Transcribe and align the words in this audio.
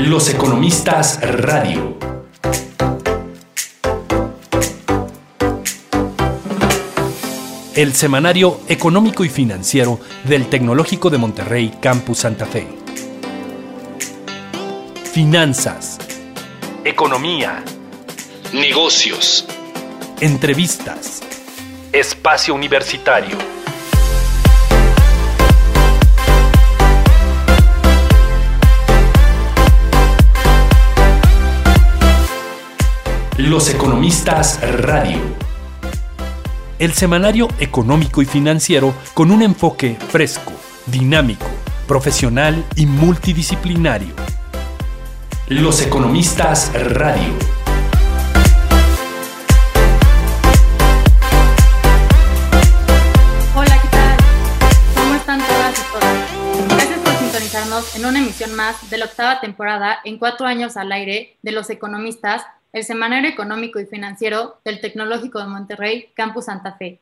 Los 0.00 0.30
Economistas 0.30 1.20
Radio. 1.20 1.98
El 7.74 7.92
semanario 7.92 8.60
económico 8.66 9.26
y 9.26 9.28
financiero 9.28 10.00
del 10.24 10.48
Tecnológico 10.48 11.10
de 11.10 11.18
Monterrey 11.18 11.74
Campus 11.82 12.20
Santa 12.20 12.46
Fe. 12.46 12.66
Finanzas. 15.12 15.98
Economía. 16.82 17.62
Negocios. 18.54 19.46
Entrevistas. 20.18 21.20
Espacio 21.92 22.54
Universitario. 22.54 23.59
Los 33.50 33.68
Economistas 33.68 34.60
Radio. 34.62 35.18
El 36.78 36.92
semanario 36.92 37.48
económico 37.58 38.22
y 38.22 38.24
financiero 38.24 38.94
con 39.12 39.32
un 39.32 39.42
enfoque 39.42 39.96
fresco, 39.96 40.52
dinámico, 40.86 41.48
profesional 41.88 42.64
y 42.76 42.86
multidisciplinario. 42.86 44.14
Los 45.48 45.82
Economistas 45.84 46.70
Radio. 46.94 47.34
Hola, 53.56 53.82
¿qué 53.82 53.88
tal? 53.88 54.16
¿Cómo 54.94 55.14
están 55.16 55.40
todas 55.40 55.76
y 55.76 55.82
todos? 55.92 56.68
Gracias 56.68 57.00
por 57.00 57.14
sintonizarnos 57.14 57.96
en 57.96 58.06
una 58.06 58.20
emisión 58.20 58.54
más 58.54 58.88
de 58.88 58.98
la 58.98 59.06
octava 59.06 59.40
temporada 59.40 59.98
en 60.04 60.18
cuatro 60.18 60.46
años 60.46 60.76
al 60.76 60.92
aire 60.92 61.36
de 61.42 61.50
Los 61.50 61.68
Economistas 61.68 62.44
el 62.72 62.84
Semanario 62.84 63.30
Económico 63.30 63.80
y 63.80 63.86
Financiero 63.86 64.60
del 64.64 64.80
Tecnológico 64.80 65.40
de 65.40 65.46
Monterrey, 65.46 66.10
Campus 66.14 66.46
Santa 66.46 66.74
Fe. 66.74 67.00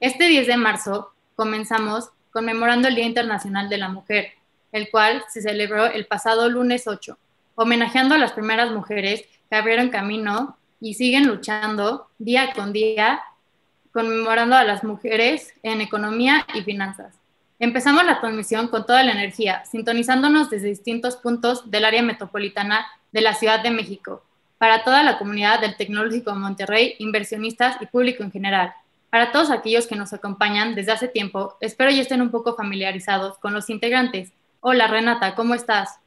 Este 0.00 0.28
10 0.28 0.46
de 0.46 0.56
marzo 0.56 1.12
comenzamos 1.36 2.08
conmemorando 2.30 2.88
el 2.88 2.94
Día 2.94 3.04
Internacional 3.04 3.68
de 3.68 3.78
la 3.78 3.88
Mujer, 3.88 4.32
el 4.72 4.90
cual 4.90 5.24
se 5.28 5.42
celebró 5.42 5.86
el 5.86 6.06
pasado 6.06 6.48
lunes 6.48 6.86
8, 6.86 7.18
homenajeando 7.54 8.14
a 8.14 8.18
las 8.18 8.32
primeras 8.32 8.70
mujeres 8.70 9.24
que 9.48 9.56
abrieron 9.56 9.90
camino 9.90 10.56
y 10.80 10.94
siguen 10.94 11.26
luchando 11.26 12.08
día 12.18 12.52
con 12.54 12.72
día, 12.72 13.20
conmemorando 13.92 14.56
a 14.56 14.64
las 14.64 14.84
mujeres 14.84 15.52
en 15.62 15.80
economía 15.80 16.46
y 16.54 16.62
finanzas. 16.62 17.14
Empezamos 17.60 18.04
la 18.04 18.20
transmisión 18.20 18.68
con 18.68 18.84
toda 18.84 19.04
la 19.04 19.12
energía, 19.12 19.64
sintonizándonos 19.64 20.50
desde 20.50 20.68
distintos 20.68 21.16
puntos 21.16 21.70
del 21.70 21.84
área 21.84 22.02
metropolitana 22.02 22.86
de 23.12 23.20
la 23.20 23.34
Ciudad 23.34 23.62
de 23.62 23.70
México, 23.70 24.24
para 24.64 24.82
toda 24.82 25.02
la 25.02 25.18
comunidad 25.18 25.60
del 25.60 25.76
Tecnológico 25.76 26.32
de 26.32 26.38
Monterrey, 26.38 26.94
inversionistas 26.98 27.76
y 27.82 27.86
público 27.86 28.22
en 28.22 28.32
general. 28.32 28.72
Para 29.10 29.30
todos 29.30 29.50
aquellos 29.50 29.86
que 29.86 29.94
nos 29.94 30.14
acompañan 30.14 30.74
desde 30.74 30.92
hace 30.92 31.06
tiempo, 31.06 31.58
espero 31.60 31.90
ya 31.90 32.00
estén 32.00 32.22
un 32.22 32.30
poco 32.30 32.56
familiarizados 32.56 33.36
con 33.36 33.52
los 33.52 33.68
integrantes. 33.68 34.32
Hola 34.60 34.86
Renata, 34.86 35.34
¿cómo 35.34 35.54
estás? 35.54 35.98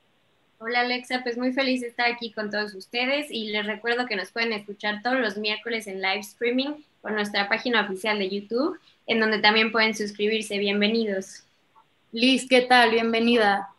Hola 0.57 0.79
Alexa, 0.79 1.21
pues 1.21 1.37
muy 1.37 1.53
feliz 1.53 1.81
de 1.81 1.89
estar 1.89 2.11
aquí 2.11 2.31
con 2.31 2.49
todos 2.49 2.73
ustedes 2.73 3.27
y 3.29 3.51
les 3.51 3.63
recuerdo 3.63 4.07
que 4.07 4.15
nos 4.15 4.31
pueden 4.31 4.51
escuchar 4.53 5.03
todos 5.03 5.19
los 5.19 5.37
miércoles 5.37 5.85
en 5.85 6.01
live 6.01 6.21
streaming 6.21 6.83
por 7.03 7.11
nuestra 7.11 7.47
página 7.47 7.81
oficial 7.81 8.17
de 8.17 8.27
YouTube, 8.27 8.79
en 9.05 9.19
donde 9.19 9.37
también 9.37 9.71
pueden 9.71 9.93
suscribirse. 9.93 10.57
Bienvenidos. 10.57 11.43
Liz, 12.11 12.47
¿qué 12.49 12.61
tal? 12.61 12.89
Bienvenida. 12.89 13.69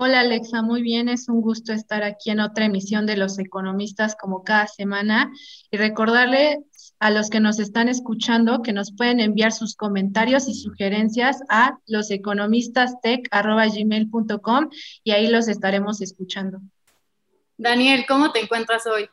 Hola 0.00 0.20
Alexa, 0.20 0.62
muy 0.62 0.80
bien, 0.80 1.08
es 1.08 1.28
un 1.28 1.40
gusto 1.40 1.72
estar 1.72 2.04
aquí 2.04 2.30
en 2.30 2.38
otra 2.38 2.66
emisión 2.66 3.04
de 3.04 3.16
Los 3.16 3.36
Economistas 3.40 4.14
como 4.14 4.44
cada 4.44 4.68
semana 4.68 5.32
y 5.72 5.76
recordarle 5.76 6.62
a 7.00 7.10
los 7.10 7.30
que 7.30 7.40
nos 7.40 7.58
están 7.58 7.88
escuchando 7.88 8.62
que 8.62 8.72
nos 8.72 8.92
pueden 8.92 9.18
enviar 9.18 9.50
sus 9.50 9.74
comentarios 9.74 10.46
y 10.46 10.54
sugerencias 10.54 11.40
a 11.48 11.80
loseconomistastech.gmail.com 11.86 14.68
y 15.02 15.10
ahí 15.10 15.26
los 15.26 15.48
estaremos 15.48 16.00
escuchando. 16.00 16.60
Daniel, 17.56 18.04
¿cómo 18.06 18.30
te 18.30 18.38
encuentras 18.38 18.86
hoy? 18.86 19.10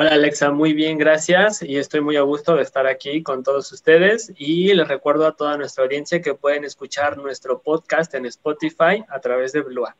Hola 0.00 0.10
Alexa, 0.10 0.52
muy 0.52 0.74
bien, 0.74 0.96
gracias 0.96 1.60
y 1.60 1.76
estoy 1.76 2.00
muy 2.00 2.14
a 2.14 2.20
gusto 2.20 2.54
de 2.54 2.62
estar 2.62 2.86
aquí 2.86 3.20
con 3.20 3.42
todos 3.42 3.72
ustedes 3.72 4.32
y 4.38 4.72
les 4.72 4.86
recuerdo 4.86 5.26
a 5.26 5.34
toda 5.34 5.56
nuestra 5.56 5.82
audiencia 5.82 6.22
que 6.22 6.34
pueden 6.34 6.62
escuchar 6.62 7.18
nuestro 7.18 7.60
podcast 7.60 8.14
en 8.14 8.24
Spotify 8.26 9.04
a 9.08 9.18
través 9.18 9.50
de 9.52 9.62
Blua. 9.62 9.96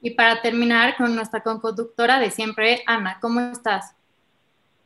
Y 0.00 0.12
para 0.12 0.40
terminar 0.40 0.96
con 0.96 1.14
nuestra 1.14 1.42
conductora 1.42 2.20
de 2.20 2.30
siempre, 2.30 2.82
Ana, 2.86 3.18
¿cómo 3.20 3.40
estás? 3.40 3.94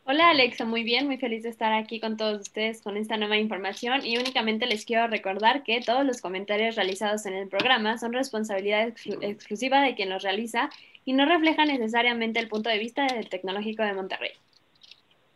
Hola 0.07 0.31
Alexa, 0.31 0.65
muy 0.65 0.83
bien, 0.83 1.07
muy 1.07 1.19
feliz 1.19 1.45
de 1.45 1.51
estar 1.51 1.73
aquí 1.73 2.01
con 2.01 2.17
todos 2.17 2.41
ustedes 2.41 2.83
con 2.83 2.97
esta 2.97 3.17
nueva 3.17 3.37
información 3.37 4.05
y 4.05 4.19
únicamente 4.19 4.67
les 4.67 4.85
quiero 4.85 5.07
recordar 5.07 5.63
que 5.63 5.81
todos 5.83 6.05
los 6.05 6.21
comentarios 6.21 6.75
realizados 6.75 7.27
en 7.27 7.35
el 7.35 7.47
programa 7.47 7.97
son 7.97 8.13
responsabilidad 8.13 8.89
exclusiva 9.21 9.83
de 9.83 9.95
quien 9.95 10.11
los 10.11 10.25
realiza 10.25 10.69
y 11.07 11.13
no 11.13 11.25
reflejan 11.25 11.69
necesariamente 11.69 12.41
el 12.41 12.49
punto 12.49 12.69
de 12.69 12.79
vista 12.79 13.07
del 13.07 13.29
Tecnológico 13.31 13.83
de 13.85 13.95
Monterrey. 13.95 14.33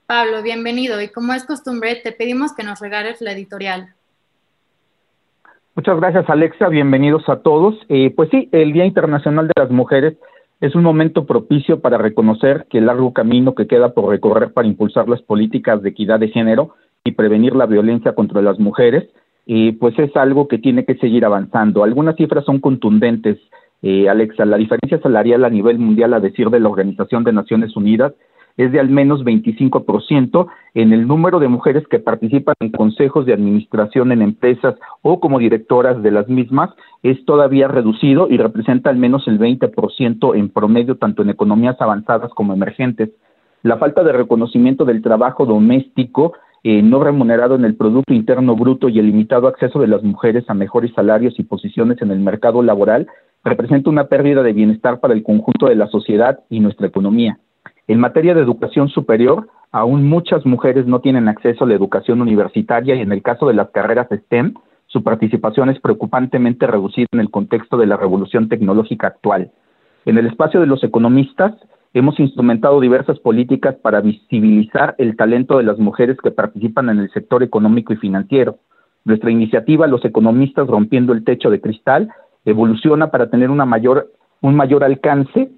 Pablo, 0.06 0.42
bienvenido 0.42 1.00
y 1.00 1.08
como 1.08 1.32
es 1.32 1.46
costumbre 1.46 1.94
te 2.02 2.10
pedimos 2.10 2.52
que 2.52 2.64
nos 2.64 2.80
regales 2.80 3.22
la 3.22 3.32
editorial. 3.32 3.94
Muchas 5.76 5.96
gracias 5.98 6.28
Alexa, 6.28 6.68
bienvenidos 6.68 7.28
a 7.28 7.36
todos. 7.36 7.76
Eh, 7.88 8.12
pues 8.14 8.28
sí, 8.30 8.48
el 8.50 8.72
Día 8.72 8.84
Internacional 8.84 9.46
de 9.46 9.52
las 9.56 9.70
Mujeres 9.70 10.18
es 10.60 10.74
un 10.74 10.82
momento 10.82 11.24
propicio 11.24 11.80
para 11.80 11.96
reconocer 11.96 12.66
que 12.68 12.78
el 12.78 12.86
largo 12.86 13.12
camino 13.12 13.54
que 13.54 13.68
queda 13.68 13.94
por 13.94 14.10
recorrer 14.10 14.52
para 14.52 14.66
impulsar 14.66 15.08
las 15.08 15.22
políticas 15.22 15.80
de 15.82 15.90
equidad 15.90 16.18
de 16.18 16.28
género 16.28 16.74
y 17.04 17.12
prevenir 17.12 17.54
la 17.54 17.66
violencia 17.66 18.12
contra 18.12 18.42
las 18.42 18.58
mujeres, 18.58 19.08
eh, 19.46 19.74
pues 19.78 19.96
es 20.00 20.14
algo 20.16 20.48
que 20.48 20.58
tiene 20.58 20.84
que 20.84 20.96
seguir 20.96 21.24
avanzando. 21.24 21.84
Algunas 21.84 22.16
cifras 22.16 22.44
son 22.44 22.58
contundentes, 22.58 23.38
eh, 23.82 24.08
Alexa. 24.08 24.44
La 24.44 24.56
diferencia 24.56 25.00
salarial 25.00 25.44
a 25.44 25.50
nivel 25.50 25.78
mundial, 25.78 26.14
a 26.14 26.20
decir 26.20 26.50
de 26.50 26.60
la 26.60 26.68
Organización 26.68 27.24
de 27.24 27.32
Naciones 27.32 27.76
Unidas, 27.76 28.12
es 28.56 28.72
de 28.72 28.80
al 28.80 28.90
menos 28.90 29.24
25% 29.24 30.46
en 30.74 30.92
el 30.92 31.06
número 31.06 31.38
de 31.38 31.48
mujeres 31.48 31.86
que 31.88 31.98
participan 31.98 32.54
en 32.60 32.70
consejos 32.72 33.24
de 33.24 33.32
administración 33.32 34.12
en 34.12 34.22
empresas 34.22 34.74
o 35.02 35.20
como 35.20 35.38
directoras 35.38 36.02
de 36.02 36.10
las 36.10 36.28
mismas 36.28 36.70
es 37.02 37.24
todavía 37.24 37.68
reducido 37.68 38.28
y 38.28 38.36
representa 38.36 38.90
al 38.90 38.96
menos 38.96 39.26
el 39.28 39.38
20% 39.38 40.36
en 40.36 40.50
promedio 40.50 40.96
tanto 40.96 41.22
en 41.22 41.30
economías 41.30 41.80
avanzadas 41.80 42.30
como 42.34 42.52
emergentes. 42.52 43.10
La 43.62 43.78
falta 43.78 44.02
de 44.02 44.12
reconocimiento 44.12 44.84
del 44.84 45.02
trabajo 45.02 45.46
doméstico 45.46 46.34
eh, 46.62 46.82
no 46.82 47.02
remunerado 47.02 47.54
en 47.54 47.64
el 47.64 47.74
Producto 47.74 48.12
Interno 48.12 48.54
Bruto 48.54 48.88
y 48.88 48.98
el 48.98 49.06
limitado 49.06 49.48
acceso 49.48 49.80
de 49.80 49.88
las 49.88 50.02
mujeres 50.02 50.44
a 50.48 50.54
mejores 50.54 50.92
salarios 50.94 51.38
y 51.38 51.44
posiciones 51.44 52.02
en 52.02 52.10
el 52.10 52.20
mercado 52.20 52.62
laboral 52.62 53.06
representa 53.44 53.88
una 53.88 54.08
pérdida 54.08 54.42
de 54.42 54.52
bienestar 54.52 55.00
para 55.00 55.14
el 55.14 55.22
conjunto 55.22 55.66
de 55.66 55.76
la 55.76 55.86
sociedad 55.86 56.40
y 56.50 56.60
nuestra 56.60 56.86
economía. 56.86 57.38
En 57.88 57.98
materia 57.98 58.34
de 58.34 58.42
educación 58.42 58.88
superior, 58.88 59.48
aún 59.72 60.06
muchas 60.06 60.44
mujeres 60.44 60.86
no 60.86 61.00
tienen 61.00 61.28
acceso 61.28 61.64
a 61.64 61.66
la 61.68 61.74
educación 61.74 62.20
universitaria 62.20 62.94
y 62.94 63.00
en 63.00 63.12
el 63.12 63.22
caso 63.22 63.48
de 63.48 63.54
las 63.54 63.70
carreras 63.70 64.08
STEM, 64.12 64.54
su 64.86 65.02
participación 65.02 65.70
es 65.70 65.80
preocupantemente 65.80 66.66
reducida 66.66 67.06
en 67.12 67.20
el 67.20 67.30
contexto 67.30 67.76
de 67.76 67.86
la 67.86 67.96
revolución 67.96 68.48
tecnológica 68.48 69.06
actual. 69.06 69.50
En 70.04 70.18
el 70.18 70.26
espacio 70.26 70.60
de 70.60 70.66
los 70.66 70.82
economistas, 70.82 71.54
hemos 71.92 72.18
instrumentado 72.20 72.80
diversas 72.80 73.18
políticas 73.18 73.74
para 73.76 74.00
visibilizar 74.00 74.94
el 74.98 75.16
talento 75.16 75.58
de 75.58 75.64
las 75.64 75.78
mujeres 75.78 76.16
que 76.22 76.30
participan 76.30 76.88
en 76.88 77.00
el 77.00 77.10
sector 77.10 77.42
económico 77.42 77.92
y 77.92 77.96
financiero. 77.96 78.58
Nuestra 79.04 79.30
iniciativa, 79.30 79.86
Los 79.86 80.04
Economistas 80.04 80.68
Rompiendo 80.68 81.12
el 81.12 81.24
Techo 81.24 81.50
de 81.50 81.60
Cristal, 81.60 82.10
evoluciona 82.44 83.10
para 83.10 83.30
tener 83.30 83.50
una 83.50 83.64
mayor, 83.64 84.12
un 84.40 84.54
mayor 84.54 84.84
alcance 84.84 85.50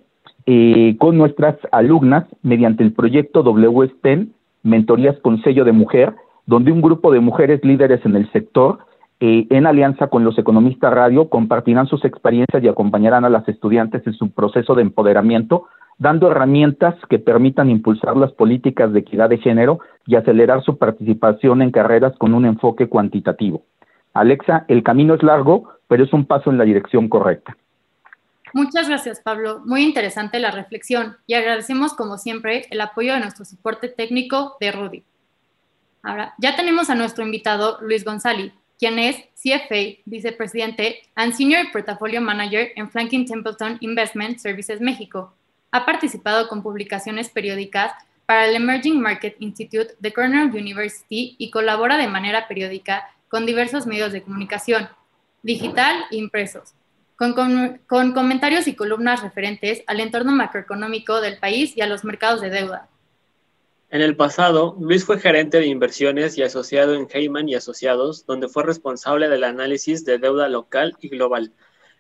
eh, 0.47 0.97
con 0.99 1.19
nuestras 1.19 1.57
alumnas 1.71 2.25
mediante 2.43 2.83
el 2.83 2.93
proyecto 2.93 3.43
WSTEM, 3.43 4.31
Mentorías 4.63 5.17
con 5.19 5.43
Sello 5.43 5.65
de 5.65 5.73
Mujer, 5.73 6.15
donde 6.47 6.73
un 6.73 6.81
grupo 6.81 7.13
de 7.13 7.21
mujeres 7.21 7.65
líderes 7.65 8.05
en 8.05 8.17
el 8.17 8.31
sector, 8.33 8.79
eh, 9.21 9.47
en 9.51 9.67
alianza 9.67 10.09
con 10.09 10.25
los 10.25 10.39
economistas 10.39 10.93
radio, 10.93 11.29
compartirán 11.29 11.87
sus 11.87 12.05
experiencias 12.05 12.63
y 12.63 12.69
acompañarán 12.69 13.25
a 13.25 13.31
las 13.31 13.49
estudiantes 13.49 14.07
en 14.07 14.15
su 14.15 14.31
proceso 14.31 14.75
de 14.75 14.83
empoderamiento, 14.83 15.67
dando 16.03 16.33
herramientas 16.33 16.97
que 17.09 17.21
permitan 17.21 17.71
impulsar 17.71 18.17
las 18.17 18.33
políticas 18.33 18.93
de 18.93 18.99
equidad 18.99 19.31
de 19.31 19.39
género 19.39 19.79
y 20.05 20.17
acelerar 20.17 20.61
su 20.65 20.77
participación 20.77 21.63
en 21.63 21.71
carreras 21.71 22.13
con 22.19 22.35
un 22.35 22.45
enfoque 22.45 22.89
cuantitativo. 22.89 23.63
Alexa, 24.13 24.65
el 24.67 24.83
camino 24.83 25.15
es 25.15 25.23
largo, 25.23 25.69
pero 25.87 26.03
es 26.03 26.13
un 26.13 26.27
paso 26.27 26.51
en 26.51 26.59
la 26.59 26.65
dirección 26.65 27.09
correcta. 27.09 27.57
Muchas 28.53 28.89
gracias, 28.89 29.21
Pablo. 29.21 29.61
Muy 29.65 29.85
interesante 29.85 30.41
la 30.41 30.51
reflexión 30.51 31.17
y 31.29 31.35
agradecemos, 31.35 31.95
como 31.95 32.19
siempre, 32.19 32.67
el 32.71 32.81
apoyo 32.81 33.15
de 33.15 33.21
nuestro 33.21 33.45
soporte 33.45 33.89
técnico 33.89 34.57
de 34.61 34.73
Rudy. 34.73 35.05
Ahora, 36.03 36.35
ya 36.39 36.57
tenemos 36.57 36.91
a 36.91 36.97
nuestro 36.97 37.25
invitado, 37.25 37.79
Luis 37.81 38.05
González, 38.05 38.53
quien 38.77 38.99
es 38.99 39.17
CFA, 39.41 40.03
vicepresidente 40.05 41.03
and 41.15 41.33
Senior 41.33 41.67
Portfolio 41.73 42.21
Manager 42.21 42.71
en 42.75 42.91
Franklin 42.91 43.25
Templeton 43.25 43.77
Investment 43.81 44.39
Services 44.39 44.81
México. 44.81 45.33
Ha 45.73 45.85
participado 45.85 46.49
con 46.49 46.63
publicaciones 46.63 47.29
periódicas 47.29 47.93
para 48.27 48.47
el 48.47 48.55
Emerging 48.55 49.01
Market 49.01 49.37
Institute 49.41 49.95
de 49.99 50.13
Cornell 50.13 50.51
University 50.51 51.35
y 51.39 51.51
colabora 51.51 51.97
de 51.97 52.09
manera 52.09 52.47
periódica 52.47 53.09
con 53.29 53.47
diversos 53.47 53.87
medios 53.87 54.13
de 54.13 54.23
comunicación, 54.23 54.89
digital 55.43 56.05
e 56.11 56.17
impresos, 56.17 56.75
con, 57.17 58.13
comentarios 58.13 58.69
y 58.69 58.75
columnas 58.75 59.23
referentes 59.23 59.83
al 59.87 60.01
entorno 60.01 60.33
macroeconómico 60.33 61.21
del 61.21 61.39
país 61.39 61.77
y 61.77 61.81
a 61.81 61.87
los 61.87 62.05
mercados 62.05 62.41
de 62.41 62.51
deuda. 62.51 62.89
En 63.91 64.01
el 64.01 64.17
pasado, 64.17 64.77
Luis 64.81 65.05
fue 65.05 65.21
gerente 65.21 65.59
de 65.59 65.67
inversiones 65.67 66.39
y 66.39 66.43
asociado 66.43 66.95
en 66.95 67.07
Heyman 67.13 67.49
y 67.49 67.55
Asociados, 67.55 68.25
donde 68.25 68.49
fue 68.49 68.65
responsable 68.65 69.29
del 69.29 69.45
análisis 69.45 70.05
de 70.05 70.19
deuda 70.19 70.49
local 70.49 70.97
y 71.01 71.09
global. 71.09 71.53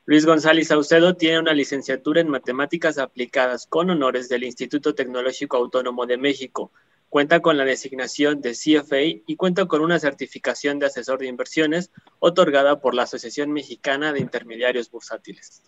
Luis 0.04 0.26
González 0.26 0.66
Saucedo 0.66 1.14
tiene 1.14 1.38
una 1.38 1.52
licenciatura 1.52 2.20
en 2.20 2.28
matemáticas 2.28 2.98
aplicadas 2.98 3.66
con 3.68 3.88
honores 3.88 4.28
del 4.28 4.42
Instituto 4.42 4.96
Tecnológico 4.96 5.56
Autónomo 5.56 6.06
de 6.06 6.16
México. 6.16 6.72
Cuenta 7.08 7.38
con 7.38 7.56
la 7.56 7.64
designación 7.64 8.40
de 8.40 8.50
CFA 8.52 9.22
y 9.26 9.36
cuenta 9.36 9.66
con 9.66 9.80
una 9.80 10.00
certificación 10.00 10.80
de 10.80 10.86
asesor 10.86 11.20
de 11.20 11.28
inversiones 11.28 11.92
otorgada 12.18 12.80
por 12.80 12.94
la 12.94 13.04
Asociación 13.04 13.52
Mexicana 13.52 14.12
de 14.12 14.18
Intermediarios 14.18 14.90
Bursátiles. 14.90 15.62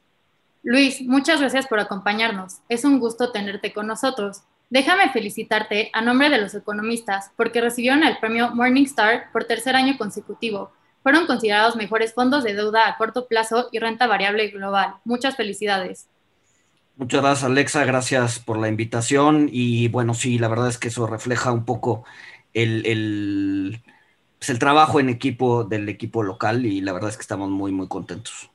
Luis, 0.65 1.03
muchas 1.03 1.39
gracias 1.39 1.69
por 1.69 1.79
acompañarnos. 1.79 2.55
Es 2.69 2.85
un 2.85 2.99
gusto 2.99 3.31
tenerte 3.31 3.73
con 3.73 3.87
nosotros. 3.87 4.43
Déjame 4.69 5.13
felicitarte 5.13 5.91
a 5.93 6.01
nombre 6.01 6.29
de 6.29 6.39
los 6.39 6.55
economistas 6.57 7.31
porque 7.37 7.61
recibieron 7.61 8.03
el 8.03 8.19
premio 8.19 8.51
Morningstar 8.51 9.31
por 9.31 9.45
tercer 9.45 9.77
año 9.77 9.97
consecutivo. 9.97 10.73
Fueron 11.05 11.27
considerados 11.27 11.77
mejores 11.77 12.15
fondos 12.15 12.43
de 12.43 12.55
deuda 12.55 12.89
a 12.89 12.97
corto 12.97 13.29
plazo 13.29 13.69
y 13.71 13.79
renta 13.79 14.07
variable 14.07 14.49
global. 14.49 14.95
Muchas 15.05 15.37
felicidades. 15.37 16.09
Muchas 16.97 17.21
gracias, 17.21 17.45
Alexa. 17.45 17.85
Gracias 17.85 18.39
por 18.39 18.57
la 18.59 18.69
invitación. 18.69 19.51
Y 19.53 19.89
bueno, 19.89 20.15
sí, 20.15 20.39
la 20.39 20.49
verdad 20.49 20.69
es 20.69 20.79
que 20.79 20.89
eso 20.89 21.07
refleja 21.07 21.53
un 21.53 21.67
poco 21.67 22.05
el, 22.55 22.87
el, 22.87 23.83
pues 24.39 24.49
el 24.49 24.59
trabajo 24.59 24.99
en 24.99 25.11
equipo 25.11 25.65
del 25.65 25.91
equipo 25.91 26.23
local 26.23 26.65
y 26.65 26.81
la 26.81 26.95
verdad 26.95 27.11
es 27.11 27.17
que 27.17 27.23
estamos 27.23 27.51
muy, 27.51 27.71
muy 27.71 27.87
contentos. 27.87 28.51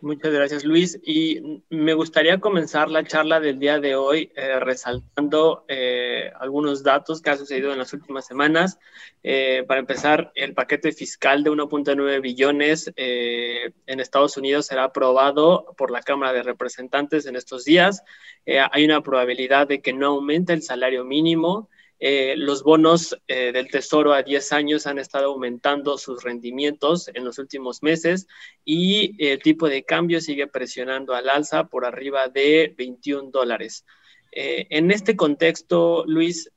Muchas 0.00 0.32
gracias, 0.32 0.64
Luis. 0.64 1.00
Y 1.02 1.62
me 1.70 1.92
gustaría 1.92 2.38
comenzar 2.38 2.88
la 2.88 3.04
charla 3.04 3.40
del 3.40 3.58
día 3.58 3.80
de 3.80 3.96
hoy 3.96 4.30
eh, 4.36 4.60
resaltando 4.60 5.64
eh, 5.66 6.30
algunos 6.38 6.84
datos 6.84 7.20
que 7.20 7.30
han 7.30 7.38
sucedido 7.38 7.72
en 7.72 7.78
las 7.78 7.92
últimas 7.92 8.24
semanas. 8.24 8.78
Eh, 9.24 9.64
para 9.66 9.80
empezar, 9.80 10.30
el 10.36 10.54
paquete 10.54 10.92
fiscal 10.92 11.42
de 11.42 11.50
1.9 11.50 12.20
billones 12.20 12.92
en 12.96 14.00
Estados 14.00 14.36
Unidos 14.36 14.66
será 14.66 14.84
aprobado 14.84 15.74
por 15.76 15.90
la 15.90 16.02
Cámara 16.02 16.32
de 16.32 16.44
Representantes 16.44 17.26
en 17.26 17.34
estos 17.34 17.64
días. 17.64 18.02
hay 18.46 18.84
una 18.84 19.02
probabilidad 19.02 19.66
de 19.66 19.82
que 19.82 19.92
no 19.92 20.06
aumente 20.06 20.52
el 20.52 20.62
salario 20.62 21.04
mínimo. 21.04 21.68
Eh, 22.00 22.34
los 22.36 22.62
bonos 22.62 23.18
eh, 23.26 23.50
del 23.50 23.68
Tesoro 23.68 24.12
a 24.12 24.22
10 24.22 24.52
años 24.52 24.86
han 24.86 24.98
estado 24.98 25.26
aumentando 25.26 25.98
sus 25.98 26.22
rendimientos 26.22 27.10
en 27.12 27.24
los 27.24 27.38
últimos 27.38 27.82
meses 27.82 28.28
y 28.64 29.16
el 29.24 29.40
tipo 29.42 29.68
de 29.68 29.82
cambio 29.82 30.20
sigue 30.20 30.46
presionando 30.46 31.14
al 31.14 31.28
alza 31.28 31.64
por 31.64 31.84
arriba 31.84 32.28
de 32.28 32.72
21 32.76 33.30
dólares. 33.30 33.84
Eh, 34.30 34.66
en 34.70 34.92
este 34.92 35.16
contexto, 35.16 36.04
Luis, 36.06 36.52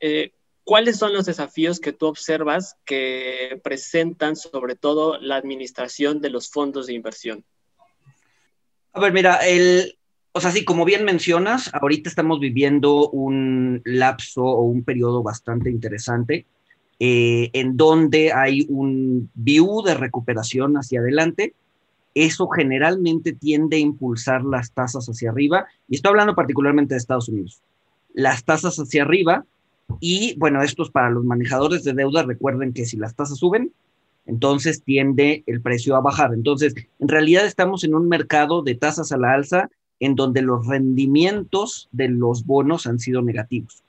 ¿cuáles 0.63 0.97
son 0.97 1.13
los 1.13 1.25
desafíos 1.25 1.79
que 1.79 1.94
tú 1.94 2.05
observas 2.05 2.75
que 2.85 3.59
presentan 3.63 4.35
sobre 4.35 4.75
todo 4.75 5.17
la 5.19 5.37
administración 5.37 6.21
de 6.21 6.29
los 6.29 6.51
fondos 6.51 6.85
de 6.85 6.94
inversión? 6.94 7.45
A 8.94 8.99
ver, 8.99 9.13
mira, 9.13 9.37
el, 9.37 9.97
o 10.33 10.39
sea, 10.39 10.51
sí, 10.51 10.63
como 10.63 10.86
bien 10.86 11.04
mencionas, 11.04 11.69
ahorita 11.74 12.10
estamos 12.10 12.39
viviendo 12.39 13.10
un 13.10 13.81
lapso 13.83 14.44
o 14.44 14.63
un 14.63 14.83
periodo 14.83 15.24
bastante 15.24 15.69
interesante 15.69 16.45
eh, 17.00 17.50
en 17.54 17.75
donde 17.78 18.31
hay 18.31 18.66
un 18.69 19.30
view 19.33 19.81
de 19.83 19.95
recuperación 19.95 20.75
hacia 20.75 21.00
adelante. 21.00 21.56
Eso 22.13 22.48
generalmente 22.48 23.33
tiende 23.33 23.78
a 23.78 23.80
impulsar 23.80 24.44
las 24.44 24.72
tasas 24.72 25.07
hacia 25.07 25.31
arriba, 25.31 25.66
y 25.89 25.95
estoy 25.95 26.12
hablando 26.12 26.36
particularmente 26.36 26.94
de 26.94 27.00
Estados 27.00 27.28
Unidos. 27.28 27.62
Las 28.13 28.44
tasas 28.44 28.78
hacia 28.78 29.01
arriba, 29.01 29.45
y 30.00 30.36
bueno, 30.38 30.62
esto 30.62 30.83
es 30.83 30.89
para 30.92 31.10
los 31.10 31.25
manejadores 31.25 31.83
de 31.83 31.94
deuda, 31.94 32.24
recuerden 32.24 32.72
que 32.72 32.86
si 32.86 32.98
las 32.98 33.16
tasas 33.16 33.39
suben, 33.39 33.74
entonces 34.28 34.83
tiende 34.83 35.44
el 35.48 35.62
precio 35.62 35.95
a 35.95 36.01
bajar. 36.01 36.33
Entonces, 36.33 36.75
en 37.00 37.07
realidad 37.07 37.45
estamos 37.45 37.83
en 37.83 37.95
un 37.95 38.07
mercado 38.07 38.62
de 38.62 38.75
tasas 38.75 39.12
a 39.12 39.18
la 39.18 39.33
alza 39.33 39.69
en 40.01 40.15
donde 40.15 40.42
los 40.42 40.68
rendimientos 40.68 41.88
de 41.92 42.09
los 42.09 42.45
bonos 42.45 42.88
han 42.88 43.00
sido 43.00 43.21
negativos. 43.21 43.83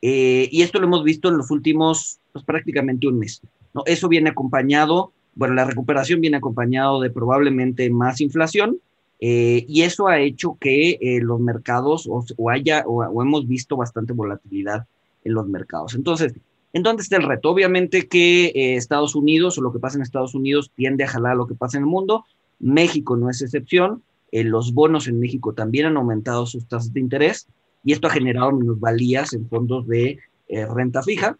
Eh, 0.00 0.48
y 0.50 0.62
esto 0.62 0.78
lo 0.78 0.86
hemos 0.86 1.04
visto 1.04 1.28
en 1.28 1.36
los 1.36 1.50
últimos, 1.50 2.20
pues, 2.32 2.44
prácticamente 2.44 3.08
un 3.08 3.18
mes. 3.18 3.42
¿no? 3.74 3.82
Eso 3.84 4.08
viene 4.08 4.30
acompañado, 4.30 5.12
bueno, 5.34 5.54
la 5.54 5.64
recuperación 5.64 6.20
viene 6.20 6.36
acompañado 6.36 7.00
de 7.00 7.10
probablemente 7.10 7.90
más 7.90 8.20
inflación, 8.20 8.78
eh, 9.18 9.66
y 9.68 9.82
eso 9.82 10.06
ha 10.06 10.20
hecho 10.20 10.56
que 10.58 10.96
eh, 11.00 11.20
los 11.20 11.40
mercados 11.40 12.08
o, 12.08 12.48
haya 12.48 12.84
o, 12.86 13.20
hemos 13.20 13.46
visto 13.46 13.76
bastante 13.76 14.12
volatilidad 14.12 14.86
en 15.24 15.34
los 15.34 15.48
mercados. 15.48 15.96
Entonces, 15.96 16.32
¿en 16.72 16.84
dónde 16.84 17.02
está 17.02 17.16
el 17.16 17.24
reto? 17.24 17.50
Obviamente 17.50 18.06
que 18.06 18.76
Estados 18.76 19.16
Unidos 19.16 19.58
o 19.58 19.62
lo 19.62 19.72
que 19.72 19.80
pasa 19.80 19.98
en 19.98 20.02
Estados 20.02 20.34
Unidos 20.34 20.70
tiende 20.76 21.04
a 21.04 21.08
jalar 21.08 21.36
lo 21.36 21.48
que 21.48 21.54
pasa 21.54 21.76
en 21.76 21.82
el 21.82 21.90
mundo. 21.90 22.24
México 22.60 23.16
no 23.16 23.28
es 23.28 23.42
excepción. 23.42 24.02
Eh, 24.32 24.44
los 24.44 24.72
bonos 24.72 25.08
en 25.08 25.18
México 25.18 25.54
también 25.54 25.86
han 25.86 25.96
aumentado 25.96 26.46
sus 26.46 26.66
tasas 26.66 26.92
de 26.92 27.00
interés 27.00 27.46
y 27.84 27.92
esto 27.92 28.06
ha 28.06 28.10
generado 28.10 28.52
minusvalías 28.52 29.32
en 29.32 29.48
fondos 29.48 29.86
de 29.86 30.18
eh, 30.48 30.66
renta 30.66 31.02
fija. 31.02 31.36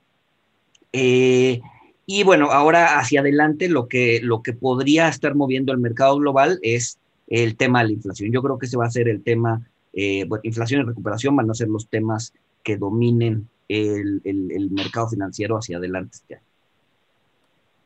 Eh, 0.93 1.61
y 2.07 2.23
bueno, 2.25 2.51
ahora 2.51 2.99
hacia 2.99 3.21
adelante 3.21 3.69
lo 3.69 3.87
que, 3.87 4.21
lo 4.23 4.43
que 4.43 4.53
podría 4.53 5.09
estar 5.09 5.35
moviendo 5.35 5.73
el 5.73 5.79
mercado 5.79 6.17
global 6.19 6.59
es 6.63 6.99
el 7.29 7.57
tema 7.57 7.81
de 7.81 7.87
la 7.87 7.93
inflación. 7.93 8.33
Yo 8.33 8.43
creo 8.43 8.59
que 8.59 8.67
ese 8.67 8.77
va 8.77 8.87
a 8.87 8.91
ser 8.91 9.09
el 9.09 9.23
tema, 9.23 9.65
bueno, 9.93 10.41
inflación 10.43 10.81
y 10.81 10.85
recuperación 10.85 11.37
van 11.37 11.49
a 11.51 11.55
ser 11.55 11.69
los 11.69 11.87
temas 11.87 12.33
que 12.65 12.77
dominen 12.77 13.49
el, 13.69 14.21
el 14.25 14.71
mercado 14.73 15.11
financiero 15.11 15.56
hacia 15.56 15.77
adelante 15.77 16.17
este. 16.17 16.41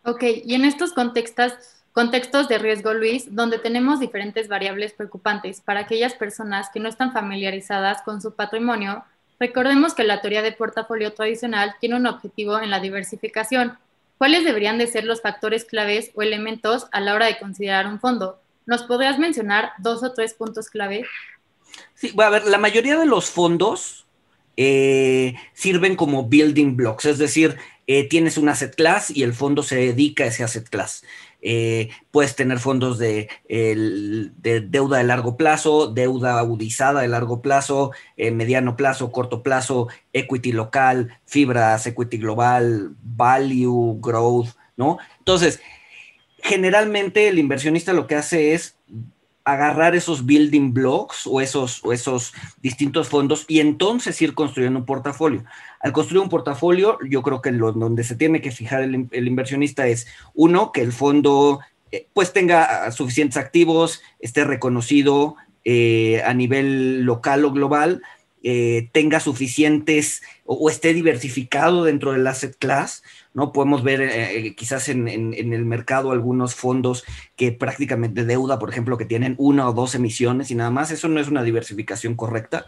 Ok, 0.06 0.22
y 0.44 0.54
en 0.54 0.66
estos 0.66 0.92
contextos, 0.92 1.52
Contextos 1.94 2.48
de 2.48 2.58
riesgo, 2.58 2.92
Luis, 2.92 3.36
donde 3.36 3.60
tenemos 3.60 4.00
diferentes 4.00 4.48
variables 4.48 4.92
preocupantes 4.92 5.60
para 5.60 5.78
aquellas 5.78 6.14
personas 6.14 6.68
que 6.74 6.80
no 6.80 6.88
están 6.88 7.12
familiarizadas 7.12 8.02
con 8.02 8.20
su 8.20 8.34
patrimonio. 8.34 9.04
Recordemos 9.38 9.94
que 9.94 10.02
la 10.02 10.20
teoría 10.20 10.42
de 10.42 10.50
portafolio 10.50 11.12
tradicional 11.12 11.76
tiene 11.78 11.94
un 11.94 12.08
objetivo 12.08 12.58
en 12.58 12.70
la 12.70 12.80
diversificación. 12.80 13.78
¿Cuáles 14.18 14.44
deberían 14.44 14.76
de 14.76 14.88
ser 14.88 15.04
los 15.04 15.22
factores 15.22 15.64
claves 15.64 16.10
o 16.16 16.22
elementos 16.22 16.88
a 16.90 16.98
la 16.98 17.14
hora 17.14 17.26
de 17.26 17.38
considerar 17.38 17.86
un 17.86 18.00
fondo? 18.00 18.40
¿Nos 18.66 18.82
podrías 18.82 19.20
mencionar 19.20 19.70
dos 19.78 20.02
o 20.02 20.12
tres 20.12 20.34
puntos 20.34 20.70
clave? 20.70 21.06
Sí, 21.94 22.12
a 22.18 22.28
ver, 22.28 22.44
la 22.46 22.58
mayoría 22.58 22.98
de 22.98 23.06
los 23.06 23.30
fondos 23.30 24.04
eh, 24.56 25.36
sirven 25.52 25.94
como 25.94 26.24
building 26.24 26.74
blocks, 26.74 27.04
es 27.04 27.18
decir, 27.18 27.56
eh, 27.86 28.08
tienes 28.08 28.38
un 28.38 28.48
asset 28.48 28.74
class 28.74 29.10
y 29.10 29.22
el 29.22 29.34
fondo 29.34 29.62
se 29.62 29.76
dedica 29.76 30.24
a 30.24 30.28
ese 30.28 30.42
asset 30.42 30.68
class. 30.68 31.04
Eh, 31.46 31.90
puedes 32.10 32.34
tener 32.34 32.58
fondos 32.58 32.98
de, 32.98 33.28
deuda 33.46 34.98
de 34.98 35.04
largo 35.04 35.36
plazo, 35.36 35.88
deuda 35.88 36.38
agudizada 36.38 37.02
de 37.02 37.08
largo 37.08 37.42
plazo, 37.42 37.92
eh, 38.16 38.30
mediano 38.30 38.76
plazo, 38.76 39.12
corto 39.12 39.42
plazo, 39.42 39.88
equity 40.14 40.52
local, 40.52 41.18
fibras, 41.26 41.86
equity 41.86 42.16
global, 42.16 42.96
value, 43.02 43.98
growth, 44.00 44.48
¿no? 44.78 44.96
Entonces, 45.18 45.60
generalmente 46.38 47.28
el 47.28 47.38
inversionista 47.38 47.92
lo 47.92 48.06
que 48.06 48.16
hace 48.16 48.54
es 48.54 48.78
agarrar 49.44 49.94
esos 49.94 50.24
building 50.24 50.72
blocks 50.72 51.26
o 51.26 51.40
esos, 51.40 51.84
o 51.84 51.92
esos 51.92 52.32
distintos 52.62 53.08
fondos 53.08 53.44
y 53.46 53.60
entonces 53.60 54.20
ir 54.22 54.34
construyendo 54.34 54.78
un 54.78 54.86
portafolio. 54.86 55.44
Al 55.80 55.92
construir 55.92 56.22
un 56.22 56.30
portafolio, 56.30 56.98
yo 57.08 57.22
creo 57.22 57.42
que 57.42 57.52
lo, 57.52 57.72
donde 57.72 58.04
se 58.04 58.16
tiene 58.16 58.40
que 58.40 58.50
fijar 58.50 58.82
el, 58.82 59.26
inversionista 59.28 59.86
es, 59.86 60.06
uno, 60.32 60.72
que 60.72 60.80
el 60.80 60.92
fondo 60.92 61.60
eh, 61.92 62.08
pues 62.14 62.32
tenga 62.32 62.90
suficientes 62.90 63.36
activos, 63.36 64.00
esté 64.18 64.44
reconocido 64.44 65.36
eh, 65.64 66.22
a 66.24 66.32
nivel 66.32 67.02
local 67.02 67.44
o 67.44 67.52
global, 67.52 68.02
eh, 68.42 68.90
tenga 68.92 69.20
suficientes 69.20 70.22
o, 70.44 70.68
esté 70.68 70.92
diversificado 70.92 71.84
dentro 71.84 72.12
del 72.12 72.26
asset 72.26 72.54
class, 72.58 73.02
¿no? 73.34 73.52
Podemos 73.52 73.82
ver 73.82 74.00
eh, 74.00 74.54
quizás 74.56 74.88
en, 74.88 75.08
el 75.08 75.64
mercado 75.64 76.12
algunos 76.12 76.54
fondos 76.54 77.04
que 77.36 77.52
prácticamente 77.52 78.24
deuda, 78.24 78.58
por 78.58 78.70
ejemplo, 78.70 78.96
que 78.96 79.04
tienen 79.04 79.34
una 79.38 79.68
o 79.68 79.72
dos 79.72 79.94
emisiones 79.94 80.50
y 80.50 80.54
nada 80.54 80.70
más, 80.70 80.92
eso 80.92 81.08
no 81.08 81.20
es 81.20 81.28
una 81.28 81.42
diversificación 81.42 82.14
correcta. 82.14 82.64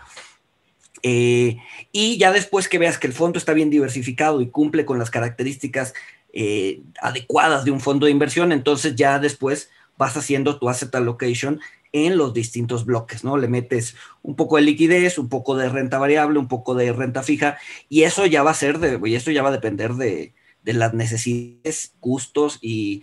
Eh, 1.02 1.58
y 1.92 2.18
ya 2.18 2.32
después 2.32 2.68
que 2.68 2.78
veas 2.78 2.98
que 2.98 3.06
el 3.06 3.12
fondo 3.12 3.38
está 3.38 3.52
bien 3.52 3.70
diversificado 3.70 4.40
y 4.40 4.48
cumple 4.48 4.84
con 4.84 4.98
las 4.98 5.10
características 5.10 5.94
eh, 6.32 6.82
adecuadas 7.00 7.64
de 7.64 7.70
un 7.70 7.80
fondo 7.80 8.06
de 8.06 8.12
inversión, 8.12 8.50
entonces 8.50 8.96
ya 8.96 9.20
después 9.20 9.70
vas 9.96 10.16
haciendo 10.16 10.58
tu 10.58 10.68
asset 10.68 10.94
allocation 10.94 11.60
en 11.92 12.18
los 12.18 12.34
distintos 12.34 12.84
bloques, 12.84 13.22
¿no? 13.22 13.38
Le 13.38 13.46
metes 13.46 13.94
un 14.22 14.34
poco 14.34 14.56
de 14.56 14.62
liquidez, 14.62 15.16
un 15.16 15.28
poco 15.28 15.56
de 15.56 15.68
renta 15.68 15.98
variable, 15.98 16.38
un 16.40 16.48
poco 16.48 16.74
de 16.74 16.92
renta 16.92 17.22
fija, 17.22 17.56
y 17.88 18.02
eso 18.02 18.26
ya 18.26 18.42
va 18.42 18.50
a 18.50 18.54
ser 18.54 18.80
de, 18.80 19.00
y 19.08 19.14
esto 19.14 19.30
ya 19.30 19.42
va 19.42 19.48
a 19.50 19.52
depender 19.52 19.94
de, 19.94 20.34
las 20.72 20.94
necesidades, 20.94 21.94
gustos 22.00 22.58
y, 22.62 23.02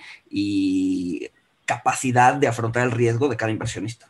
capacidad 1.66 2.36
de 2.36 2.48
afrontar 2.48 2.84
el 2.84 2.92
riesgo 2.92 3.30
de 3.30 3.38
cada 3.38 3.52
inversionista. 3.52 4.08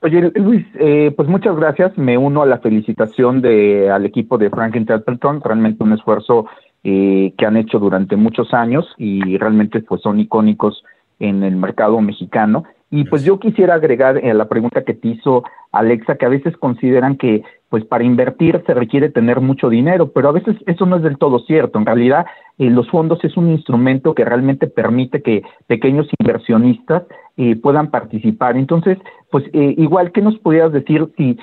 Oye, 0.00 0.30
Luis, 0.36 0.64
eh, 0.78 1.12
pues 1.16 1.28
muchas 1.28 1.56
gracias. 1.56 1.98
Me 1.98 2.16
uno 2.16 2.42
a 2.42 2.46
la 2.46 2.58
felicitación 2.58 3.42
de, 3.42 3.90
al 3.90 4.06
equipo 4.06 4.38
de 4.38 4.50
Franklin 4.50 4.86
Templeton. 4.86 5.40
Realmente 5.42 5.82
un 5.82 5.92
esfuerzo 5.94 6.46
eh, 6.84 7.34
que 7.36 7.44
han 7.44 7.56
hecho 7.56 7.80
durante 7.80 8.14
muchos 8.14 8.54
años 8.54 8.86
y 8.96 9.36
realmente 9.36 9.80
pues 9.80 10.00
son 10.00 10.20
icónicos 10.20 10.84
en 11.18 11.42
el 11.42 11.56
mercado 11.56 12.00
mexicano. 12.00 12.62
Y 12.90 13.04
pues 13.04 13.24
yo 13.24 13.40
quisiera 13.40 13.74
agregar 13.74 14.16
a 14.16 14.34
la 14.34 14.48
pregunta 14.48 14.84
que 14.84 14.94
te 14.94 15.08
hizo 15.08 15.42
Alexa, 15.72 16.16
que 16.16 16.26
a 16.26 16.30
veces 16.30 16.56
consideran 16.56 17.16
que 17.16 17.42
pues 17.68 17.84
para 17.84 18.04
invertir 18.04 18.62
se 18.66 18.74
requiere 18.74 19.10
tener 19.10 19.40
mucho 19.40 19.68
dinero, 19.68 20.10
pero 20.12 20.30
a 20.30 20.32
veces 20.32 20.56
eso 20.66 20.86
no 20.86 20.96
es 20.96 21.02
del 21.02 21.18
todo 21.18 21.38
cierto. 21.40 21.78
En 21.78 21.86
realidad, 21.86 22.26
eh, 22.58 22.70
los 22.70 22.88
fondos 22.88 23.22
es 23.24 23.36
un 23.36 23.50
instrumento 23.50 24.14
que 24.14 24.24
realmente 24.24 24.66
permite 24.66 25.22
que 25.22 25.42
pequeños 25.66 26.08
inversionistas 26.18 27.04
eh, 27.36 27.56
puedan 27.56 27.90
participar. 27.90 28.56
Entonces, 28.56 28.98
pues 29.30 29.44
eh, 29.52 29.74
igual 29.76 30.12
que 30.12 30.22
nos 30.22 30.38
pudieras 30.38 30.72
decir 30.72 31.08
si 31.16 31.38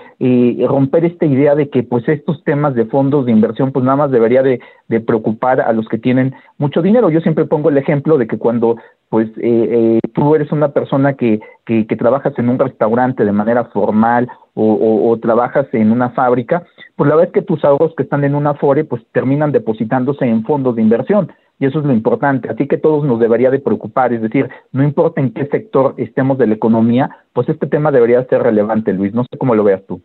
romper 0.66 1.06
esta 1.06 1.28
idea 1.28 1.54
de 1.54 1.70
que 1.70 1.84
pues 1.84 2.08
estos 2.10 2.44
temas 2.44 2.74
de 2.74 2.86
fondos 2.86 3.28
de 3.28 3.32
inversión 3.32 3.72
pues 3.72 3.86
nada 3.86 3.98
más 3.98 4.12
debería 4.12 4.42
de, 4.42 4.60
de 4.88 5.00
preocupar 5.00 5.62
a 5.62 5.72
los 5.74 5.88
que 5.88 6.00
tienen 6.00 6.34
mucho 6.58 6.82
dinero. 6.82 7.12
Yo 7.12 7.22
siempre 7.22 7.46
pongo 7.46 7.70
el 7.70 7.78
ejemplo 7.78 8.18
de 8.18 8.26
que 8.26 8.40
cuando 8.40 8.78
pues 9.16 9.30
eh, 9.38 9.40
eh, 9.42 10.00
tú 10.14 10.36
eres 10.36 10.52
una 10.52 10.74
persona 10.74 11.14
que, 11.14 11.40
que, 11.66 11.86
trabajas 11.96 12.34
en 12.38 12.50
un 12.50 12.60
restaurante 12.60 13.24
de 13.24 13.32
manera 13.32 13.64
formal 13.64 14.28
o, 14.56 15.18
trabajas 15.22 15.68
en 15.72 15.90
una 15.90 16.10
fábrica, 16.10 16.66
pues 16.98 17.08
la 17.08 17.16
verdad 17.16 17.32
es 17.34 17.34
que 17.34 17.48
tus 17.48 17.64
ahorros 17.64 17.94
que 17.96 18.04
están 18.04 18.26
en 18.26 18.36
una 18.36 18.56
FORE 18.56 18.84
pues 18.84 19.02
terminan 19.14 19.54
depositándose 19.54 20.26
en 20.26 20.44
fondos 20.44 20.76
de 20.76 20.82
inversión 20.82 21.32
y 21.60 21.66
eso 21.66 21.80
es 21.80 21.86
lo 21.86 21.94
importante, 21.94 22.50
así 22.50 22.68
que 22.68 22.78
todos 22.78 23.06
nos 23.06 23.22
debería 23.22 23.52
de 23.52 23.60
preocupar, 23.60 24.12
es 24.12 24.22
decir, 24.22 24.50
no 24.74 24.84
importa 24.84 25.22
en 25.22 25.32
qué 25.32 25.46
sector 25.46 25.94
estemos 25.96 26.38
de 26.38 26.48
la 26.48 26.56
economía, 26.56 27.10
pues 27.32 27.48
este 27.48 27.68
tema 27.68 27.92
debería 27.92 28.26
ser 28.26 28.44
relevante, 28.44 28.92
Luis, 28.92 29.14
no 29.14 29.24
sé 29.24 29.38
cómo 29.38 29.56
lo 29.56 29.64
veas 29.64 29.82
tú. 29.88 30.02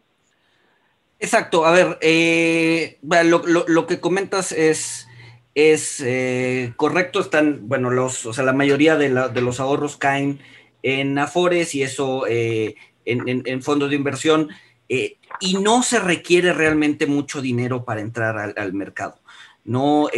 Exacto, 1.18 1.66
a 1.66 1.72
ver, 1.72 1.98
eh, 2.00 2.98
lo, 3.02 3.42
lo, 3.44 3.64
lo 3.66 3.86
que 3.88 3.98
comentas 3.98 4.52
es 4.52 5.09
es 5.54 6.00
eh, 6.00 6.72
correcto, 6.76 7.20
están, 7.20 7.68
bueno, 7.68 7.90
los, 7.90 8.26
o 8.26 8.32
sea, 8.32 8.44
la 8.44 8.52
mayoría 8.52 8.96
de, 8.96 9.08
los 9.08 9.60
ahorros 9.60 9.96
caen 9.96 10.40
en 10.82 11.18
Afores 11.18 11.74
y 11.74 11.82
eso 11.82 12.26
eh, 12.28 12.76
en, 13.04 13.62
fondos 13.62 13.90
de 13.90 13.96
inversión, 13.96 14.48
eh, 14.88 15.16
y 15.40 15.54
no 15.54 15.82
se 15.82 16.00
requiere 16.00 16.52
realmente 16.52 17.06
mucho 17.06 17.40
dinero 17.40 17.84
para 17.84 18.00
entrar 18.00 18.54
al, 18.56 18.72
mercado. 18.72 19.20
No, 19.64 20.08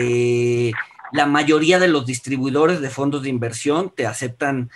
la 1.12 1.26
mayoría 1.26 1.78
de 1.78 1.88
los 1.88 2.06
distribuidores 2.06 2.80
de 2.80 2.90
fondos 2.90 3.22
de 3.22 3.28
inversión 3.28 3.92
te 3.94 4.06
aceptan 4.06 4.70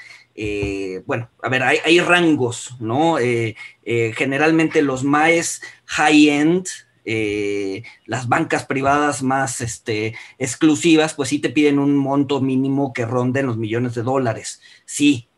bueno, 1.07 1.31
a 1.43 1.49
ver, 1.49 1.63
hay, 1.63 1.79
hay 1.83 1.99
rangos, 2.01 2.77
¿no? 2.79 3.17
generalmente 3.83 4.83
los 4.83 5.03
más 5.03 5.63
high-end 5.87 6.67
eh, 7.09 7.85
las 8.05 8.29
bancas 8.29 8.67
privadas 8.67 9.23
más 9.23 9.61
este, 9.61 10.17
exclusivas, 10.39 11.15
pues 11.15 11.29
sí 11.29 11.39
te 11.39 11.51
piden 11.51 11.79
un 11.79 11.97
monto 11.97 12.41
mínimo 12.41 12.93
que 12.93 13.07
ronde 13.07 13.41
en 13.41 13.47
los 13.47 13.57
millones 13.57 13.95
de 13.95 14.03
dólares, 14.03 14.61
sí, 14.87 15.29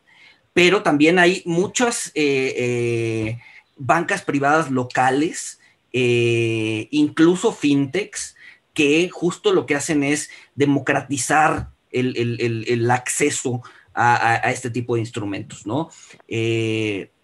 pero 0.51 0.81
también 0.81 1.19
hay 1.19 1.43
muchas 1.45 2.07
eh, 2.15 2.55
eh, 2.57 3.39
bancas 3.77 4.23
privadas 4.23 4.71
locales, 4.71 5.59
incluso 5.91 7.51
fintechs, 7.51 8.35
que 8.73 9.07
justo 9.09 9.53
lo 9.53 9.67
que 9.67 9.75
hacen 9.75 10.03
es 10.03 10.31
democratizar 10.55 11.69
el, 11.91 12.89
acceso 12.89 13.61
a, 13.93 14.47
a, 14.47 14.51
este 14.51 14.71
tipo 14.71 14.95
de 14.95 15.01
instrumentos, 15.01 15.67
¿no? 15.67 15.89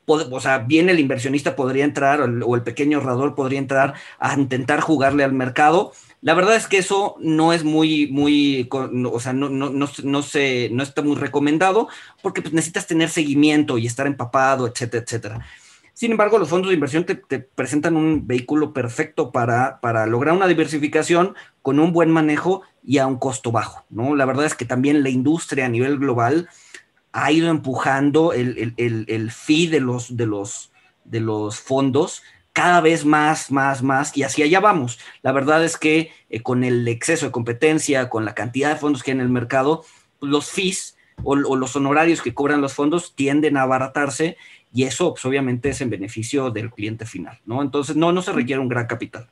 O 0.06 0.40
sea, 0.40 0.60
bien 0.60 0.90
el 0.90 1.00
inversionista 1.00 1.56
podría 1.56 1.86
entrar 1.86 2.22
o 2.22 2.56
el, 2.56 2.62
pequeño 2.64 2.98
ahorrador 2.98 3.36
podría 3.36 3.60
entrar 3.60 3.94
a 4.20 4.34
intentar 4.34 4.80
jugarle 4.82 5.24
al 5.24 5.34
mercado. 5.34 5.94
La 6.22 6.34
verdad 6.34 6.56
es 6.56 6.68
que 6.68 6.78
eso 6.78 7.16
no 7.20 7.54
es 7.54 7.64
muy, 7.64 8.08
muy, 8.08 8.68
o 8.72 9.20
sea, 9.20 9.34
no, 9.34 9.50
no, 9.50 9.70
no, 9.70 9.90
no, 10.04 10.22
se, 10.22 10.70
no 10.72 10.84
está 10.84 11.02
muy 11.02 11.16
recomendado 11.16 11.88
porque 12.22 12.42
pues, 12.42 12.54
necesitas 12.54 12.88
tener 12.88 13.10
seguimiento 13.10 13.78
y 13.78 13.86
estar 13.86 14.08
empapado, 14.08 14.68
etcétera, 14.68 15.04
etcétera. 15.04 15.46
Sin 15.94 16.12
embargo, 16.12 16.38
los 16.38 16.50
fondos 16.50 16.70
de 16.70 16.74
inversión 16.76 17.06
te, 17.06 17.16
te 17.16 17.40
presentan 17.40 17.96
un 17.96 18.28
vehículo 18.28 18.74
perfecto 18.74 19.32
para, 19.32 19.80
para, 19.80 20.06
lograr 20.06 20.36
una 20.36 20.48
diversificación 20.48 21.36
con 21.62 21.80
un 21.80 21.94
buen 21.94 22.12
manejo 22.12 22.64
y 22.84 22.98
a 22.98 23.08
un 23.08 23.18
costo 23.18 23.54
bajo, 23.54 23.86
¿no? 23.90 24.14
La 24.14 24.26
verdad 24.26 24.46
es 24.46 24.56
que 24.56 24.66
también 24.66 25.04
la 25.04 25.10
industria 25.10 25.68
a 25.68 25.70
nivel 25.70 25.98
global 25.98 26.50
ha 27.16 27.32
ido 27.32 27.50
empujando 27.50 28.34
el, 28.34 28.74
el, 28.76 29.32
fee 29.32 29.68
de 29.68 29.80
los, 29.80 30.18
de, 30.18 30.26
los, 30.26 30.74
de 31.06 31.22
los 31.22 31.62
fondos 31.62 32.24
cada 32.52 32.82
vez 32.82 33.06
más, 33.06 33.52
más, 33.54 33.82
más, 33.82 34.18
y 34.18 34.24
así 34.24 34.44
allá 34.44 34.60
vamos. 34.60 35.00
La 35.22 35.32
verdad 35.32 35.64
es 35.64 35.78
que 35.78 36.12
eh, 36.30 36.42
con 36.42 36.66
el 36.66 36.86
exceso 36.90 37.26
de 37.26 37.32
competencia, 37.32 38.10
con 38.10 38.26
la 38.26 38.34
cantidad 38.34 38.70
de 38.70 38.76
fondos 38.76 39.02
que 39.02 39.12
hay 39.12 39.16
en 39.16 39.22
el 39.22 39.30
mercado, 39.30 39.84
los 40.20 40.52
fees 40.52 40.98
o, 41.24 41.36
los 41.38 41.76
honorarios 41.78 42.22
que 42.22 42.34
cobran 42.34 42.60
los 42.60 42.74
fondos 42.74 43.16
tienden 43.16 43.56
a 43.56 43.62
abaratarse 43.62 44.36
y 44.74 44.84
eso 44.84 45.14
pues, 45.14 45.24
obviamente 45.24 45.70
es 45.70 45.80
en 45.80 45.90
beneficio 45.90 46.52
del 46.52 46.70
cliente 46.70 47.06
final, 47.06 47.38
¿no? 47.46 47.62
Entonces 47.62 47.96
no, 47.96 48.12
no 48.12 48.22
se 48.22 48.34
requiere 48.34 48.62
un 48.62 48.68
gran 48.68 48.88
capital. 48.88 49.28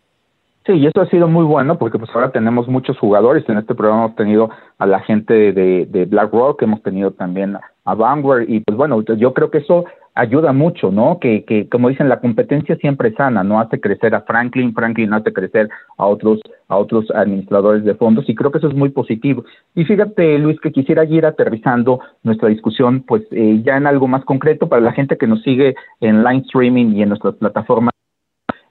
Sí, 0.65 0.71
y 0.71 0.87
eso 0.87 1.01
ha 1.01 1.09
sido 1.09 1.27
muy 1.27 1.43
bueno 1.43 1.77
porque 1.77 1.99
pues 1.99 2.09
ahora 2.13 2.31
tenemos 2.31 2.69
muchos 2.69 2.97
jugadores. 2.97 3.43
En 3.49 3.57
este 3.57 3.75
programa 3.75 4.05
hemos 4.05 4.15
tenido 4.15 4.49
a 4.77 4.85
la 4.85 5.01
gente 5.01 5.51
de, 5.51 5.85
de 5.85 6.05
BlackRock, 6.05 6.61
hemos 6.61 6.81
tenido 6.81 7.11
también 7.11 7.57
a 7.85 7.95
Vanguard 7.95 8.49
y 8.49 8.61
pues 8.61 8.77
bueno, 8.77 9.01
yo 9.01 9.33
creo 9.33 9.51
que 9.51 9.59
eso 9.59 9.85
ayuda 10.15 10.53
mucho, 10.53 10.91
¿no? 10.91 11.17
Que, 11.19 11.43
que 11.43 11.67
como 11.67 11.89
dicen, 11.89 12.07
la 12.07 12.19
competencia 12.19 12.75
siempre 12.77 13.09
es 13.09 13.15
sana, 13.15 13.43
no 13.43 13.59
hace 13.59 13.79
crecer 13.79 14.13
a 14.13 14.21
Franklin, 14.21 14.73
Franklin 14.73 15.13
hace 15.13 15.33
crecer 15.33 15.69
a 15.97 16.05
otros, 16.05 16.39
a 16.67 16.77
otros 16.77 17.09
administradores 17.11 17.83
de 17.83 17.95
fondos 17.95 18.29
y 18.29 18.35
creo 18.35 18.51
que 18.51 18.59
eso 18.59 18.67
es 18.67 18.75
muy 18.75 18.89
positivo. 18.89 19.43
Y 19.75 19.85
fíjate, 19.85 20.37
Luis, 20.37 20.59
que 20.59 20.71
quisiera 20.71 21.03
ir 21.05 21.25
aterrizando 21.25 21.99
nuestra 22.23 22.49
discusión, 22.49 23.01
pues 23.01 23.23
eh, 23.31 23.61
ya 23.65 23.77
en 23.77 23.87
algo 23.87 24.07
más 24.07 24.23
concreto 24.25 24.69
para 24.69 24.81
la 24.81 24.93
gente 24.93 25.17
que 25.17 25.27
nos 25.27 25.41
sigue 25.41 25.75
en 25.99 26.23
live 26.23 26.43
streaming 26.45 26.93
y 26.93 27.01
en 27.01 27.09
nuestras 27.09 27.35
plataformas 27.35 27.93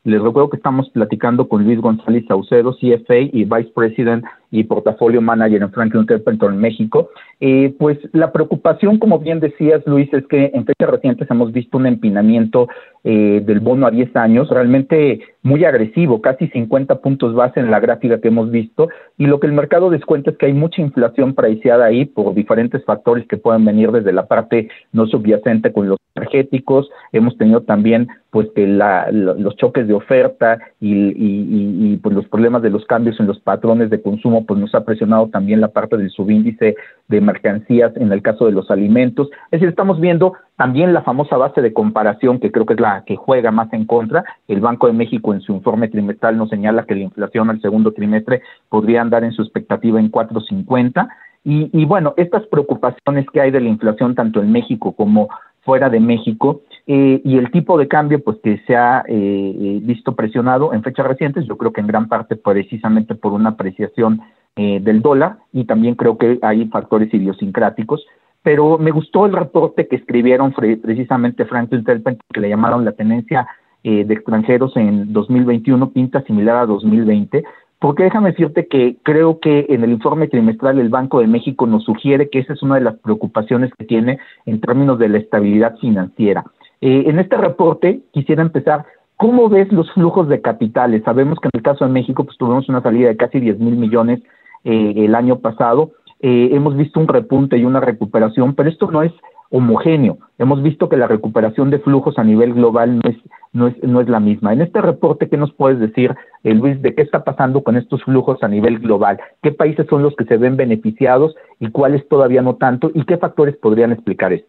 les 0.04 0.20
recuerdo 0.20 0.50
que 0.50 0.56
estamos 0.56 0.90
platicando 0.90 1.48
con 1.48 1.62
Luis 1.62 1.80
González 1.80 2.24
Saucedo, 2.26 2.72
CFA 2.72 3.18
y 3.32 3.44
Vice 3.44 3.70
President 3.72 4.24
y 4.52 4.64
Portafolio 4.64 5.20
Manager 5.20 5.62
en 5.62 5.72
Franklin 5.72 6.06
Templeton, 6.06 6.58
México. 6.58 7.10
Eh, 7.40 7.74
pues 7.78 7.98
la 8.12 8.30
preocupación, 8.30 8.98
como 8.98 9.18
bien 9.18 9.40
decías, 9.40 9.82
Luis, 9.86 10.12
es 10.12 10.24
que 10.28 10.52
en 10.54 10.64
fechas 10.64 10.90
recientes 10.90 11.28
hemos 11.30 11.50
visto 11.50 11.78
un 11.78 11.86
empinamiento 11.86 12.68
eh, 13.02 13.42
del 13.44 13.58
bono 13.58 13.86
a 13.86 13.90
10 13.90 14.14
años, 14.14 14.48
realmente 14.50 15.20
muy 15.42 15.64
agresivo, 15.64 16.20
casi 16.20 16.46
50 16.48 17.00
puntos 17.00 17.34
base 17.34 17.58
en 17.58 17.70
la 17.70 17.80
gráfica 17.80 18.20
que 18.20 18.28
hemos 18.28 18.50
visto, 18.50 18.90
y 19.18 19.26
lo 19.26 19.40
que 19.40 19.48
el 19.48 19.54
mercado 19.54 19.90
descuenta 19.90 20.30
es 20.30 20.36
que 20.36 20.46
hay 20.46 20.52
mucha 20.52 20.82
inflación 20.82 21.34
preciada 21.34 21.86
ahí 21.86 22.04
por 22.04 22.32
diferentes 22.34 22.84
factores 22.84 23.26
que 23.26 23.38
pueden 23.38 23.64
venir 23.64 23.90
desde 23.90 24.12
la 24.12 24.26
parte 24.26 24.68
no 24.92 25.06
subyacente 25.06 25.72
con 25.72 25.88
los 25.88 25.98
energéticos, 26.14 26.90
hemos 27.12 27.36
tenido 27.38 27.62
también 27.62 28.08
pues 28.30 28.48
que 28.54 28.66
los 28.66 29.56
choques 29.56 29.86
de 29.86 29.94
oferta 29.94 30.58
y, 30.80 31.12
y, 31.16 31.96
pues 31.98 32.14
los 32.14 32.26
problemas 32.28 32.62
de 32.62 32.70
los 32.70 32.84
cambios 32.86 33.18
en 33.20 33.26
los 33.26 33.38
patrones 33.40 33.90
de 33.90 34.00
consumo 34.00 34.41
pues 34.44 34.60
nos 34.60 34.74
ha 34.74 34.84
presionado 34.84 35.28
también 35.28 35.60
la 35.60 35.68
parte 35.68 35.96
del 35.96 36.10
subíndice 36.10 36.76
de 37.08 37.20
mercancías 37.20 37.96
en 37.96 38.12
el 38.12 38.22
caso 38.22 38.46
de 38.46 38.52
los 38.52 38.70
alimentos. 38.70 39.28
Es 39.46 39.60
decir, 39.60 39.68
estamos 39.68 40.00
viendo 40.00 40.34
también 40.56 40.92
la 40.92 41.02
famosa 41.02 41.36
base 41.36 41.60
de 41.60 41.72
comparación 41.72 42.38
que 42.38 42.50
creo 42.50 42.66
que 42.66 42.74
es 42.74 42.80
la 42.80 43.04
que 43.04 43.16
juega 43.16 43.50
más 43.50 43.72
en 43.72 43.84
contra. 43.84 44.24
El 44.48 44.60
Banco 44.60 44.86
de 44.86 44.92
México 44.92 45.32
en 45.34 45.40
su 45.40 45.52
informe 45.52 45.88
trimestral 45.88 46.36
nos 46.36 46.50
señala 46.50 46.84
que 46.84 46.94
la 46.94 47.02
inflación 47.02 47.50
al 47.50 47.60
segundo 47.60 47.92
trimestre 47.92 48.42
podría 48.68 49.02
andar 49.02 49.24
en 49.24 49.32
su 49.32 49.42
expectativa 49.42 50.00
en 50.00 50.10
4.50. 50.10 51.08
Y, 51.44 51.70
y 51.72 51.84
bueno, 51.84 52.14
estas 52.16 52.46
preocupaciones 52.46 53.26
que 53.32 53.40
hay 53.40 53.50
de 53.50 53.60
la 53.60 53.68
inflación 53.68 54.14
tanto 54.14 54.40
en 54.40 54.52
México 54.52 54.92
como 54.92 55.28
fuera 55.64 55.88
de 55.88 56.00
México 56.00 56.62
eh, 56.86 57.20
y 57.24 57.38
el 57.38 57.50
tipo 57.52 57.78
de 57.78 57.86
cambio 57.86 58.22
pues 58.24 58.38
que 58.42 58.58
se 58.66 58.74
ha 58.74 59.04
eh, 59.06 59.14
eh, 59.14 59.80
visto 59.82 60.16
presionado 60.16 60.74
en 60.74 60.82
fechas 60.82 61.06
recientes, 61.06 61.46
yo 61.46 61.56
creo 61.56 61.72
que 61.72 61.80
en 61.80 61.86
gran 61.86 62.08
parte 62.08 62.34
precisamente 62.34 63.14
por 63.14 63.32
una 63.32 63.50
apreciación 63.50 64.20
del 64.54 65.00
dólar 65.00 65.38
y 65.50 65.64
también 65.64 65.94
creo 65.94 66.18
que 66.18 66.38
hay 66.42 66.66
factores 66.66 67.12
idiosincráticos, 67.14 68.04
pero 68.42 68.76
me 68.76 68.90
gustó 68.90 69.24
el 69.24 69.32
reporte 69.32 69.88
que 69.88 69.96
escribieron 69.96 70.52
precisamente 70.52 71.46
Franklin 71.46 71.82
Templeton 71.84 72.18
que 72.30 72.40
le 72.40 72.50
llamaron 72.50 72.84
la 72.84 72.92
tenencia 72.92 73.48
de 73.82 74.02
extranjeros 74.12 74.76
en 74.76 75.10
2021 75.10 75.88
pinta 75.92 76.20
similar 76.24 76.56
a 76.58 76.66
2020, 76.66 77.42
porque 77.78 78.02
déjame 78.02 78.32
decirte 78.32 78.66
que 78.66 78.98
creo 79.02 79.40
que 79.40 79.64
en 79.70 79.84
el 79.84 79.92
informe 79.92 80.28
trimestral 80.28 80.78
el 80.78 80.90
Banco 80.90 81.20
de 81.20 81.28
México 81.28 81.66
nos 81.66 81.84
sugiere 81.84 82.28
que 82.28 82.40
esa 82.40 82.52
es 82.52 82.62
una 82.62 82.74
de 82.74 82.82
las 82.82 82.98
preocupaciones 82.98 83.72
que 83.78 83.86
tiene 83.86 84.18
en 84.44 84.60
términos 84.60 84.98
de 84.98 85.08
la 85.08 85.16
estabilidad 85.16 85.78
financiera. 85.78 86.44
Eh, 86.82 87.04
en 87.06 87.20
este 87.20 87.36
reporte 87.36 88.00
quisiera 88.12 88.42
empezar, 88.42 88.84
¿cómo 89.16 89.48
ves 89.48 89.70
los 89.72 89.90
flujos 89.92 90.28
de 90.28 90.40
capitales? 90.40 91.04
Sabemos 91.04 91.38
que 91.38 91.46
en 91.46 91.58
el 91.58 91.62
caso 91.62 91.84
de 91.84 91.92
México 91.92 92.24
pues 92.24 92.36
tuvimos 92.36 92.68
una 92.68 92.82
salida 92.82 93.08
de 93.08 93.16
casi 93.16 93.38
10 93.38 93.60
mil 93.60 93.76
millones 93.76 94.20
eh, 94.64 94.94
el 94.96 95.14
año 95.14 95.38
pasado, 95.38 95.92
eh, 96.20 96.50
hemos 96.52 96.76
visto 96.76 96.98
un 96.98 97.06
repunte 97.06 97.56
y 97.56 97.64
una 97.64 97.78
recuperación, 97.78 98.56
pero 98.56 98.68
esto 98.68 98.90
no 98.90 99.02
es 99.02 99.12
homogéneo. 99.50 100.18
Hemos 100.38 100.60
visto 100.60 100.88
que 100.88 100.96
la 100.96 101.06
recuperación 101.06 101.70
de 101.70 101.78
flujos 101.78 102.18
a 102.18 102.24
nivel 102.24 102.54
global 102.54 102.98
no 102.98 103.08
es, 103.08 103.16
no 103.52 103.68
es, 103.68 103.80
no 103.84 104.00
es 104.00 104.08
la 104.08 104.18
misma. 104.18 104.52
En 104.52 104.62
este 104.62 104.80
reporte, 104.80 105.28
¿qué 105.28 105.36
nos 105.36 105.52
puedes 105.52 105.78
decir, 105.78 106.16
Luis, 106.42 106.82
de 106.82 106.96
qué 106.96 107.02
está 107.02 107.22
pasando 107.22 107.62
con 107.62 107.76
estos 107.76 108.02
flujos 108.02 108.42
a 108.42 108.48
nivel 108.48 108.80
global? 108.80 109.20
¿Qué 109.40 109.52
países 109.52 109.86
son 109.88 110.02
los 110.02 110.16
que 110.16 110.24
se 110.24 110.36
ven 110.36 110.56
beneficiados 110.56 111.36
y 111.60 111.70
cuáles 111.70 112.08
todavía 112.08 112.42
no 112.42 112.56
tanto? 112.56 112.90
¿Y 112.92 113.04
qué 113.04 113.18
factores 113.18 113.56
podrían 113.56 113.92
explicar 113.92 114.32
esto? 114.32 114.48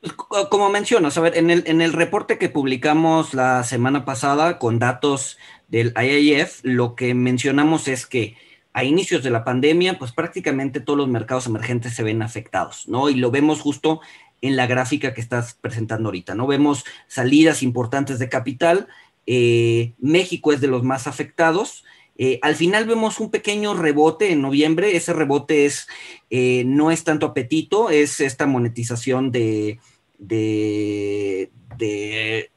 Pues, 0.00 0.12
como 0.48 0.70
mencionas, 0.70 1.18
a 1.18 1.20
ver, 1.20 1.36
en 1.36 1.50
el, 1.50 1.64
en 1.66 1.80
el 1.80 1.92
reporte 1.92 2.38
que 2.38 2.48
publicamos 2.48 3.34
la 3.34 3.64
semana 3.64 4.04
pasada 4.04 4.58
con 4.58 4.78
datos 4.78 5.38
del 5.66 5.92
IIF, 6.00 6.60
lo 6.62 6.94
que 6.94 7.14
mencionamos 7.14 7.88
es 7.88 8.06
que 8.06 8.36
a 8.72 8.84
inicios 8.84 9.24
de 9.24 9.30
la 9.30 9.44
pandemia, 9.44 9.98
pues 9.98 10.12
prácticamente 10.12 10.78
todos 10.78 10.98
los 10.98 11.08
mercados 11.08 11.46
emergentes 11.46 11.94
se 11.94 12.04
ven 12.04 12.22
afectados, 12.22 12.86
¿no? 12.86 13.10
Y 13.10 13.14
lo 13.14 13.32
vemos 13.32 13.60
justo 13.60 14.00
en 14.40 14.56
la 14.56 14.68
gráfica 14.68 15.14
que 15.14 15.20
estás 15.20 15.54
presentando 15.54 16.08
ahorita, 16.08 16.36
¿no? 16.36 16.46
Vemos 16.46 16.84
salidas 17.08 17.64
importantes 17.64 18.20
de 18.20 18.28
capital, 18.28 18.86
eh, 19.26 19.94
México 19.98 20.52
es 20.52 20.60
de 20.60 20.68
los 20.68 20.84
más 20.84 21.08
afectados, 21.08 21.84
eh, 22.18 22.38
al 22.42 22.56
final 22.56 22.86
vemos 22.86 23.20
un 23.20 23.30
pequeño 23.30 23.74
rebote 23.74 24.32
en 24.32 24.42
noviembre, 24.42 24.96
ese 24.96 25.12
rebote 25.12 25.64
es, 25.64 25.86
eh, 26.30 26.64
no 26.66 26.90
es 26.90 27.04
tanto 27.04 27.26
apetito, 27.26 27.90
es 27.90 28.20
esta 28.20 28.46
monetización 28.46 29.30
de, 29.30 29.78
de, 30.18 31.50
de 31.76 32.50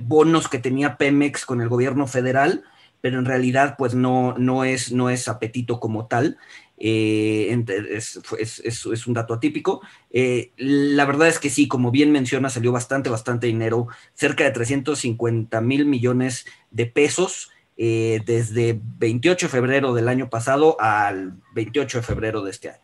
bonos 0.00 0.48
que 0.48 0.58
tenía 0.58 0.96
Pemex 0.96 1.44
con 1.44 1.60
el 1.60 1.68
gobierno 1.68 2.06
federal, 2.06 2.64
pero 3.00 3.18
en 3.18 3.24
realidad 3.24 3.74
pues 3.76 3.94
no, 3.94 4.34
no, 4.38 4.64
es, 4.64 4.92
no 4.92 5.10
es 5.10 5.28
apetito 5.28 5.78
como 5.80 6.06
tal. 6.06 6.38
Eh, 6.78 7.64
es, 7.90 9.06
un 9.06 9.14
dato 9.14 9.34
atípico. 9.34 9.80
Eh, 10.10 10.52
la 10.56 11.04
verdad 11.04 11.28
es 11.28 11.38
que 11.38 11.50
sí, 11.50 11.68
como 11.68 11.90
bien 11.90 12.12
menciona, 12.12 12.50
salió 12.50 12.72
bastante, 12.72 13.08
bastante 13.08 13.46
dinero, 13.46 13.88
cerca 14.14 14.44
de 14.44 14.50
350 14.50 15.60
mil 15.60 15.86
millones 15.86 16.46
de 16.70 16.86
pesos 16.86 17.50
eh, 17.76 18.22
desde 18.24 18.80
28 18.98 19.46
de 19.46 19.50
febrero 19.50 19.94
del 19.94 20.08
año 20.08 20.30
pasado 20.30 20.76
al 20.80 21.34
28 21.54 21.98
de 21.98 22.02
febrero 22.02 22.42
de 22.42 22.50
este 22.50 22.70
año. 22.70 22.80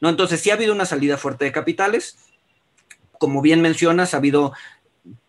¿No? 0.00 0.08
Entonces 0.08 0.40
sí 0.40 0.50
ha 0.50 0.54
habido 0.54 0.72
una 0.72 0.86
salida 0.86 1.16
fuerte 1.16 1.44
de 1.44 1.52
capitales. 1.52 2.18
Como 3.18 3.42
bien 3.42 3.60
mencionas, 3.60 4.14
ha 4.14 4.18
habido, 4.18 4.52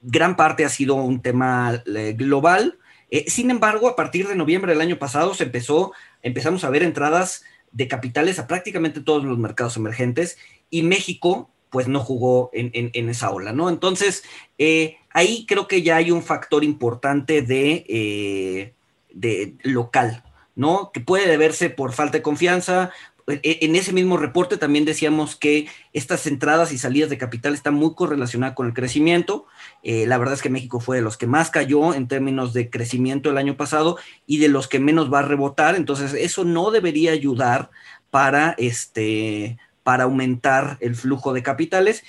gran 0.01 0.35
parte 0.35 0.65
ha 0.65 0.69
sido 0.69 0.95
un 0.95 1.21
tema 1.21 1.81
global. 2.15 2.77
Eh, 3.09 3.29
sin 3.29 3.51
embargo, 3.51 3.87
a 3.87 3.95
partir 3.95 4.27
de 4.27 4.35
noviembre 4.35 4.73
del 4.73 4.81
año 4.81 4.99
pasado 4.99 5.33
se 5.33 5.45
empezó, 5.45 5.93
empezamos 6.21 6.63
a 6.63 6.69
ver 6.69 6.83
entradas 6.83 7.43
de 7.71 7.87
capitales 7.87 8.39
a 8.39 8.47
prácticamente 8.47 9.01
todos 9.01 9.23
los 9.23 9.37
mercados 9.37 9.77
emergentes 9.77 10.37
y 10.69 10.83
México 10.83 11.49
pues 11.69 11.87
no 11.87 11.99
jugó 11.99 12.49
en, 12.53 13.09
esa 13.09 13.29
ola, 13.29 13.51
¿no? 13.51 13.69
Entonces, 13.69 14.23
eh, 14.57 14.97
ahí 15.09 15.45
creo 15.47 15.67
que 15.67 15.81
ya 15.81 15.97
hay 15.97 16.11
un 16.11 16.23
factor 16.23 16.63
importante 16.63 17.41
de, 17.41 17.85
eh, 17.89 18.73
de 19.19 19.55
local, 19.63 20.23
¿no? 20.55 20.91
Que 20.93 20.99
puede 20.99 21.27
deberse 21.27 21.69
por 21.69 21.93
falta 21.93 22.17
de 22.17 22.23
confianza, 22.23 22.91
e, 23.27 23.59
en 23.61 23.75
ese 23.75 23.91
mismo 23.91 24.15
reporte 24.15 24.57
también 24.57 24.85
decíamos 24.85 25.35
que 25.35 25.67
estas 25.91 26.25
entradas 26.27 26.71
y 26.71 26.77
salidas 26.77 27.09
de 27.09 27.17
capital 27.17 27.53
están 27.53 27.73
muy 27.73 27.93
correlacionadas 27.93 28.55
con 28.55 28.67
el 28.67 28.73
crecimiento. 28.73 29.45
Eh, 29.83 30.05
la 30.07 30.17
verdad 30.17 30.35
es 30.35 30.41
que 30.41 30.49
México 30.49 30.79
fue 30.79 30.97
de 30.97 31.01
los 31.01 31.17
que 31.17 31.27
más 31.27 31.49
cayó 31.49 31.93
en 31.93 32.07
términos 32.07 32.53
de 32.53 32.69
crecimiento 32.69 33.29
el 33.29 33.37
año 33.37 33.57
pasado 33.57 33.97
y 34.25 34.37
de 34.37 34.47
los 34.47 34.67
que 34.67 34.79
menos 34.79 35.11
va 35.11 35.19
a 35.19 35.23
rebotar. 35.23 35.75
Entonces, 35.75 36.13
eso 36.13 36.45
no 36.45 36.71
debería 36.71 37.11
ayudar 37.11 37.69
para, 38.11 38.55
este, 38.57 39.57
para 39.83 40.05
aumentar 40.05 40.77
el 40.79 40.95
flujo 40.95 41.33
de 41.33 41.43
capitales 41.43 42.03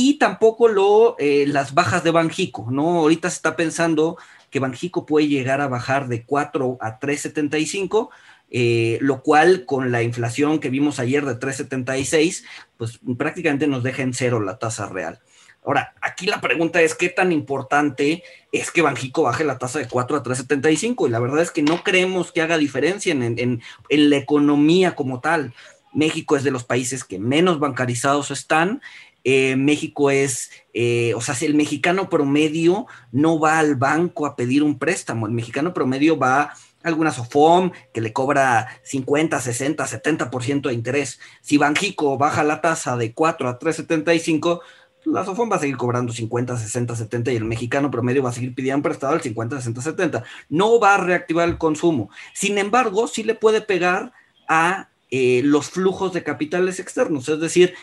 y 0.00 0.14
tampoco 0.14 0.68
lo, 0.68 1.16
eh, 1.18 1.44
las 1.48 1.74
bajas 1.74 2.04
de 2.04 2.12
Banjico, 2.12 2.68
¿no? 2.70 3.00
Ahorita 3.00 3.28
se 3.30 3.36
está 3.36 3.56
pensando 3.56 4.16
que 4.48 4.60
Banjico 4.60 5.06
puede 5.06 5.26
llegar 5.26 5.60
a 5.60 5.66
bajar 5.66 6.06
de 6.06 6.24
4 6.24 6.78
a 6.80 7.00
3.75 7.00 8.10
eh, 8.50 8.98
lo 9.02 9.22
cual 9.22 9.64
con 9.66 9.92
la 9.92 10.02
inflación 10.02 10.60
que 10.60 10.70
vimos 10.70 11.00
ayer 11.00 11.24
de 11.24 11.38
3,76, 11.38 12.44
pues 12.76 13.00
prácticamente 13.18 13.66
nos 13.66 13.82
deja 13.82 14.02
en 14.02 14.14
cero 14.14 14.40
la 14.40 14.58
tasa 14.58 14.88
real. 14.88 15.18
Ahora, 15.64 15.94
aquí 16.00 16.26
la 16.26 16.40
pregunta 16.40 16.80
es 16.80 16.94
qué 16.94 17.08
tan 17.08 17.30
importante 17.32 18.22
es 18.52 18.70
que 18.70 18.80
Banjico 18.80 19.24
baje 19.24 19.44
la 19.44 19.58
tasa 19.58 19.80
de 19.80 19.88
4 19.88 20.16
a 20.16 20.22
3,75 20.22 21.08
y 21.08 21.10
la 21.10 21.18
verdad 21.18 21.42
es 21.42 21.50
que 21.50 21.62
no 21.62 21.82
creemos 21.82 22.32
que 22.32 22.40
haga 22.40 22.56
diferencia 22.56 23.12
en, 23.12 23.60
la 23.90 24.16
economía 24.16 24.94
como 24.94 25.20
tal. 25.20 25.52
México 25.92 26.36
es 26.36 26.44
de 26.44 26.50
los 26.50 26.64
países 26.64 27.04
que 27.04 27.18
menos 27.18 27.58
bancarizados 27.58 28.30
están. 28.30 28.80
Eh, 29.24 29.56
México 29.56 30.10
es, 30.10 30.50
eh, 30.72 31.12
o 31.14 31.20
sea, 31.20 31.34
si 31.34 31.44
el 31.46 31.54
mexicano 31.54 32.08
promedio 32.08 32.86
no 33.12 33.38
va 33.38 33.58
al 33.58 33.76
banco 33.76 34.26
a 34.26 34.36
pedir 34.36 34.62
un 34.62 34.78
préstamo, 34.78 35.26
el 35.26 35.32
mexicano 35.32 35.74
promedio 35.74 36.18
va 36.18 36.54
alguna 36.82 37.12
SOFOM 37.12 37.72
que 37.92 38.00
le 38.00 38.12
cobra 38.12 38.68
50, 38.84 39.40
60, 39.40 39.86
70% 39.86 40.68
de 40.68 40.74
interés. 40.74 41.20
Si 41.42 41.58
Banjico 41.58 42.16
baja 42.16 42.44
la 42.44 42.60
tasa 42.60 42.96
de 42.96 43.12
4 43.12 43.48
a 43.48 43.58
3,75, 43.58 44.60
la 45.04 45.24
SOFOM 45.24 45.50
va 45.50 45.56
a 45.56 45.60
seguir 45.60 45.76
cobrando 45.76 46.12
50, 46.12 46.56
60, 46.56 46.96
70 46.96 47.32
y 47.32 47.36
el 47.36 47.44
mexicano 47.44 47.90
promedio 47.90 48.22
va 48.22 48.30
a 48.30 48.32
seguir 48.32 48.54
pidiendo 48.54 48.82
prestado 48.82 49.14
el 49.14 49.20
50, 49.20 49.56
60, 49.56 49.82
70. 49.82 50.24
No 50.48 50.78
va 50.80 50.94
a 50.94 50.98
reactivar 50.98 51.48
el 51.48 51.58
consumo. 51.58 52.10
Sin 52.34 52.58
embargo, 52.58 53.08
sí 53.08 53.22
le 53.22 53.34
puede 53.34 53.60
pegar 53.60 54.12
a 54.48 54.88
eh, 55.10 55.40
los 55.44 55.70
flujos 55.70 56.12
de 56.12 56.22
capitales 56.22 56.80
externos, 56.80 57.28
es 57.30 57.40
decir, 57.40 57.74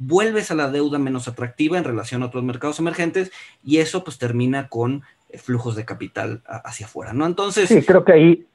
vuelves 0.00 0.50
a 0.50 0.54
la 0.54 0.70
deuda 0.70 0.98
menos 0.98 1.28
atractiva 1.28 1.78
en 1.78 1.84
relación 1.84 2.22
a 2.22 2.26
otros 2.26 2.42
mercados 2.42 2.80
emergentes 2.80 3.30
y 3.62 3.78
eso 3.78 4.02
pues 4.02 4.18
termina 4.18 4.68
con 4.68 5.02
eh, 5.28 5.38
flujos 5.38 5.76
de 5.76 5.84
capital 5.84 6.40
hacia 6.46 6.86
afuera, 6.86 7.12
¿no? 7.12 7.26
Entonces... 7.26 7.68
Sí, 7.68 7.82
creo 7.82 8.02
que 8.02 8.12
ahí, 8.12 8.46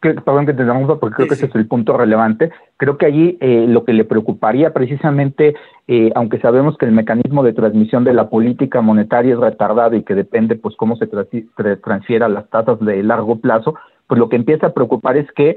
perdón 0.00 0.46
que 0.46 0.54
te 0.54 0.64
damos 0.64 0.98
porque 0.98 1.16
creo 1.16 1.28
que 1.28 1.34
ese 1.34 1.46
es 1.46 1.54
el 1.54 1.68
punto 1.68 1.94
relevante, 1.96 2.50
creo 2.78 2.96
que 2.96 3.04
allí 3.04 3.36
eh, 3.40 3.66
lo 3.68 3.84
que 3.84 3.92
le 3.92 4.06
preocuparía 4.06 4.72
precisamente, 4.72 5.54
eh, 5.88 6.10
aunque 6.14 6.40
sabemos 6.40 6.78
que 6.78 6.86
el 6.86 6.92
mecanismo 6.92 7.42
de 7.42 7.52
transmisión 7.52 8.04
de 8.04 8.14
la 8.14 8.30
política 8.30 8.80
monetaria 8.80 9.34
es 9.34 9.40
retardado 9.40 9.96
y 9.96 10.04
que 10.04 10.14
depende 10.14 10.56
pues 10.56 10.74
cómo 10.76 10.96
se 10.96 11.06
transfiera 11.06 12.30
las 12.30 12.48
tasas 12.48 12.80
de 12.80 13.02
largo 13.02 13.38
plazo, 13.40 13.74
pues 14.06 14.18
lo 14.18 14.30
que 14.30 14.36
empieza 14.36 14.68
a 14.68 14.72
preocupar 14.72 15.18
es 15.18 15.30
que 15.32 15.56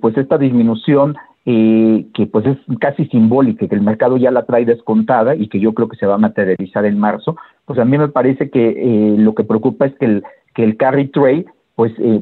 pues 0.00 0.16
esta 0.16 0.38
disminución 0.38 1.16
eh, 1.48 2.06
que 2.12 2.26
pues 2.26 2.44
es 2.44 2.58
casi 2.80 3.06
simbólica, 3.06 3.68
que 3.68 3.74
el 3.76 3.80
mercado 3.80 4.16
ya 4.16 4.32
la 4.32 4.44
trae 4.46 4.64
descontada 4.64 5.36
y 5.36 5.48
que 5.48 5.60
yo 5.60 5.74
creo 5.74 5.88
que 5.88 5.96
se 5.96 6.04
va 6.04 6.16
a 6.16 6.18
materializar 6.18 6.84
en 6.84 6.98
marzo, 6.98 7.36
pues 7.64 7.78
a 7.78 7.84
mí 7.84 7.96
me 7.96 8.08
parece 8.08 8.50
que 8.50 8.70
eh, 8.70 9.16
lo 9.16 9.32
que 9.36 9.44
preocupa 9.44 9.86
es 9.86 9.94
que 9.94 10.06
el, 10.06 10.24
que 10.54 10.64
el 10.64 10.76
carry 10.76 11.06
trade 11.06 11.46
pues 11.76 11.92
eh, 11.98 12.20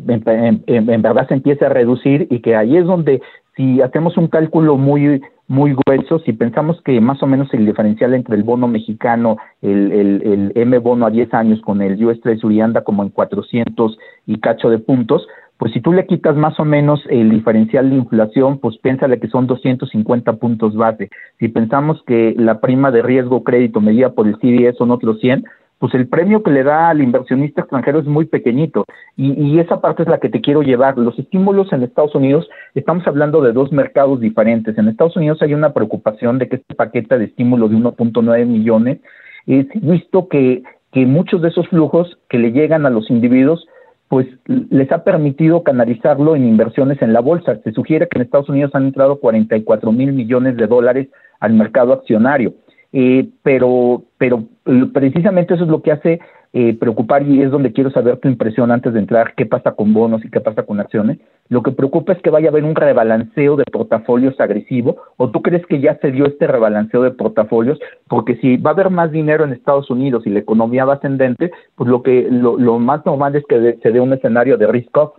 en, 0.67 1.03
verdad 1.03 1.27
se 1.27 1.35
empiece 1.35 1.65
a 1.65 1.71
reducir 1.71 2.27
y 2.31 2.41
que 2.41 2.55
ahí 2.55 2.77
es 2.77 2.85
donde 2.85 3.23
si 3.57 3.81
hacemos 3.81 4.19
un 4.19 4.29
cálculo 4.29 4.77
muy 4.77 5.23
muy 5.47 5.75
grueso, 5.75 6.19
si 6.21 6.33
pensamos 6.33 6.81
que 6.83 7.01
más 7.01 7.23
o 7.23 7.27
menos 7.27 7.53
el 7.53 7.67
diferencial 7.67 8.15
entre 8.15 8.35
el 8.35 8.43
bono 8.43 8.67
mexicano, 8.67 9.37
el, 9.61 9.93
el, 9.93 10.23
el 10.23 10.53
M 10.55 10.79
bono 10.79 11.07
a 11.07 11.11
10 11.11 11.33
años 11.35 11.61
con 11.61 11.83
el 11.83 12.03
US 12.05 12.21
Treasury 12.21 12.61
anda 12.61 12.83
como 12.83 13.03
en 13.03 13.11
400 13.11 13.99
y 14.27 14.41
cacho 14.41 14.71
de 14.71 14.79
puntos, 14.79 15.27
pues 15.65 15.73
si 15.73 15.81
tú 15.81 15.95
le 15.95 16.05
quitas 16.05 16.37
más 16.37 16.61
o 16.61 16.67
menos 16.67 17.03
el 17.09 17.31
diferencial 17.31 17.89
de 17.89 17.97
inflación, 17.97 18.59
pues 18.59 18.77
piénsale 18.77 19.19
que 19.19 19.29
son 19.29 19.47
250 19.47 20.35
puntos 20.35 20.77
base. 20.77 21.09
Si 21.39 21.49
pensamos 21.49 22.03
que 22.07 22.35
la 22.37 22.61
prima 22.61 22.91
de 22.91 23.01
riesgo 23.01 23.45
crédito 23.45 23.81
medida 23.81 24.13
por 24.13 24.29
el 24.29 24.37
CDS 24.37 24.77
son 24.77 24.91
otros 24.91 25.21
100, 25.21 25.47
pues 25.79 25.95
el 25.95 26.07
premio 26.07 26.43
que 26.43 26.51
le 26.51 26.65
da 26.65 26.91
al 26.91 27.01
inversionista 27.01 27.63
extranjero 27.63 27.99
es 27.99 28.05
muy 28.05 28.27
pequeñito 28.27 28.85
y, 29.17 29.33
y, 29.43 29.59
esa 29.59 29.81
parte 29.81 30.03
es 30.03 30.09
la 30.11 30.21
que 30.21 30.29
te 30.29 30.43
quiero 30.43 30.61
llevar. 30.61 30.99
Los 30.99 31.19
estímulos 31.19 31.73
en 31.73 31.83
Estados 31.83 32.15
Unidos, 32.15 32.47
estamos 32.75 33.07
hablando 33.07 33.41
de 33.41 33.55
dos 33.55 33.73
mercados 33.73 34.21
diferentes. 34.21 34.77
En 34.77 34.89
Estados 34.89 35.17
Unidos 35.17 35.41
hay 35.41 35.55
una 35.55 35.73
preocupación 35.73 36.39
de 36.39 36.51
que 36.51 36.57
este 36.57 36.75
paquete 36.75 37.17
de 37.17 37.25
estímulo 37.25 37.71
de 37.71 37.77
1.9 37.77 38.45
millones 38.45 38.99
es 39.47 39.67
visto 39.81 40.29
que, 40.29 40.63
que 40.93 41.07
muchos 41.07 41.41
de 41.41 41.49
esos 41.49 41.67
flujos 41.69 42.19
que 42.29 42.37
le 42.37 42.53
llegan 42.53 42.85
a 42.85 42.91
los 42.91 43.09
individuos 43.09 43.67
pues 44.09 44.27
les 44.47 44.91
ha 44.93 45.03
permitido 45.03 45.63
canalizarlo 45.63 46.37
en 46.37 46.47
inversiones 46.47 47.01
en 47.03 47.13
la 47.13 47.21
bolsa. 47.21 47.57
Se 47.65 47.73
sugiere 47.73 48.09
que 48.09 48.19
en 48.19 48.25
Estados 48.25 48.49
Unidos 48.49 48.71
han 48.75 48.85
entrado 48.85 49.19
44 49.19 49.93
mil 49.93 50.13
millones 50.13 50.57
de 50.57 50.67
dólares 50.67 51.09
al 51.41 51.55
mercado 51.55 51.93
accionario, 51.93 52.55
eh, 52.93 53.29
pero, 53.43 54.05
pero 54.19 54.45
precisamente 54.93 55.55
eso 55.55 55.65
es 55.65 55.71
lo 55.71 55.83
que 55.83 55.93
hace 55.93 56.21
eh, 56.57 56.73
preocupar 56.79 57.27
y 57.27 57.43
es 57.43 57.51
donde 57.51 57.73
quiero 57.73 57.91
saber 57.91 58.19
tu 58.19 58.29
impresión 58.29 58.71
antes 58.71 58.93
de 58.93 59.01
entrar, 59.01 59.35
qué 59.35 59.45
pasa 59.45 59.73
con 59.73 59.93
bonos 59.93 60.25
y 60.25 60.31
qué 60.31 60.39
pasa 60.39 60.63
con 60.63 60.79
acciones. 60.79 61.19
Lo 61.49 61.65
que 61.65 61.73
preocupa 61.73 62.13
es 62.13 62.23
que 62.23 62.31
vaya 62.31 62.47
a 62.47 62.51
haber 62.51 62.63
un 62.63 62.77
rebalanceo 62.77 63.57
de 63.57 63.65
portafolios 63.65 64.39
agresivo 64.39 65.03
o 65.17 65.31
tú 65.31 65.43
crees 65.43 65.67
que 65.67 65.81
ya 65.81 65.99
se 65.99 66.13
dio 66.13 66.27
este 66.27 66.47
rebalanceo 66.47 67.03
de 67.03 67.11
portafolios 67.11 67.81
porque 68.07 68.37
si 68.37 68.57
va 68.57 68.71
a 68.71 68.75
haber 68.75 68.91
más 68.91 69.11
dinero 69.11 69.43
en 69.43 69.53
Estados 69.53 69.91
Unidos 69.91 70.23
y 70.27 70.31
la 70.31 70.39
economía 70.39 70.85
va 70.85 70.95
ascendente, 70.95 71.51
pues 71.75 71.91
lo 71.91 72.05
que 72.05 72.29
lo, 72.31 72.57
lo 72.57 72.79
más 72.79 73.05
normal 73.05 73.35
es 73.35 73.43
que 73.49 73.81
se 73.83 73.91
dé 73.91 73.99
un 73.99 74.13
escenario 74.13 74.57
de 74.57 74.69
risk 74.69 74.97
off. 74.97 75.19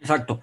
Exacto. 0.00 0.40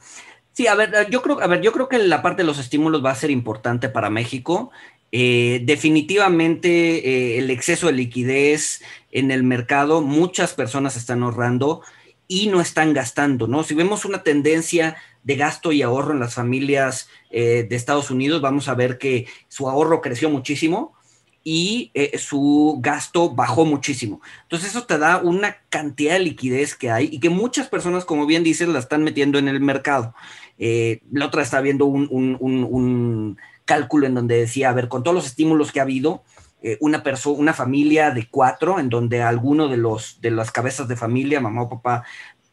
Sí, 0.52 0.68
a 0.68 0.76
ver, 0.76 0.92
yo 1.10 1.22
creo, 1.22 1.40
a 1.40 1.48
ver, 1.48 1.62
yo 1.62 1.72
creo 1.72 1.88
que 1.88 2.00
la 2.00 2.22
parte 2.22 2.42
de 2.42 2.48
los 2.48 2.58
estímulos 2.60 3.04
va 3.06 3.12
a 3.12 3.16
ser 3.16 3.30
importante 3.30 3.90
para 3.90 4.10
México. 4.10 4.72
Eh, 5.12 5.62
definitivamente 5.63 6.70
eh, 6.70 7.38
el 7.38 7.50
exceso 7.50 7.88
de 7.88 7.93
liquidez 7.93 8.82
en 9.12 9.32
el 9.32 9.43
mercado, 9.43 10.02
muchas 10.02 10.54
personas 10.54 10.98
están 10.98 11.24
ahorrando 11.24 11.82
y 12.28 12.48
no 12.48 12.60
están 12.60 12.93
gastando, 12.93 13.48
¿no? 13.48 13.63
Si 13.63 13.74
vemos 13.74 14.04
una 14.04 14.24
tendencia 14.24 14.98
de 15.24 15.38
gasto 15.38 15.72
y 15.72 15.82
ahorro 15.82 16.12
en 16.12 16.20
las 16.20 16.36
familias 16.36 17.10
eh, 17.30 17.65
de 17.70 17.76
Estados 17.76 18.12
Unidos, 18.12 18.41
vamos 18.41 18.67
a 18.67 18.76
ver 18.76 18.98
que 18.98 19.28
su 19.48 19.70
ahorro 19.70 20.02
creció 20.02 20.30
muchísimo 20.30 20.93
y 21.41 21.93
su 22.17 22.78
gasto 22.82 23.34
bajó 23.34 23.63
muchísimo. 23.63 24.20
Entonces 24.43 24.72
eso 24.72 24.86
te 24.86 24.98
da 24.98 25.20
una 25.20 25.56
cantidad 25.70 26.13
de 26.13 26.20
liquidez 26.20 26.76
que 26.76 26.91
hay 26.91 27.08
y 27.10 27.22
que 27.22 27.30
muchas 27.30 27.70
personas, 27.70 28.04
como 28.04 28.26
bien 28.26 28.43
dices, 28.43 28.67
la 28.67 28.80
están 28.80 29.06
metiendo 29.06 29.39
en 29.39 29.48
el 29.48 29.62
mercado. 29.62 30.13
La 30.58 31.26
otra 31.26 31.43
está 31.43 31.62
viendo 31.62 31.86
un, 31.86 33.38
cálculo 33.68 34.08
en 34.08 34.16
donde 34.16 34.38
decía, 34.38 34.70
a 34.70 34.74
ver, 34.74 34.88
con 34.88 35.04
todos 35.04 35.14
los 35.14 35.28
estímulos 35.28 35.72
que 35.72 35.80
ha 35.80 35.84
habido, 35.84 36.24
eh, 36.64 36.78
una 36.82 37.04
persona, 37.04 37.38
una 37.38 37.54
familia 37.54 38.10
de 38.10 38.28
cuatro, 38.28 38.80
en 38.80 38.90
donde 38.90 39.22
alguno 39.22 39.68
de 39.68 39.78
los 39.78 40.20
de 40.22 40.32
las 40.32 40.52
cabezas 40.52 40.88
de 40.88 40.96
familia, 40.96 41.40
mamá 41.40 41.62
o 41.64 41.70
papá, 41.70 42.04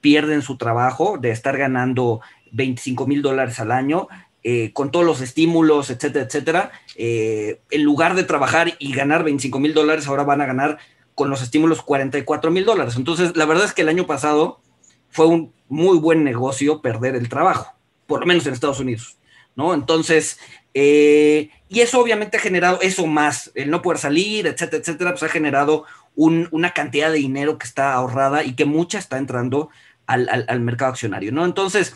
pierden 0.03 0.43
su 0.43 0.59
trabajo 0.59 1.17
de 1.17 1.31
estar 1.31 1.57
ganando 1.57 2.21
25 2.53 3.07
mil 3.07 3.23
dólares 3.23 3.59
al 3.61 3.73
año, 3.73 4.09
eh, 4.43 4.73
con 4.75 4.91
todos 4.91 5.07
los 5.07 5.23
estímulos, 5.23 5.89
etcétera, 5.89 6.27
etcétera, 6.27 6.73
en 6.97 7.83
lugar 7.83 8.15
de 8.15 8.25
trabajar 8.25 8.75
y 8.79 8.93
ganar 8.93 9.25
25 9.25 9.59
mil 9.59 9.73
dólares, 9.73 10.07
ahora 10.07 10.25
van 10.25 10.43
a 10.43 10.47
ganar 10.47 10.77
con 11.15 11.31
los 11.31 11.41
estímulos 11.41 11.81
44 11.81 12.51
mil 12.51 12.67
dólares. 12.67 12.97
Entonces, 12.97 13.35
la 13.37 13.47
verdad 13.47 13.65
es 13.65 13.73
que 13.73 13.83
el 13.83 13.89
año 13.89 14.07
pasado 14.07 14.61
fue 15.09 15.27
un 15.27 15.55
muy 15.69 15.97
buen 15.97 16.25
negocio 16.25 16.83
perder 16.83 17.15
el 17.15 17.31
trabajo 17.31 17.75
por 18.07 18.21
lo 18.21 18.27
menos 18.27 18.47
en 18.47 18.53
Estados 18.53 18.81
Unidos, 18.81 19.17
¿no? 19.57 19.75
Entonces, 19.75 20.39
eh, 20.75 21.51
y 21.69 21.81
eso 21.81 22.01
obviamente 22.01 22.37
ha 22.37 22.41
generado 22.41 22.81
eso 22.83 23.07
más, 23.07 23.53
el 23.55 23.71
no 23.71 23.81
poder 23.81 23.99
salir, 23.99 24.47
etcétera, 24.47 24.81
etcétera, 24.81 25.11
pues 25.13 25.23
ha 25.23 25.29
generado 25.29 25.85
una 26.17 26.71
cantidad 26.73 27.11
de 27.11 27.19
dinero 27.19 27.59
que 27.59 27.67
está 27.67 27.95
ahorrada 27.95 28.45
y 28.45 28.55
que 28.55 28.65
mucha 28.65 28.99
está 28.99 29.19
entrando 29.19 29.71
al, 30.07 30.61
mercado 30.61 30.93
accionario, 30.93 31.33
¿no? 31.33 31.45
Entonces, 31.45 31.95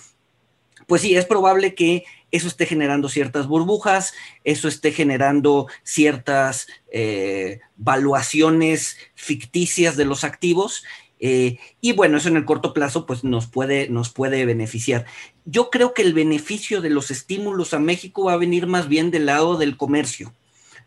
pues 0.87 1.03
sí, 1.03 1.15
es 1.15 1.25
probable 1.25 1.75
que 1.75 2.05
eso 2.31 2.49
esté 2.49 2.67
generando 2.67 3.09
ciertas 3.09 3.47
burbujas, 3.47 4.15
eso 4.43 4.67
esté 4.67 4.93
generando 4.93 5.69
ciertas 5.83 6.67
eh, 6.91 7.61
valuaciones 7.77 8.97
ficticias 9.15 9.97
de 9.97 10.05
los 10.05 10.25
activos 10.25 10.85
eh, 11.21 11.59
y 11.81 11.93
bueno, 11.93 12.17
eso 12.17 12.29
en 12.29 12.37
el 12.37 12.45
corto 12.45 12.73
plazo 12.73 13.07
pues 13.07 13.25
nos 13.25 13.47
puede, 13.47 13.89
nos 13.89 14.11
puede 14.11 14.45
beneficiar. 14.45 15.07
Yo 15.45 15.71
creo 15.71 15.95
que 15.95 16.03
el 16.03 16.15
beneficio 16.15 16.81
de 16.81 16.91
los 16.91 17.11
estímulos 17.11 17.75
a 17.75 17.79
México 17.79 18.25
va 18.25 18.35
a 18.35 18.39
venir 18.39 18.67
más 18.67 18.89
bien 18.89 19.11
del 19.11 19.27
lado 19.27 19.57
del 19.57 19.77
comercio. 19.77 20.33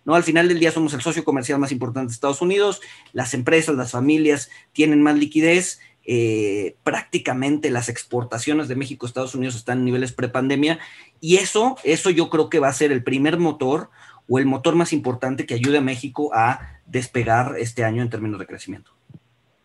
¿no? 0.06 0.15
Al 0.15 0.24
final 0.24 0.48
del 0.48 0.60
día 0.60 0.72
somos 0.72 0.94
el 0.94 1.02
socio 1.02 1.24
comercial 1.24 1.60
más 1.60 1.72
importante 1.72 2.10
de 2.10 2.13
Estados 2.13 2.41
Unidos, 2.41 2.82
las 3.13 3.34
empresas, 3.34 3.76
las 3.76 3.91
familias 3.91 4.50
tienen 4.72 5.02
más 5.02 5.17
liquidez, 5.17 5.80
eh, 6.04 6.76
prácticamente 6.84 7.70
las 7.70 7.88
exportaciones 7.88 8.67
de 8.67 8.76
México 8.76 9.06
a 9.06 9.10
Estados 9.10 9.36
Unidos 9.36 9.56
están 9.56 9.80
en 9.80 9.86
niveles 9.86 10.13
prepandemia 10.13 10.80
y 11.20 11.36
eso, 11.36 11.78
eso 11.84 12.10
yo 12.10 12.32
creo 12.32 12.50
que 12.50 12.58
va 12.58 12.70
a 12.70 12.74
ser 12.74 12.91
el 12.91 13.04
primer 13.04 13.38
motor 13.38 13.91
o 14.28 14.39
el 14.39 14.48
motor 14.48 14.76
más 14.76 14.94
importante 14.94 15.46
que 15.46 15.54
ayude 15.54 15.78
a 15.78 15.82
México 15.82 16.32
a 16.34 16.80
despegar 16.88 17.56
este 17.60 17.84
año 17.84 18.02
en 18.02 18.10
términos 18.10 18.39
de 18.39 18.48
crecimiento. 18.48 18.91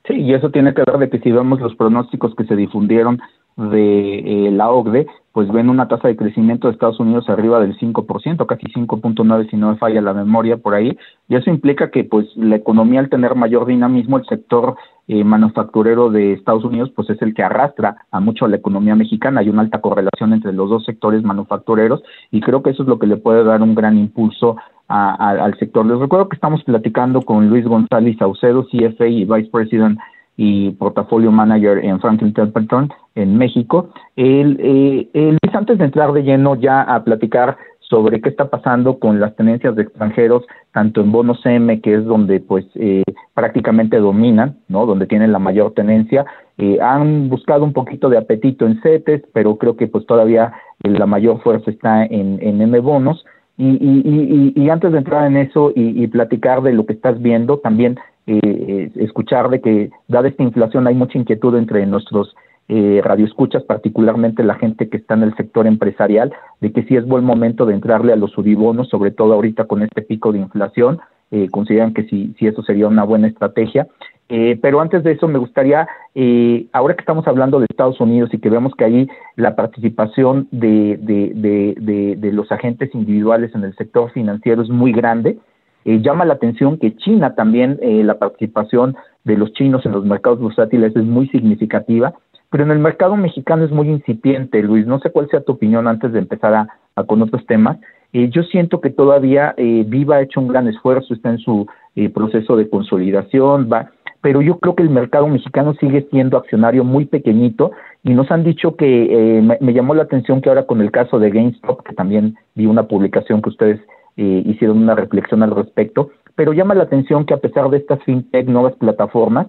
Sí, 0.07 0.15
y 0.15 0.35
eso 0.35 0.51
tiene 0.51 0.73
que 0.73 0.83
ver 0.87 0.99
de 0.99 1.11
que 1.11 1.19
si 1.19 1.33
vemos 1.33 1.61
los 1.61 1.75
pronósticos 1.75 2.35
que 2.37 2.45
se 2.45 2.55
difundieron 2.55 3.21
de 3.57 4.19
eh, 4.19 4.51
la 4.51 4.71
OCDE, 4.71 5.07
pues 5.33 5.51
ven 5.51 5.71
una 5.71 5.89
tasa 5.89 6.09
de 6.09 6.17
crecimiento 6.17 6.69
de 6.69 6.75
Estados 6.75 7.01
Unidos 7.01 7.29
arriba 7.29 7.59
del 7.59 7.77
5%, 7.79 8.47
casi 8.47 8.67
5.9 8.67 9.51
si 9.51 9.57
no 9.57 9.71
me 9.71 9.79
falla 9.79 10.01
la 10.01 10.13
memoria 10.13 10.59
por 10.59 10.75
ahí, 10.75 10.97
y 11.29 11.37
eso 11.37 11.51
implica 11.51 11.91
que 11.91 12.05
pues 12.05 12.27
la 12.37 12.57
economía 12.57 13.01
al 13.01 13.09
tener 13.09 13.35
mayor 13.35 13.67
dinamismo, 13.67 14.19
el 14.19 14.27
sector 14.27 14.77
eh, 15.09 15.25
manufacturero 15.25 16.11
de 16.11 16.35
Estados 16.35 16.65
Unidos 16.65 16.91
pues 16.95 17.09
es 17.11 17.21
el 17.23 17.35
que 17.35 17.43
arrastra 17.43 17.97
a 18.11 18.21
mucho 18.21 18.45
a 18.45 18.49
la 18.49 18.57
economía 18.57 18.95
mexicana, 18.95 19.41
hay 19.41 19.49
una 19.49 19.63
alta 19.63 19.81
correlación 19.81 20.35
entre 20.35 20.53
los 20.53 20.69
dos 20.69 20.85
sectores 20.85 21.23
manufactureros 21.23 22.03
y 22.31 22.41
creo 22.41 22.63
que 22.63 22.71
eso 22.71 22.83
es 22.83 22.89
lo 22.89 22.99
que 22.99 23.07
le 23.07 23.17
puede 23.17 23.43
dar 23.43 23.63
un 23.63 23.75
gran 23.75 23.97
impulso 23.99 24.57
al 24.89 25.59
sector. 25.59 25.85
Les 25.87 25.99
recuerdo 25.99 26.29
que 26.29 26.37
estamos 26.37 26.63
platicando 26.65 27.23
con 27.23 27.49
Luis 27.49 27.65
González 27.65 28.17
Saucedo, 28.19 28.67
CFA 28.67 29.07
y 29.07 29.25
Vice 29.25 29.51
President 29.51 29.99
y 30.37 30.71
Portafolio 30.73 31.33
Manager 31.33 31.79
en 31.85 31.99
Franklin 32.01 32.35
Templeton, 32.35 32.93
en 33.15 33.37
México. 33.39 33.91
El, 34.17 34.59
eh, 34.61 35.09
Luis, 35.15 35.55
antes 35.55 35.79
de 35.79 35.85
entrar 35.85 36.13
de 36.13 36.23
lleno 36.23 36.57
ya 36.57 36.83
a 36.83 37.03
platicar 37.05 37.57
sobre 37.89 38.21
qué 38.21 38.29
está 38.29 38.51
pasando 38.51 38.99
con 38.99 39.21
las 39.21 39.35
tenencias 39.37 39.77
de 39.77 39.83
extranjeros, 39.83 40.45
tanto 40.73 41.01
en 41.01 41.13
bonos 41.13 41.41
M, 41.45 41.81
que 41.81 41.95
es 41.95 42.05
donde 42.05 42.41
pues 42.41 42.67
eh, 42.75 43.05
prácticamente 43.35 43.99
dominan, 43.99 44.57
¿no? 44.69 44.87
Donde 44.87 45.07
tienen 45.07 45.33
la 45.33 45.39
mayor 45.39 45.73
tenencia. 45.73 46.27
Eh, 46.59 46.79
han 46.81 47.29
buscado 47.29 47.65
un 47.65 47.73
poquito 47.73 48.09
de 48.09 48.19
apetito 48.19 48.67
en 48.67 48.81
CETES, 48.83 49.23
pero 49.33 49.57
creo 49.57 49.77
que 49.77 49.87
pues 49.87 50.05
todavía 50.07 50.53
la 50.83 51.07
mayor 51.07 51.41
fuerza 51.43 51.71
está 51.71 52.05
en, 52.05 52.39
en 52.43 52.61
M 52.61 52.79
bonos. 52.81 53.25
Y, 53.59 53.65
y, 53.65 54.53
y, 54.55 54.69
antes 54.69 54.93
de 54.93 54.99
entrar 54.99 55.27
en 55.27 55.39
eso 55.39 55.73
y, 55.75 56.07
platicar 56.09 56.63
de 56.63 56.75
lo 56.75 56.85
que 56.85 56.93
estás 56.93 57.21
viendo, 57.23 57.59
también 57.59 57.99
eh, 58.27 58.41
eh, 58.43 58.91
escuchar 58.97 59.49
de 59.49 59.61
que, 59.63 59.91
dada 60.09 60.29
esta 60.29 60.43
inflación, 60.43 60.87
hay 60.87 60.95
mucha 60.95 61.19
inquietud 61.19 61.57
entre 61.57 61.87
nuestros 61.87 62.35
eh, 62.69 63.01
radioescuchas, 63.03 63.63
particularmente 63.63 64.43
la 64.43 64.57
gente 64.57 64.89
que 64.89 64.99
está 64.99 65.15
en 65.15 65.23
el 65.23 65.37
sector 65.37 65.67
empresarial, 65.67 66.35
de 66.61 66.73
que 66.73 66.83
sí 66.83 66.97
es 66.97 67.07
buen 67.07 67.25
momento 67.25 67.65
de 67.65 67.75
entrarle 67.75 68.13
a 68.13 68.17
los 68.17 68.33
subibonos, 68.33 68.89
sobre 68.89 69.11
todo 69.11 69.33
ahorita 69.33 69.65
con 69.65 69.83
este 69.83 70.03
pico 70.03 70.33
de 70.33 70.41
inflación, 70.41 70.99
eh, 71.31 71.49
consideran 71.51 71.95
que 71.95 72.05
sí, 72.05 72.35
sí 72.39 72.47
eso 72.47 72.63
sería 72.63 72.89
una 72.89 73.05
buena 73.05 73.29
estrategia. 73.29 73.87
Eh, 74.29 74.59
pero 74.61 74.81
antes 74.81 75.05
de 75.05 75.13
eso 75.13 75.29
me 75.29 75.39
gustaría, 75.39 75.87
eh, 76.15 76.67
ahora 76.73 76.95
que 76.95 77.03
estamos 77.03 77.29
hablando 77.29 77.61
de 77.61 77.67
Estados 77.71 78.01
Unidos 78.01 78.31
y 78.33 78.39
que 78.39 78.51
vemos 78.51 78.75
que 78.75 78.85
ahí 78.85 79.09
la 79.37 79.55
participación 79.55 80.49
de, 80.51 80.99
de, 81.01 82.17
de, 82.17 82.33
los 82.33 82.51
agentes 82.51 82.93
individuales 82.93 83.55
en 83.55 83.63
el 83.63 83.77
sector 83.77 84.11
financiero 84.11 84.63
es 84.63 84.69
muy 84.69 84.93
grande, 84.93 85.39
eh, 85.85 86.01
llama 86.03 86.25
la 86.25 86.35
atención 86.35 86.77
que 86.79 86.97
China 86.97 87.37
también, 87.37 87.79
la 87.81 88.19
participación 88.19 88.97
de 89.23 89.37
los 89.37 89.53
chinos 89.53 89.87
en 89.87 89.93
los 89.93 90.05
mercados 90.05 90.41
bursátiles 90.41 90.97
es 90.97 91.05
muy 91.05 91.29
significativa, 91.29 92.15
pero 92.51 92.65
en 92.65 92.73
el 92.73 92.81
mercado 92.81 93.17
mexicano 93.17 93.65
es 93.65 93.71
muy 93.71 93.89
incipiente, 93.89 94.61
Luis. 94.63 94.87
No 94.87 94.99
sé 94.99 95.11
cuál 95.11 95.29
sea 95.29 95.43
tu 95.43 95.53
opinión 95.53 95.87
antes 95.87 96.13
de 96.13 96.19
empezar 96.19 96.53
a, 96.55 97.05
con 97.05 97.23
otros 97.23 97.47
temas. 97.47 97.79
Yo 98.13 98.43
siento 98.45 98.81
que 98.81 98.91
todavía 98.91 99.55
Viva 99.59 100.17
ha 100.17 100.23
hecho 100.23 100.41
un 100.41 100.49
gran 100.49 100.69
esfuerzo, 100.69 101.13
está 101.13 101.31
en 101.31 101.39
su 101.39 101.67
proceso 102.15 102.57
de 102.57 102.69
consolidación, 102.69 103.69
va, 103.71 103.91
pero 104.27 104.43
yo 104.43 104.59
creo 104.59 104.75
que 104.75 104.83
el 104.83 104.91
mercado 104.91 105.29
mexicano 105.29 105.75
sigue 105.75 106.05
siendo 106.11 106.37
accionario 106.37 106.83
muy 106.83 107.05
pequeñito 107.05 107.71
y 108.03 108.11
nos 108.13 108.29
han 108.33 108.43
dicho 108.43 108.75
que 108.75 109.39
eh, 109.39 109.59
me, 109.61 109.73
llamó 109.73 109.95
la 109.95 110.03
atención 110.03 110.41
que 110.41 110.49
ahora 110.49 110.67
con 110.67 110.81
el 110.81 110.91
caso 110.91 111.21
de 111.21 111.31
GameStop, 111.31 111.83
que 111.83 111.95
también 111.95 112.37
vi 112.57 112.67
una 112.67 112.89
publicación 112.89 113.41
que 113.41 113.51
ustedes 113.51 113.81
eh, 114.17 114.43
hicieron 114.45 114.79
una 114.79 114.97
reflexión 114.97 115.45
al 115.45 115.55
respecto, 115.55 116.11
pero 116.35 116.53
llama 116.53 116.75
la 116.75 116.83
atención 116.83 117.25
que 117.25 117.35
a 117.35 117.37
pesar 117.37 117.71
de 117.71 117.77
estas 117.77 118.03
fintech, 118.03 118.49
nuevas 118.49 118.75
plataformas, 118.75 119.47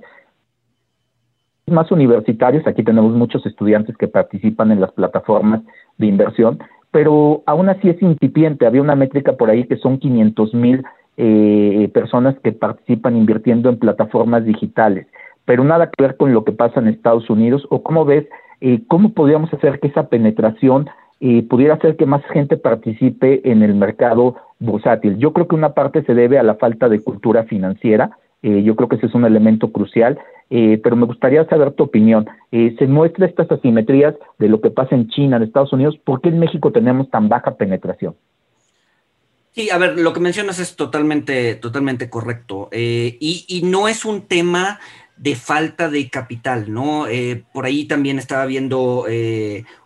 más 1.71 1.91
universitarios, 1.91 2.65
aquí 2.65 2.83
tenemos 2.83 3.13
muchos 3.13 3.45
estudiantes 3.45 3.97
que 3.97 4.07
participan 4.07 4.71
en 4.71 4.81
las 4.81 4.91
plataformas 4.91 5.61
de 5.97 6.07
inversión, 6.07 6.59
pero 6.91 7.43
aún 7.45 7.69
así 7.69 7.89
es 7.89 8.01
incipiente, 8.01 8.65
había 8.65 8.81
una 8.81 8.95
métrica 8.95 9.33
por 9.33 9.49
ahí 9.49 9.65
que 9.65 9.77
son 9.77 9.97
500 9.99 10.53
mil 10.53 10.83
eh, 11.17 11.89
personas 11.93 12.35
que 12.43 12.51
participan 12.51 13.17
invirtiendo 13.17 13.69
en 13.69 13.79
plataformas 13.79 14.45
digitales, 14.45 15.07
pero 15.45 15.63
nada 15.63 15.89
que 15.89 16.03
ver 16.03 16.17
con 16.17 16.33
lo 16.33 16.43
que 16.43 16.51
pasa 16.51 16.79
en 16.79 16.87
Estados 16.87 17.29
Unidos, 17.29 17.67
o 17.69 17.83
cómo 17.83 18.05
ves, 18.05 18.25
eh, 18.61 18.81
cómo 18.87 19.13
podríamos 19.13 19.53
hacer 19.53 19.79
que 19.79 19.87
esa 19.87 20.09
penetración 20.09 20.89
eh, 21.19 21.43
pudiera 21.43 21.73
hacer 21.73 21.95
que 21.95 22.05
más 22.05 22.23
gente 22.31 22.57
participe 22.57 23.41
en 23.49 23.63
el 23.63 23.73
mercado 23.73 24.35
bursátil. 24.59 25.17
Yo 25.17 25.33
creo 25.33 25.47
que 25.47 25.55
una 25.55 25.73
parte 25.73 26.03
se 26.03 26.13
debe 26.13 26.37
a 26.37 26.43
la 26.43 26.55
falta 26.55 26.89
de 26.89 27.01
cultura 27.01 27.43
financiera, 27.43 28.11
eh, 28.43 28.61
yo 28.61 28.75
creo 28.75 28.87
que 28.87 28.97
ese 28.97 29.07
es 29.07 29.15
un 29.15 29.25
elemento 29.25 29.71
crucial, 29.71 30.19
eh, 30.49 30.79
pero 30.81 30.95
me 30.95 31.05
gustaría 31.05 31.45
saber 31.45 31.73
tu 31.73 31.83
opinión. 31.83 32.25
Eh, 32.51 32.75
se 32.79 32.87
muestra 32.87 33.25
estas 33.25 33.51
asimetrías 33.51 34.15
de 34.39 34.47
lo 34.47 34.61
que 34.61 34.69
pasa 34.69 34.95
en 34.95 35.09
China, 35.09 35.37
en 35.37 35.43
Estados 35.43 35.73
Unidos, 35.73 35.97
¿por 36.03 36.21
qué 36.21 36.29
en 36.29 36.39
México 36.39 36.71
tenemos 36.71 37.09
tan 37.09 37.27
baja 37.27 37.55
penetración? 37.55 38.15
Sí, 39.51 39.69
a 39.71 39.77
ver, 39.77 39.99
lo 39.99 40.13
que 40.13 40.19
mencionas 40.19 40.59
es 40.59 40.75
totalmente, 40.75 41.55
totalmente 41.55 42.09
correcto. 42.09 42.69
Eh, 42.71 43.17
y, 43.19 43.61
no 43.65 43.87
es 43.87 44.05
un 44.05 44.21
tema 44.21 44.79
de 45.17 45.35
falta 45.35 45.89
de 45.89 46.09
capital, 46.09 46.71
¿no? 46.71 47.07
Por 47.51 47.65
ahí 47.65 47.85
también 47.85 48.19
estaba 48.19 48.45
viendo 48.45 49.05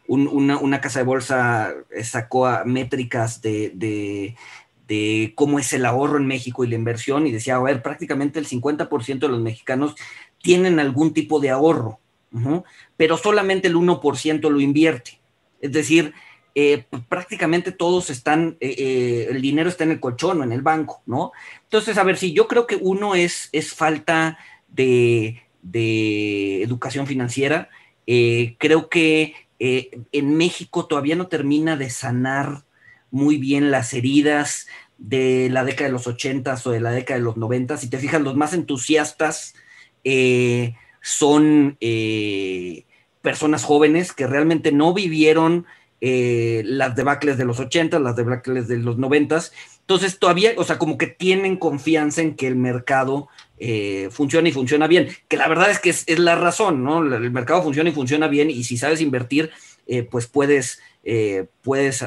una, 0.08 0.82
casa 0.82 1.00
de 1.00 1.06
bolsa 1.06 1.74
sacó 2.04 2.50
métricas 2.66 3.42
de, 3.42 4.36
cómo 5.36 5.58
es 5.58 5.72
el 5.72 5.86
ahorro 5.86 6.18
en 6.18 6.28
México 6.28 6.66
y 6.66 6.68
la 6.68 6.76
inversión 6.76 7.26
y 7.26 7.32
decía, 7.32 7.56
a 7.56 7.62
ver, 7.62 7.82
prácticamente 7.82 8.40
el 8.40 8.48
50% 8.48 9.20
de 9.20 9.28
los 9.30 9.40
mexicanos 9.40 9.96
tienen 10.42 10.80
algún 10.80 11.14
tipo 11.14 11.40
de 11.40 11.50
ahorro, 11.50 12.00
pero 12.98 13.18
solamente 13.18 13.68
el 13.68 13.76
1% 13.76 14.50
lo 14.50 14.60
invierte. 14.60 15.20
Es 15.60 15.72
decir, 15.72 16.14
prácticamente 17.10 17.72
todos 17.72 18.10
están, 18.10 18.58
el 18.60 19.42
dinero 19.42 19.70
está 19.70 19.84
en 19.84 19.92
el 19.92 20.00
colchón 20.00 20.42
o 20.42 20.44
en 20.44 20.52
el 20.52 20.62
banco, 20.62 21.02
¿no? 21.06 21.32
Entonces, 21.64 21.98
a 21.98 22.04
ver, 22.04 22.18
si 22.18 22.34
yo 22.34 22.48
creo 22.48 22.68
que 22.68 22.78
uno 22.78 23.16
es, 23.16 23.50
es 23.52 23.74
falta 23.74 24.38
de, 24.72 25.42
educación 26.64 27.08
financiera. 27.08 27.70
Eh, 28.08 28.56
creo 28.58 28.90
que 28.90 29.36
eh, 29.60 30.02
en 30.12 30.36
México 30.36 30.88
todavía 30.88 31.16
no 31.16 31.28
termina 31.28 31.78
de 31.78 31.90
sanar 31.90 32.64
muy 33.12 33.38
bien 33.38 33.72
las 33.72 33.94
heridas 33.94 34.68
de 34.98 35.50
la 35.52 35.64
década 35.64 35.88
de 35.88 35.94
los 35.94 36.08
80 36.08 36.62
o 36.66 36.72
de 36.72 36.80
la 36.80 36.92
década 36.92 37.20
de 37.20 37.26
los 37.26 37.38
90. 37.38 37.78
Si 37.78 37.90
te 37.90 37.98
fijas, 37.98 38.22
los 38.22 38.36
más 38.36 38.54
entusiastas 38.54 39.54
eh, 40.04 40.76
son 41.02 41.78
personas 43.22 43.64
jóvenes 43.64 44.14
que 44.14 44.28
realmente 44.28 44.72
no 44.72 44.94
vivieron 44.94 45.66
las 46.00 46.96
debacles 46.96 47.38
de 47.38 47.46
los 47.46 47.60
80, 47.60 48.00
las 48.00 48.16
debacles 48.16 48.68
de 48.68 48.78
los 48.78 48.98
90. 48.98 49.40
Entonces 49.82 50.20
todavía, 50.20 50.54
o 50.58 50.64
sea, 50.64 50.78
como 50.78 50.98
que 50.98 51.08
tienen 51.08 51.58
confianza 51.58 52.22
en 52.22 52.36
que 52.36 52.48
el 52.48 52.56
mercado 52.56 53.28
eh, 53.64 54.08
funciona 54.10 54.48
y 54.50 54.52
funciona 54.52 54.88
bien, 54.88 55.10
que 55.28 55.38
la 55.38 55.48
verdad 55.48 55.70
es 55.70 55.80
que 55.80 55.90
es, 55.90 56.08
la 56.18 56.36
razón, 56.36 56.84
¿no? 56.84 57.04
El 57.04 57.30
mercado 57.30 57.62
funciona 57.62 57.90
y 57.90 57.94
funciona 57.94 58.28
bien 58.28 58.50
y 58.50 58.64
si 58.64 58.78
sabes 58.78 59.02
invertir, 59.02 59.52
eh, 59.88 60.04
pues 60.04 60.28
puedes, 60.28 60.80
eh, 61.04 61.46
puedes 61.62 62.06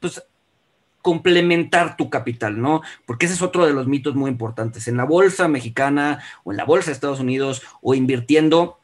pues, 0.00 0.24
complementar 1.02 1.96
tu 1.96 2.08
capital, 2.08 2.60
¿no? 2.60 2.80
Porque 3.06 3.26
ese 3.26 3.34
es 3.34 3.42
otro 3.42 3.66
de 3.66 3.72
los 3.72 3.86
mitos 3.86 4.14
muy 4.14 4.30
importantes. 4.30 4.88
En 4.88 4.96
la 4.96 5.04
bolsa 5.04 5.48
mexicana 5.48 6.22
o 6.44 6.52
en 6.52 6.56
la 6.56 6.64
bolsa 6.64 6.86
de 6.86 6.94
Estados 6.94 7.20
Unidos 7.20 7.62
o 7.82 7.94
invirtiendo, 7.94 8.78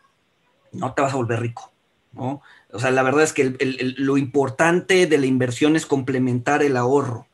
no 0.73 0.93
te 0.93 1.03
vas 1.03 1.15
a 1.15 1.17
volver 1.17 1.41
rico, 1.41 1.73
¿no? 2.13 2.43
O 2.71 2.79
sea, 2.79 2.91
la 2.91 3.03
verdad 3.03 3.23
es 3.23 3.33
que 3.33 3.57
lo 3.97 4.19
importante 4.19 5.07
de 5.07 5.19
la 5.19 5.27
inversión 5.27 5.77
es 5.77 5.87
complementar 5.87 6.63
el 6.63 6.77
ahorro, 6.77 7.27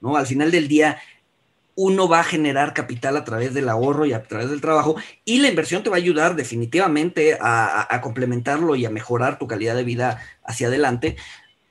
¿no? 0.00 0.16
Al 0.16 0.26
final 0.26 0.50
del 0.52 0.68
día, 0.68 0.98
uno 1.76 2.08
va 2.08 2.20
a 2.20 2.24
generar 2.24 2.72
capital 2.72 3.16
a 3.16 3.24
través 3.24 3.52
del 3.52 3.68
ahorro 3.68 4.06
y 4.06 4.14
a 4.14 4.22
través 4.22 4.48
del 4.48 4.62
trabajo 4.62 4.96
y 5.24 5.40
la 5.40 5.48
inversión 5.48 5.82
te 5.82 5.90
va 5.90 5.96
a 5.96 5.98
ayudar 5.98 6.34
definitivamente 6.34 7.36
a, 7.40 8.00
complementarlo 8.02 8.76
y 8.76 8.86
a 8.86 8.90
mejorar 8.90 9.38
tu 9.38 9.46
calidad 9.46 9.76
de 9.76 9.84
vida 9.84 10.22
hacia 10.42 10.68
adelante, 10.68 11.16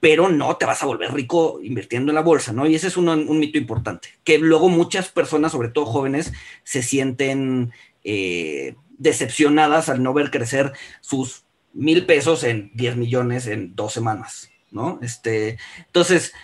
pero 0.05 0.29
no 0.29 0.55
te 0.55 0.67
vas 0.67 0.83
a 0.83 0.85
volver 0.85 1.11
rico 1.15 1.59
invirtiendo 1.63 2.11
en 2.11 2.15
la 2.15 2.21
bolsa, 2.21 2.53
¿no? 2.53 2.67
Y 2.67 2.75
ese 2.75 2.85
es 2.85 2.95
un, 2.95 3.39
mito 3.39 3.57
importante, 3.57 4.09
que 4.23 4.37
luego 4.37 4.69
muchas 4.69 5.09
personas, 5.09 5.51
sobre 5.51 5.69
todo 5.69 5.87
jóvenes, 5.87 6.31
se 6.61 6.83
sienten 6.83 7.71
eh, 8.03 8.75
decepcionadas 8.99 9.89
al 9.89 10.03
no 10.03 10.13
ver 10.13 10.29
crecer 10.29 10.73
sus 11.01 11.45
mil 11.73 12.05
pesos 12.05 12.43
en 12.43 12.69
10 12.75 12.97
millones 12.97 13.47
en 13.47 13.75
dos 13.75 13.93
semanas, 13.93 14.51
¿no? 14.69 14.99
Este, 15.01 15.57
entonces, 15.87 16.35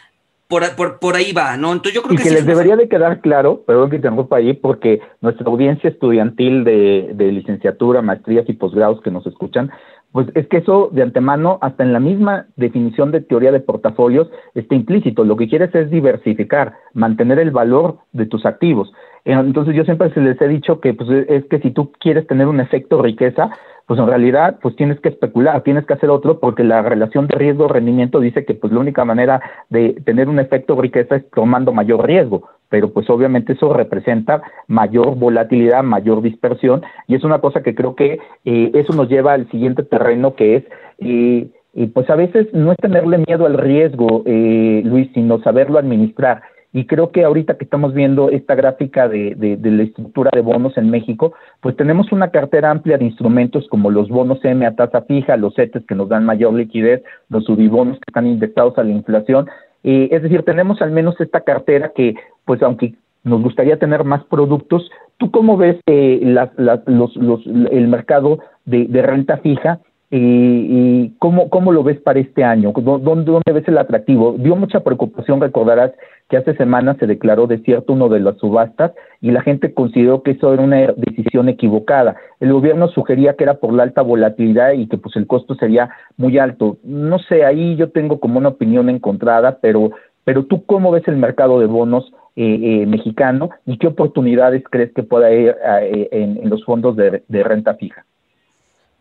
por, 0.47 1.15
ahí 1.15 1.31
va, 1.31 1.55
¿no? 1.55 1.71
Entonces 1.71 1.93
yo 1.93 2.01
creo 2.01 2.15
y 2.15 2.23
que, 2.23 2.31
les 2.31 2.47
debería 2.47 2.75
de 2.75 2.89
quedar 2.89 3.21
claro, 3.21 3.61
perdón 3.61 3.91
que 3.91 3.97
interrumpa 3.97 4.37
ahí, 4.37 4.53
porque 4.53 5.01
nuestra 5.21 5.45
audiencia 5.45 5.91
estudiantil 5.91 6.63
de, 6.63 7.11
de 7.13 7.31
licenciatura, 7.31 8.01
maestrías 8.01 8.49
y 8.49 8.53
posgrados 8.53 9.03
que 9.03 9.11
nos 9.11 9.27
escuchan, 9.27 9.71
pues 10.11 10.27
es 10.35 10.47
que 10.47 10.57
eso 10.57 10.89
de 10.91 11.03
antemano, 11.03 11.57
hasta 11.61 11.83
en 11.83 11.93
la 11.93 11.99
misma 11.99 12.47
definición 12.55 13.11
de 13.11 13.21
teoría 13.21 13.51
de 13.51 13.61
portafolios, 13.61 14.29
está 14.55 14.75
implícito. 14.75 15.23
Lo 15.23 15.37
que 15.37 15.47
quieres 15.47 15.73
es 15.73 15.89
diversificar, 15.89 16.73
mantener 16.93 17.39
el 17.39 17.51
valor 17.51 17.99
de 18.11 18.25
tus 18.25 18.45
activos. 18.45 18.91
Entonces 19.23 19.75
yo 19.75 19.83
siempre 19.83 20.11
les 20.15 20.41
he 20.41 20.47
dicho 20.47 20.79
que 20.79 20.93
pues, 20.93 21.09
es 21.29 21.45
que 21.45 21.59
si 21.59 21.71
tú 21.71 21.91
quieres 21.99 22.27
tener 22.27 22.47
un 22.47 22.59
efecto 22.59 23.01
riqueza, 23.01 23.51
pues 23.85 23.99
en 23.99 24.07
realidad 24.07 24.57
pues 24.61 24.75
tienes 24.75 24.99
que 24.99 25.09
especular, 25.09 25.61
tienes 25.63 25.85
que 25.85 25.93
hacer 25.93 26.09
otro 26.09 26.39
porque 26.39 26.63
la 26.63 26.81
relación 26.81 27.27
de 27.27 27.35
riesgo-rendimiento 27.35 28.19
dice 28.19 28.45
que 28.45 28.53
pues 28.53 28.73
la 28.73 28.79
única 28.79 29.05
manera 29.05 29.41
de 29.69 30.01
tener 30.05 30.29
un 30.29 30.39
efecto 30.39 30.79
riqueza 30.79 31.17
es 31.17 31.29
tomando 31.31 31.71
mayor 31.71 32.05
riesgo, 32.05 32.49
pero 32.71 32.91
pues 32.91 33.07
obviamente 33.09 33.53
eso 33.53 33.73
representa 33.73 34.41
mayor 34.67 35.15
volatilidad, 35.17 35.83
mayor 35.83 36.21
dispersión 36.21 36.81
y 37.05 37.15
es 37.15 37.23
una 37.25 37.39
cosa 37.39 37.61
que 37.61 37.75
creo 37.75 37.95
que 37.95 38.17
eh, 38.45 38.71
eso 38.73 38.93
nos 38.93 39.09
lleva 39.09 39.33
al 39.33 39.47
siguiente 39.51 39.83
terreno 39.83 40.35
que 40.35 40.55
es... 40.55 40.63
Eh, 40.97 41.49
y 41.73 41.85
pues 41.87 42.09
a 42.09 42.15
veces 42.15 42.47
no 42.53 42.73
es 42.73 42.77
tenerle 42.79 43.23
miedo 43.25 43.45
al 43.45 43.57
riesgo, 43.57 44.23
eh, 44.25 44.81
Luis, 44.83 45.09
sino 45.13 45.41
saberlo 45.41 45.79
administrar. 45.79 46.41
Y 46.73 46.85
creo 46.85 47.11
que 47.11 47.23
ahorita 47.23 47.57
que 47.57 47.63
estamos 47.63 47.93
viendo 47.93 48.29
esta 48.29 48.55
gráfica 48.55 49.07
de, 49.07 49.35
de, 49.35 49.71
la 49.71 49.83
estructura 49.83 50.31
de 50.33 50.41
bonos 50.41 50.77
en 50.77 50.89
México, 50.89 51.33
pues 51.61 51.77
tenemos 51.77 52.11
una 52.11 52.31
cartera 52.31 52.71
amplia 52.71 52.97
de 52.97 53.05
instrumentos 53.05 53.67
como 53.69 53.89
los 53.89 54.09
bonos 54.09 54.43
M 54.43 54.65
a 54.65 54.75
tasa 54.75 55.01
fija, 55.01 55.37
los 55.37 55.55
CETES 55.55 55.85
que 55.85 55.95
nos 55.95 56.09
dan 56.09 56.25
mayor 56.25 56.53
liquidez, 56.53 57.03
los 57.29 57.45
subibonos 57.45 57.97
que 57.97 58.03
están 58.07 58.27
indexados 58.27 58.77
a 58.77 58.83
la 58.83 58.91
inflación. 58.91 59.47
Eh, 59.83 60.09
es 60.11 60.21
decir, 60.21 60.43
tenemos 60.43 60.81
al 60.81 60.91
menos 60.91 61.19
esta 61.19 61.41
cartera 61.41 61.91
que, 61.95 62.15
pues 62.45 62.61
aunque 62.61 62.95
nos 63.23 63.41
gustaría 63.41 63.77
tener 63.77 64.03
más 64.03 64.23
productos, 64.25 64.89
¿tú 65.17 65.31
cómo 65.31 65.57
ves 65.57 65.77
eh, 65.85 66.19
las, 66.23 66.49
los, 66.57 67.15
los, 67.15 67.45
el 67.45 67.87
mercado 67.87 68.39
de 68.65 69.01
renta 69.01 69.37
fija? 69.37 69.79
Y, 70.13 71.13
cómo, 71.19 71.49
cómo, 71.49 71.71
lo 71.71 71.83
ves 71.83 71.99
para 72.01 72.19
este 72.19 72.43
año, 72.43 72.73
¿Dónde, 72.75 73.31
¿Dónde, 73.31 73.51
ves 73.53 73.67
el 73.67 73.77
atractivo. 73.77 74.35
Dio 74.37 74.57
mucha 74.57 74.81
preocupación, 74.81 75.39
recordarás 75.39 75.91
que 76.29 76.35
hace 76.35 76.53
semanas 76.55 76.97
se 76.99 77.07
declaró 77.07 77.47
desierto 77.47 77.93
uno 77.93 78.09
de 78.09 78.19
las 78.19 78.37
subastas 78.37 78.91
y 79.21 79.31
la 79.31 79.41
gente 79.41 79.73
consideró 79.73 80.21
que 80.21 80.31
eso 80.31 80.53
era 80.53 80.63
una 80.63 80.77
decisión 80.97 81.47
equivocada. 81.47 82.17
El 82.41 82.51
gobierno 82.51 82.89
sugería 82.89 83.35
que 83.35 83.45
era 83.45 83.55
por 83.55 83.73
la 83.73 83.83
alta 83.83 84.01
volatilidad 84.01 84.73
y 84.73 84.87
que 84.87 84.97
pues 84.97 85.15
el 85.15 85.27
costo 85.27 85.55
sería 85.55 85.89
muy 86.17 86.37
alto. 86.37 86.77
No 86.83 87.19
sé, 87.19 87.45
ahí 87.45 87.75
yo 87.77 87.91
tengo 87.91 88.19
como 88.19 88.37
una 88.37 88.49
opinión 88.49 88.89
encontrada, 88.89 89.59
pero, 89.61 89.91
pero 90.25 90.45
tú 90.45 90.65
cómo 90.65 90.91
ves 90.91 91.07
el 91.07 91.17
mercado 91.17 91.59
de 91.59 91.67
bonos 91.67 92.13
eh, 92.35 92.59
eh, 92.61 92.85
mexicano 92.85 93.49
y 93.65 93.77
qué 93.77 93.87
oportunidades 93.87 94.63
crees 94.69 94.91
que 94.93 95.03
pueda 95.03 95.31
ir 95.31 95.55
eh, 95.83 96.09
en, 96.11 96.49
los 96.49 96.63
fondos 96.65 96.97
de 96.97 97.43
renta 97.43 97.75
fija. 97.75 98.05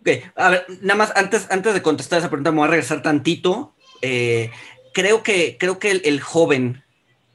Ok, 0.00 0.08
a 0.34 0.50
ver, 0.50 0.66
nada 0.80 0.96
más 0.96 1.12
antes, 1.14 1.46
antes 1.50 1.74
de 1.74 1.82
contestar 1.82 2.18
esa 2.18 2.30
pregunta, 2.30 2.50
me 2.52 2.58
voy 2.58 2.68
a 2.68 2.70
regresar 2.70 3.02
tantito. 3.02 3.74
Eh, 4.00 4.50
creo 4.94 5.22
que, 5.22 5.56
creo 5.58 5.78
que 5.78 5.90
el, 5.90 6.20
joven 6.20 6.82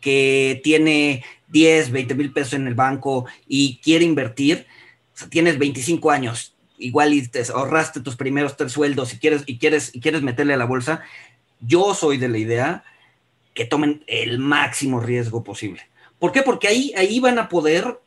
que 0.02 0.62
tiene 0.64 1.24
10, 1.50 1.92
20 1.92 2.16
mil 2.16 2.34
pesos 2.34 2.54
en 2.54 2.68
el 2.68 2.74
banco 2.74 3.26
y 3.48 3.80
quiere 3.84 4.06
invertir, 4.06 4.66
o 5.14 5.18
sea, 5.18 5.30
tienes 5.30 5.60
25 5.60 6.10
años, 6.10 6.56
igual 6.78 7.14
y 7.14 7.28
te 7.28 7.44
ahorraste 7.54 8.02
tus 8.02 8.16
primeros 8.16 8.58
tres 8.58 8.72
sueldos 8.72 9.14
y 9.14 9.20
quieres, 9.20 9.44
y 9.46 9.60
quieres, 9.60 9.92
y 9.94 10.02
quieres 10.02 10.24
meterle 10.24 10.56
a 10.56 10.58
la 10.58 10.66
bolsa, 10.66 11.02
yo 11.62 11.94
soy 11.94 12.18
de 12.18 12.30
la 12.30 12.38
idea 12.40 12.84
que 13.54 13.66
tomen 13.66 14.04
el 14.08 14.40
máximo 14.40 15.00
riesgo 15.00 15.44
posible. 15.44 15.88
¿Por 16.20 16.32
qué? 16.32 16.42
Porque 16.42 16.68
ahí, 16.68 16.94
ahí 16.98 17.20
van 17.20 17.38
a 17.38 17.48
poder 17.48 18.00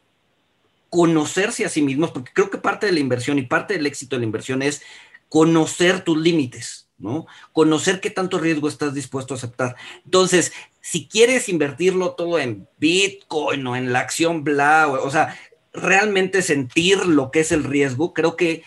conocerse 0.90 1.64
a 1.64 1.68
sí 1.68 1.82
mismos, 1.82 2.10
porque 2.10 2.32
creo 2.32 2.50
que 2.50 2.58
parte 2.58 2.86
de 2.86 2.92
la 2.92 3.00
inversión 3.00 3.38
y 3.38 3.42
parte 3.42 3.74
del 3.74 3.86
éxito 3.86 4.16
de 4.16 4.20
la 4.20 4.26
inversión 4.26 4.62
es 4.62 4.82
conocer 5.28 6.04
tus 6.04 6.16
límites, 6.16 6.88
¿no? 6.98 7.26
Conocer 7.52 8.00
qué 8.00 8.10
tanto 8.10 8.38
riesgo 8.38 8.68
estás 8.68 8.94
dispuesto 8.94 9.34
a 9.34 9.36
aceptar. 9.36 9.76
Entonces, 10.04 10.52
si 10.80 11.06
quieres 11.06 11.48
invertirlo 11.48 12.12
todo 12.12 12.38
en 12.38 12.66
Bitcoin 12.78 13.66
o 13.66 13.76
en 13.76 13.92
la 13.92 14.00
acción 14.00 14.44
bla, 14.44 14.88
o, 14.88 15.10
sea, 15.10 15.38
realmente 15.72 16.42
sentir 16.42 17.06
lo 17.06 17.30
que 17.30 17.40
es 17.40 17.52
el 17.52 17.64
riesgo, 17.64 18.14
creo 18.14 18.36
que 18.36 18.62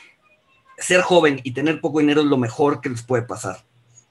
ser 0.77 1.01
joven 1.01 1.41
y 1.43 1.51
tener 1.51 1.81
poco 1.81 1.99
dinero 1.99 2.21
es 2.21 2.27
lo 2.27 2.37
mejor 2.37 2.81
que 2.81 2.89
les 2.89 3.01
puede 3.01 3.23
pasar. 3.23 3.63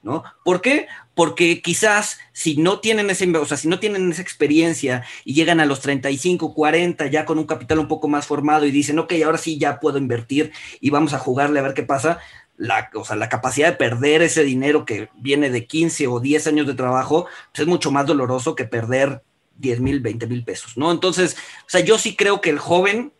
¿No? 0.03 0.23
¿Por 0.43 0.61
qué? 0.61 0.87
Porque 1.13 1.61
quizás 1.61 2.19
si 2.33 2.57
no 2.57 2.79
tienen 2.79 3.09
ese, 3.09 3.29
o 3.35 3.45
sea, 3.45 3.57
si 3.57 3.67
no 3.67 3.79
tienen 3.79 4.11
esa 4.11 4.21
experiencia 4.21 5.03
y 5.25 5.33
llegan 5.33 5.59
a 5.59 5.65
los 5.65 5.81
35, 5.81 6.53
40 6.53 7.07
ya 7.07 7.25
con 7.25 7.37
un 7.37 7.45
capital 7.45 7.79
un 7.79 7.87
poco 7.87 8.07
más 8.07 8.25
formado 8.25 8.65
y 8.65 8.71
dicen, 8.71 8.99
ok, 8.99 9.13
ahora 9.23 9.37
sí 9.37 9.57
ya 9.57 9.79
puedo 9.79 9.97
invertir 9.97 10.51
y 10.79 10.89
vamos 10.89 11.13
a 11.13 11.19
jugarle 11.19 11.59
a 11.59 11.63
ver 11.63 11.73
qué 11.73 11.83
pasa, 11.83 12.19
la, 12.57 12.89
o 12.93 13.05
sea, 13.05 13.15
la 13.15 13.29
capacidad 13.29 13.69
de 13.69 13.77
perder 13.77 14.21
ese 14.21 14.43
dinero 14.43 14.85
que 14.85 15.09
viene 15.15 15.49
de 15.49 15.65
15 15.65 16.07
o 16.07 16.19
10 16.19 16.47
años 16.47 16.67
de 16.67 16.73
trabajo 16.73 17.27
pues 17.51 17.61
es 17.61 17.67
mucho 17.67 17.91
más 17.91 18.05
doloroso 18.05 18.55
que 18.55 18.65
perder 18.65 19.23
10 19.57 19.79
mil, 19.79 19.99
20 19.99 20.27
mil 20.27 20.43
pesos, 20.43 20.77
¿no? 20.77 20.91
Entonces, 20.91 21.35
o 21.65 21.69
sea, 21.69 21.81
yo 21.81 21.97
sí 21.97 22.15
creo 22.15 22.41
que 22.41 22.49
el 22.49 22.59
joven 22.59 23.13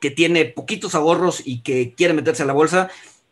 que 0.00 0.10
tiene 0.10 0.44
poquitos 0.44 0.94
ahorros 0.94 1.42
y 1.44 1.62
que 1.62 1.94
quiere 1.94 2.14
meterse 2.14 2.44
a 2.44 2.46
la 2.46 2.52
bolsa, 2.52 2.88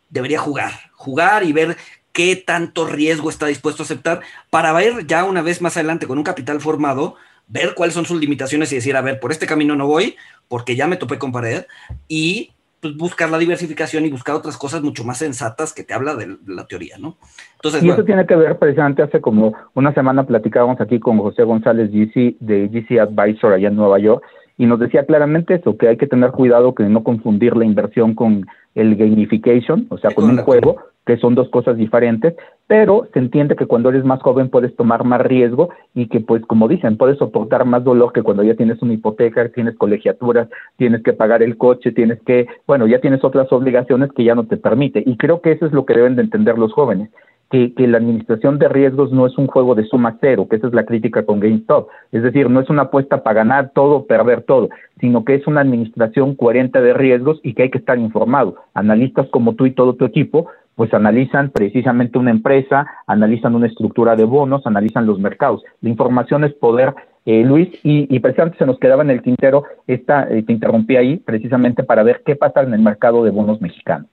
debería 0.09 0.39
jugar, 0.39 0.91
jugar 0.93 1.43
y 1.43 1.53
ver 1.53 1.77
qué 2.17 2.35
tanto 2.35 2.87
riesgo 2.87 3.29
está 3.29 3.45
dispuesto 3.45 3.83
a 3.83 3.85
aceptar 3.85 4.21
para 4.49 4.73
ver 4.73 5.05
ya 5.05 5.23
una 5.23 5.43
vez 5.43 5.61
más 5.61 5.77
adelante 5.77 6.07
con 6.07 6.17
un 6.17 6.23
capital 6.23 6.59
formado, 6.59 7.13
ver 7.47 7.75
cuáles 7.75 7.93
son 7.93 8.05
sus 8.05 8.19
limitaciones 8.19 8.71
y 8.71 8.75
decir, 8.75 8.97
a 8.97 9.01
ver, 9.01 9.19
por 9.19 9.31
este 9.31 9.45
camino 9.45 9.75
no 9.75 9.85
voy 9.85 10.15
porque 10.47 10.75
ya 10.75 10.87
me 10.87 10.97
topé 10.97 11.19
con 11.19 11.31
pared 11.31 11.65
y 12.07 12.53
pues, 12.81 12.97
buscar 12.97 13.29
la 13.29 13.37
diversificación 13.37 14.03
y 14.03 14.09
buscar 14.09 14.33
otras 14.33 14.57
cosas 14.57 14.81
mucho 14.81 15.03
más 15.03 15.19
sensatas 15.19 15.73
que 15.73 15.83
te 15.83 15.93
habla 15.93 16.15
de 16.15 16.37
la 16.47 16.65
teoría, 16.65 16.97
¿no? 16.97 17.17
Entonces, 17.53 17.83
y 17.83 17.89
eso 17.91 18.03
tiene 18.03 18.25
que 18.25 18.35
ver 18.35 18.57
precisamente 18.57 19.03
hace 19.03 19.21
como 19.21 19.53
una 19.75 19.93
semana 19.93 20.25
platicábamos 20.25 20.81
aquí 20.81 20.99
con 20.99 21.19
José 21.19 21.43
González 21.43 21.91
GC 21.91 22.37
de 22.39 22.67
GC 22.67 22.99
Advisor 22.99 23.53
allá 23.53 23.67
en 23.67 23.75
Nueva 23.75 23.99
York 23.99 24.23
y 24.57 24.65
nos 24.65 24.79
decía 24.79 25.05
claramente 25.05 25.53
eso, 25.53 25.77
que 25.77 25.87
hay 25.87 25.97
que 25.97 26.07
tener 26.07 26.31
cuidado 26.31 26.73
que 26.73 26.85
no 26.85 27.03
confundir 27.03 27.55
la 27.55 27.65
inversión 27.65 28.15
con 28.15 28.47
el 28.73 28.95
gamification, 28.95 29.85
o 29.89 29.99
sea, 29.99 30.09
con 30.09 30.25
un 30.31 30.37
juego, 30.37 30.77
que 31.07 31.17
son 31.17 31.35
dos 31.35 31.49
cosas 31.49 31.77
diferentes, 31.77 32.35
pero 32.67 33.07
se 33.13 33.19
entiende 33.19 33.55
que 33.55 33.65
cuando 33.65 33.89
eres 33.89 34.03
más 34.03 34.21
joven 34.21 34.49
puedes 34.49 34.75
tomar 34.75 35.05
más 35.05 35.21
riesgo 35.21 35.69
y 35.95 36.07
que, 36.07 36.19
pues, 36.19 36.45
como 36.45 36.67
dicen, 36.67 36.97
puedes 36.97 37.17
soportar 37.17 37.65
más 37.65 37.85
dolor 37.85 38.11
que 38.11 38.23
cuando 38.23 38.43
ya 38.43 38.55
tienes 38.55 38.81
una 38.81 38.93
hipoteca, 38.93 39.47
tienes 39.49 39.75
colegiaturas, 39.77 40.49
tienes 40.75 41.01
que 41.03 41.13
pagar 41.13 41.41
el 41.41 41.57
coche, 41.57 41.93
tienes 41.93 42.21
que, 42.23 42.45
bueno, 42.67 42.85
ya 42.85 42.99
tienes 42.99 43.23
otras 43.23 43.51
obligaciones 43.53 44.11
que 44.11 44.25
ya 44.25 44.35
no 44.35 44.47
te 44.47 44.57
permite. 44.57 45.01
Y 45.05 45.15
creo 45.15 45.39
que 45.39 45.53
eso 45.53 45.65
es 45.65 45.71
lo 45.71 45.85
que 45.85 45.93
deben 45.93 46.17
de 46.17 46.23
entender 46.23 46.57
los 46.57 46.73
jóvenes. 46.73 47.09
Que, 47.49 47.73
que, 47.73 47.87
la 47.87 47.99
administración 47.99 48.59
de 48.59 48.67
riesgos 48.67 49.13
no 49.13 49.25
es 49.25 49.37
un 49.37 49.47
juego 49.47 49.73
de 49.73 49.85
suma 49.85 50.17
cero, 50.19 50.47
que 50.49 50.57
esa 50.57 50.67
es 50.67 50.73
la 50.73 50.83
crítica 50.83 51.25
con 51.25 51.39
GameStop. 51.39 51.87
Es 52.11 52.21
decir, 52.21 52.49
no 52.49 52.59
es 52.59 52.69
una 52.69 52.81
apuesta 52.81 53.23
para 53.23 53.35
ganar 53.35 53.71
todo, 53.73 54.05
perder 54.05 54.41
todo, 54.41 54.67
sino 54.99 55.23
que 55.23 55.35
es 55.35 55.47
una 55.47 55.61
administración 55.61 56.35
coherente 56.35 56.81
de 56.81 56.93
riesgos 56.93 57.39
y 57.43 57.53
que 57.53 57.63
hay 57.63 57.69
que 57.69 57.77
estar 57.77 57.97
informado. 57.97 58.57
Analistas 58.73 59.29
como 59.29 59.55
tú 59.55 59.65
y 59.65 59.71
todo 59.71 59.93
tu 59.93 60.03
equipo 60.03 60.49
pues 60.77 60.93
analizan 60.93 61.49
precisamente 61.49 62.19
una 62.19 62.29
empresa, 62.29 62.85
analizan 63.07 63.55
una 63.55 63.65
estructura 63.65 64.15
de 64.15 64.25
bonos, 64.25 64.61
analizan 64.67 65.07
los 65.07 65.19
mercados. 65.19 65.63
La 65.81 65.89
información 65.89 66.43
es 66.43 66.53
poder, 66.53 66.93
eh, 67.25 67.43
Luis, 67.43 67.69
y, 67.81 68.19
precisamente 68.19 68.59
se 68.59 68.65
nos 68.67 68.77
quedaba 68.77 69.01
en 69.01 69.09
el 69.09 69.23
tintero, 69.23 69.63
esta, 69.87 70.29
eh, 70.29 70.43
te 70.43 70.53
interrumpí 70.53 70.95
ahí, 70.95 71.17
precisamente 71.17 71.81
para 71.81 72.03
ver 72.03 72.21
qué 72.23 72.35
pasa 72.35 72.61
en 72.61 72.75
el 72.75 72.81
mercado 72.81 73.23
de 73.23 73.31
bonos 73.31 73.59
mexicanos. 73.59 74.07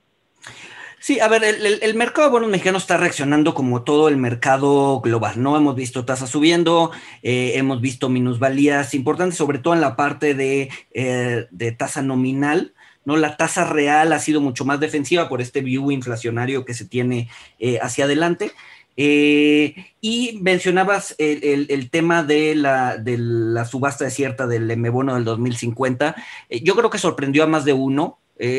Sí, 1.01 1.21
a 1.21 1.29
ver, 1.29 1.43
el, 1.45 1.95
mercado 1.97 2.29
de 2.29 2.33
bonos 2.33 2.49
mexicanos 2.49 2.85
está 2.85 2.97
reaccionando 2.97 3.53
como 3.53 3.83
todo 3.83 4.09
el 4.09 4.17
mercado 4.17 5.03
global, 5.03 5.43
¿no? 5.43 5.59
Hemos 5.59 5.75
visto 5.75 6.07
tasas 6.07 6.31
subiendo, 6.31 6.93
eh, 7.23 7.53
hemos 7.57 7.83
visto 7.83 8.09
minusvalías 8.09 8.95
importantes, 8.95 9.37
sobre 9.37 9.59
todo 9.59 9.75
en 9.75 9.83
la 9.83 9.97
parte 9.97 10.33
de, 10.33 10.71
de 10.95 11.73
tasa 11.73 12.01
nominal, 12.01 12.73
¿no? 13.05 13.17
La 13.17 13.37
tasa 13.37 13.65
real 13.65 14.13
ha 14.13 14.19
sido 14.19 14.41
mucho 14.41 14.65
más 14.65 14.81
defensiva 14.81 15.29
por 15.29 15.41
este 15.41 15.61
view 15.61 15.91
inflacionario 15.91 16.65
que 16.65 16.75
se 16.75 16.85
tiene 16.85 17.29
eh, 17.59 17.79
hacia 17.81 18.05
adelante. 18.05 18.53
Eh, 18.97 19.75
y 20.01 20.39
mencionabas 20.41 21.17
el, 21.19 21.91
tema 21.91 22.23
de 22.23 22.55
la, 22.55 22.97
de 22.97 23.19
la, 23.19 23.65
subasta 23.65 24.05
desierta 24.05 24.47
del 24.47 24.71
M-Bono 24.71 25.15
del 25.15 25.25
2050. 25.25 26.15
Eh, 26.49 26.63
yo 26.63 26.77
creo 26.77 26.91
que 26.91 26.99
sorprendió 26.99 27.43
a 27.45 27.49
más 27.49 27.65
de 27.65 27.73
uno. 27.73 28.19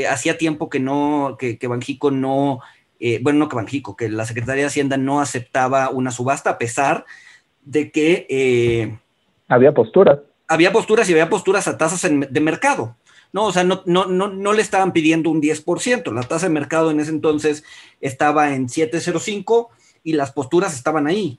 hacía 0.09 0.37
tiempo 0.37 0.69
que 0.69 0.79
no, 0.79 1.37
que, 1.39 1.57
que 1.57 1.67
Banjico 1.67 2.11
no, 2.11 2.59
bueno, 3.21 3.39
no 3.39 3.49
que 3.49 3.55
Banjico, 3.55 3.95
que 3.95 4.09
la 4.09 4.25
Secretaría 4.25 4.63
de 4.63 4.67
Hacienda 4.67 4.97
no 4.97 5.21
aceptaba 5.21 5.89
una 5.89 6.11
subasta, 6.11 6.51
a 6.51 6.57
pesar 6.57 7.05
de 7.63 7.91
que... 7.91 8.97
había 9.47 9.73
posturas. 9.73 10.19
Había 10.47 10.71
posturas 10.71 11.09
y 11.09 11.13
había 11.13 11.29
posturas 11.29 11.67
a 11.67 11.77
tasas 11.77 12.09
de 12.11 12.39
mercado. 12.39 12.95
No, 13.35 13.47
o 13.47 13.51
sea, 13.51 13.65
no, 13.65 13.81
no, 13.85 14.05
no, 14.05 14.29
no 14.29 14.53
le 14.53 14.61
estaban 14.61 14.93
pidiendo 14.93 15.29
un 15.29 15.41
10%. 15.41 16.13
La 16.13 16.23
tasa 16.23 16.45
de 16.45 16.53
mercado 16.53 16.89
en 16.89 17.01
ese 17.01 17.11
entonces 17.11 17.65
estaba 17.99 18.55
en 18.55 18.69
7.05 18.69 19.67
y 20.05 20.13
las 20.13 20.31
posturas 20.31 20.73
estaban 20.73 21.05
ahí. 21.05 21.37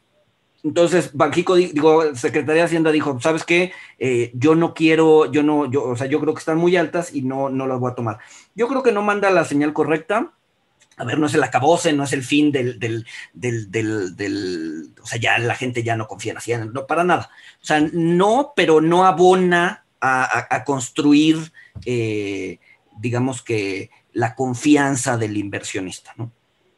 Entonces, 0.62 1.12
Banjico, 1.14 1.54
digo, 1.54 2.14
Secretaría 2.14 2.60
de 2.60 2.66
Hacienda 2.66 2.92
dijo, 2.92 3.18
¿sabes 3.22 3.44
qué? 3.44 3.72
Eh, 3.98 4.30
yo 4.34 4.54
no 4.54 4.74
quiero, 4.74 5.32
yo 5.32 5.42
no, 5.42 5.70
yo, 5.70 5.84
o 5.84 5.96
sea, 5.96 6.06
yo 6.06 6.20
creo 6.20 6.34
que 6.34 6.40
están 6.40 6.58
muy 6.58 6.76
altas 6.76 7.14
y 7.14 7.22
no, 7.22 7.48
no 7.48 7.66
las 7.66 7.80
voy 7.80 7.90
a 7.90 7.94
tomar. 7.94 8.18
Yo 8.54 8.68
creo 8.68 8.82
que 8.82 8.92
no 8.92 9.00
manda 9.00 9.30
la 9.30 9.46
señal 9.46 9.72
correcta. 9.72 10.34
A 10.98 11.04
ver, 11.04 11.18
no 11.18 11.28
es 11.28 11.34
el 11.34 11.44
acabose, 11.44 11.94
no 11.94 12.04
es 12.04 12.12
el 12.12 12.22
fin 12.22 12.52
del, 12.52 12.78
del, 12.78 13.06
del, 13.32 13.70
del, 13.70 14.90
o 15.02 15.06
sea, 15.06 15.18
ya 15.18 15.38
la 15.38 15.54
gente 15.54 15.82
ya 15.82 15.96
no 15.96 16.06
confía 16.06 16.32
en 16.32 16.38
Hacienda, 16.38 16.66
no 16.66 16.86
para 16.86 17.04
nada. 17.04 17.30
O 17.62 17.64
sea, 17.64 17.80
no, 17.90 18.52
pero 18.54 18.82
no 18.82 19.06
abona 19.06 19.86
a, 20.00 20.64
construir, 20.64 21.52
eh, 21.84 22.58
digamos 22.98 23.42
que, 23.42 23.90
la 24.16 24.34
confianza 24.34 25.18
del 25.18 25.36
inversionista, 25.36 26.12
¿no? 26.16 26.30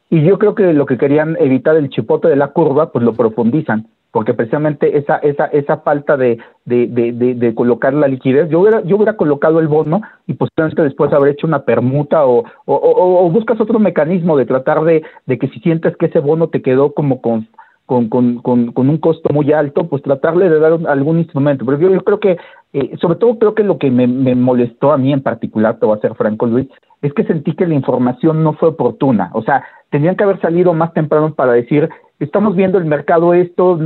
Y 0.09 0.23
yo 0.23 0.37
creo 0.37 0.55
que 0.55 0.73
lo 0.73 0.85
que 0.85 0.97
querían 0.97 1.37
evitar 1.39 1.77
el 1.77 1.89
chipote 1.89 2.27
de 2.27 2.35
la 2.35 2.49
curva, 2.49 2.91
pues 2.91 3.05
lo 3.05 3.13
profundizan, 3.13 3.87
porque 4.11 4.33
precisamente 4.33 4.97
esa, 4.97 5.17
esa, 5.17 5.45
esa 5.45 5.77
falta 5.77 6.17
de, 6.17 6.39
de, 6.65 6.87
de, 6.87 7.55
colocar 7.55 7.93
la 7.93 8.07
liquidez, 8.07 8.49
yo 8.49 8.59
hubiera, 8.59 8.81
yo 8.83 8.97
hubiera 8.97 9.15
colocado 9.15 9.59
el 9.59 9.67
bono 9.67 10.01
y 10.25 10.33
posiblemente 10.33 10.81
después 10.81 11.13
haber 11.13 11.33
hecho 11.33 11.47
una 11.47 11.63
permuta 11.63 12.25
o, 12.25 12.43
o, 12.65 13.29
buscas 13.29 13.61
otro 13.61 13.79
mecanismo 13.79 14.35
de 14.35 14.47
tratar 14.47 14.83
de, 14.83 15.03
de 15.27 15.37
que 15.37 15.47
si 15.49 15.59
sientes 15.59 15.95
que 15.95 16.07
ese 16.07 16.19
bono 16.19 16.49
te 16.49 16.63
quedó 16.63 16.93
como 16.93 17.21
con, 17.21 17.47
con, 17.85 18.07
con, 18.09 18.71
con, 18.71 18.89
un 18.89 18.97
costo 18.99 19.33
muy 19.33 19.51
alto, 19.51 19.87
pues 19.87 20.03
tratarle 20.03 20.47
de 20.47 20.59
dar 20.59 20.79
algún 20.87 21.17
instrumento. 21.17 21.65
Pero 21.65 21.79
yo, 21.79 22.03
creo 22.03 22.19
que, 22.19 22.37
eh, 22.73 22.95
sobre 23.01 23.17
todo 23.17 23.39
creo 23.39 23.55
que 23.55 23.63
lo 23.63 23.77
que 23.77 23.89
me, 23.89 24.07
me, 24.07 24.35
molestó 24.35 24.91
a 24.91 24.97
mí 24.97 25.11
en 25.11 25.21
particular, 25.21 25.79
te 25.79 25.85
voy 25.85 25.97
a 25.97 26.01
ser 26.01 26.15
franco 26.15 26.45
Luis, 26.45 26.67
es 27.01 27.13
que 27.13 27.23
sentí 27.23 27.53
que 27.53 27.65
la 27.65 27.73
información 27.73 28.43
no 28.43 28.53
fue 28.53 28.69
oportuna. 28.69 29.31
O 29.33 29.41
sea, 29.41 29.63
tendrían 29.89 30.15
que 30.15 30.23
haber 30.23 30.39
salido 30.41 30.73
más 30.73 30.93
temprano 30.93 31.33
para 31.33 31.53
decir, 31.53 31.89
estamos 32.19 32.55
viendo 32.55 32.77
el 32.77 32.85
mercado 32.85 33.33
esto, 33.33 33.79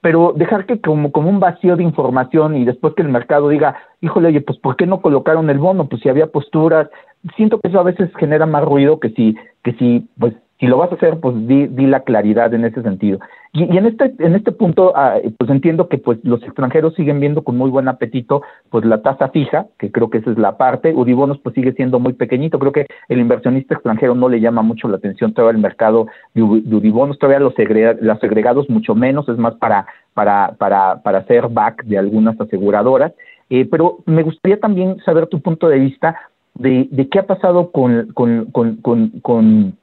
pero 0.00 0.32
dejar 0.34 0.66
que 0.66 0.80
como, 0.80 1.12
como 1.12 1.30
un 1.30 1.40
vacío 1.40 1.76
de 1.76 1.84
información 1.84 2.56
y 2.56 2.64
después 2.64 2.94
que 2.94 3.02
el 3.02 3.08
mercado 3.08 3.48
diga, 3.48 3.76
híjole, 4.00 4.28
oye, 4.28 4.40
pues 4.40 4.58
¿por 4.58 4.76
qué 4.76 4.86
no 4.86 5.00
colocaron 5.00 5.48
el 5.50 5.58
bono? 5.58 5.88
Pues 5.88 6.02
si 6.02 6.08
había 6.08 6.26
posturas, 6.26 6.88
siento 7.36 7.60
que 7.60 7.68
eso 7.68 7.78
a 7.78 7.84
veces 7.84 8.10
genera 8.18 8.46
más 8.46 8.64
ruido 8.64 8.98
que 8.98 9.10
si, 9.10 9.36
que 9.62 9.74
si, 9.74 10.08
pues 10.18 10.34
si 10.62 10.68
lo 10.68 10.76
vas 10.76 10.92
a 10.92 10.94
hacer, 10.94 11.18
pues 11.18 11.34
di, 11.48 11.66
la 11.88 12.04
claridad 12.04 12.54
en 12.54 12.64
ese 12.64 12.82
sentido. 12.82 13.18
Y, 13.52 13.76
en 13.76 13.84
este 13.84 14.14
en 14.20 14.36
este 14.36 14.52
punto, 14.52 14.92
ah, 14.94 15.16
pues 15.36 15.50
entiendo 15.50 15.88
que 15.88 15.98
pues 15.98 16.20
los 16.22 16.40
extranjeros 16.44 16.94
siguen 16.94 17.18
viendo 17.18 17.42
con 17.42 17.56
muy 17.56 17.68
buen 17.68 17.88
apetito 17.88 18.42
pues 18.70 18.84
la 18.84 19.02
tasa 19.02 19.30
fija, 19.30 19.66
que 19.76 19.90
creo 19.90 20.08
que 20.08 20.18
esa 20.18 20.30
es 20.30 20.38
la 20.38 20.56
parte. 20.58 20.94
Uribonos 20.94 21.40
pues 21.40 21.56
sigue 21.56 21.72
siendo 21.72 21.98
muy 21.98 22.12
pequeñito. 22.12 22.60
Creo 22.60 22.70
que 22.70 22.86
el 23.08 23.18
inversionista 23.18 23.74
extranjero 23.74 24.14
no 24.14 24.28
le 24.28 24.38
llama 24.38 24.62
mucho 24.62 24.86
la 24.86 24.98
atención 24.98 25.34
todavía 25.34 25.56
el 25.56 25.62
mercado 25.62 26.06
de, 26.32 26.42
Uribonos, 26.42 27.18
todavía 27.18 27.40
los, 27.40 27.54
los 28.00 28.22
agregados 28.22 28.70
mucho 28.70 28.94
menos, 28.94 29.28
es 29.28 29.38
más 29.38 29.56
para 29.56 29.86
para 30.14 30.52
para 30.58 31.02
para 31.02 31.18
hacer 31.18 31.48
back 31.48 31.82
de 31.86 31.98
algunas 31.98 32.40
aseguradoras. 32.40 33.12
Eh, 33.50 33.66
pero 33.68 33.98
me 34.06 34.22
gustaría 34.22 34.60
también 34.60 34.98
saber 35.04 35.26
tu 35.26 35.40
punto 35.40 35.68
de 35.68 35.80
vista 35.80 36.14
de, 36.54 36.86
de 36.92 37.08
qué 37.08 37.18
ha 37.18 37.26
pasado 37.26 37.72
con, 37.72 38.12
con, 38.14 38.46
con, 38.52 38.76
con 39.22 39.81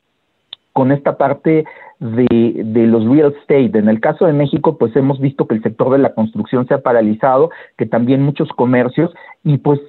con 0.73 0.91
esta 0.91 1.17
parte 1.17 1.65
de, 1.99 2.62
de, 2.65 2.88
los 2.88 3.05
real 3.05 3.34
estate. 3.39 3.77
En 3.77 3.89
el 3.89 3.99
caso 3.99 4.25
de 4.25 4.34
México, 4.34 4.77
pues 4.77 4.95
hemos 4.95 5.19
visto 5.19 5.47
que 5.47 5.55
el 5.55 5.63
sector 5.63 5.91
de 5.91 5.97
la 5.97 6.13
construcción 6.13 6.67
se 6.67 6.73
ha 6.73 6.82
paralizado, 6.82 7.49
que 7.77 7.86
también 7.86 8.21
muchos 8.21 8.49
comercios, 8.49 9.12
y 9.43 9.58
pues, 9.58 9.79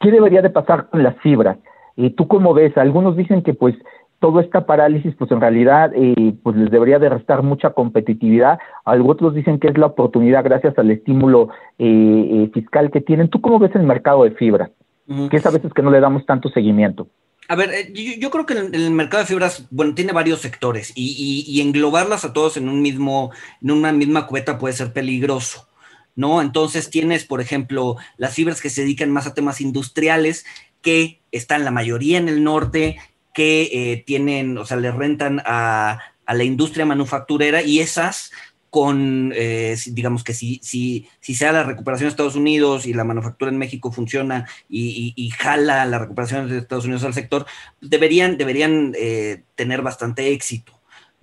¿qué 0.00 0.10
debería 0.10 0.42
de 0.42 0.50
pasar 0.50 0.88
con 0.90 1.02
las 1.02 1.16
fibras? 1.18 1.58
¿Y 1.96 2.10
¿Tú 2.10 2.26
cómo 2.26 2.54
ves? 2.54 2.76
Algunos 2.76 3.16
dicen 3.16 3.42
que 3.42 3.54
pues 3.54 3.76
toda 4.24 4.42
esta 4.42 4.64
parálisis, 4.64 5.14
pues 5.16 5.30
en 5.32 5.40
realidad, 5.40 5.92
eh, 5.94 6.34
pues 6.42 6.56
les 6.56 6.70
debería 6.70 6.98
de 6.98 7.10
restar 7.10 7.42
mucha 7.42 7.70
competitividad. 7.70 8.58
Otros 8.86 9.34
dicen 9.34 9.58
que 9.58 9.68
es 9.68 9.76
la 9.76 9.86
oportunidad 9.86 10.42
gracias 10.42 10.78
al 10.78 10.90
estímulo 10.90 11.50
eh, 11.78 12.28
eh, 12.30 12.50
fiscal 12.54 12.90
que 12.90 13.02
tienen. 13.02 13.28
¿Tú 13.28 13.42
cómo 13.42 13.58
ves 13.58 13.74
el 13.74 13.82
mercado 13.82 14.24
de 14.24 14.30
fibras? 14.30 14.70
Que 15.30 15.36
es 15.36 15.44
a 15.44 15.50
veces 15.50 15.74
que 15.74 15.82
no 15.82 15.90
le 15.90 16.00
damos 16.00 16.24
tanto 16.24 16.48
seguimiento. 16.48 17.06
A 17.48 17.56
ver, 17.56 17.70
eh, 17.72 17.92
yo, 18.18 18.30
creo 18.30 18.46
que 18.46 18.54
el, 18.54 18.90
mercado 18.90 19.22
de 19.22 19.28
fibras, 19.28 19.66
bueno, 19.70 19.94
tiene 19.94 20.12
varios 20.12 20.40
sectores 20.40 20.92
y, 20.94 21.60
englobarlas 21.60 22.24
a 22.24 22.32
todos 22.32 22.56
en 22.56 22.68
un 22.68 22.80
mismo, 22.80 23.32
en 23.62 23.70
una 23.70 23.92
misma 23.92 24.26
cubeta 24.26 24.58
puede 24.58 24.74
ser 24.74 24.92
peligroso, 24.92 25.68
¿no? 26.16 26.40
Entonces 26.40 26.90
tienes, 26.90 27.24
por 27.24 27.40
ejemplo, 27.40 27.96
las 28.16 28.34
fibras 28.34 28.60
que 28.60 28.70
se 28.70 28.82
dedican 28.82 29.10
más 29.10 29.26
a 29.26 29.34
temas 29.34 29.60
industriales, 29.60 30.44
que 30.80 31.20
están 31.32 31.64
la 31.64 31.70
mayoría 31.70 32.18
en 32.18 32.28
el 32.28 32.44
norte, 32.44 32.98
que 33.34 33.62
eh, 33.72 34.04
tienen, 34.06 34.56
o 34.56 34.64
sea, 34.64 34.76
le 34.76 34.90
rentan 34.90 35.42
a, 35.44 35.98
a 36.24 36.34
la 36.34 36.44
industria 36.44 36.86
manufacturera 36.86 37.62
y 37.62 37.80
esas 37.80 38.30
con, 38.74 39.32
eh, 39.36 39.76
digamos 39.86 40.24
que 40.24 40.34
si, 40.34 40.58
si, 40.60 41.06
si 41.20 41.36
sea 41.36 41.52
la 41.52 41.62
recuperación 41.62 42.08
de 42.08 42.10
Estados 42.10 42.34
Unidos 42.34 42.86
y 42.86 42.92
la 42.92 43.04
manufactura 43.04 43.48
en 43.52 43.56
México 43.56 43.92
funciona 43.92 44.48
y, 44.68 45.30
jala 45.38 45.86
la 45.86 46.00
recuperación 46.00 46.48
de 46.48 46.58
Estados 46.58 46.84
Unidos 46.84 47.04
al 47.04 47.14
sector, 47.14 47.46
deberían, 47.80 48.36
deberían 48.36 48.92
eh, 48.98 49.44
tener 49.54 49.80
bastante 49.80 50.32
éxito. 50.32 50.72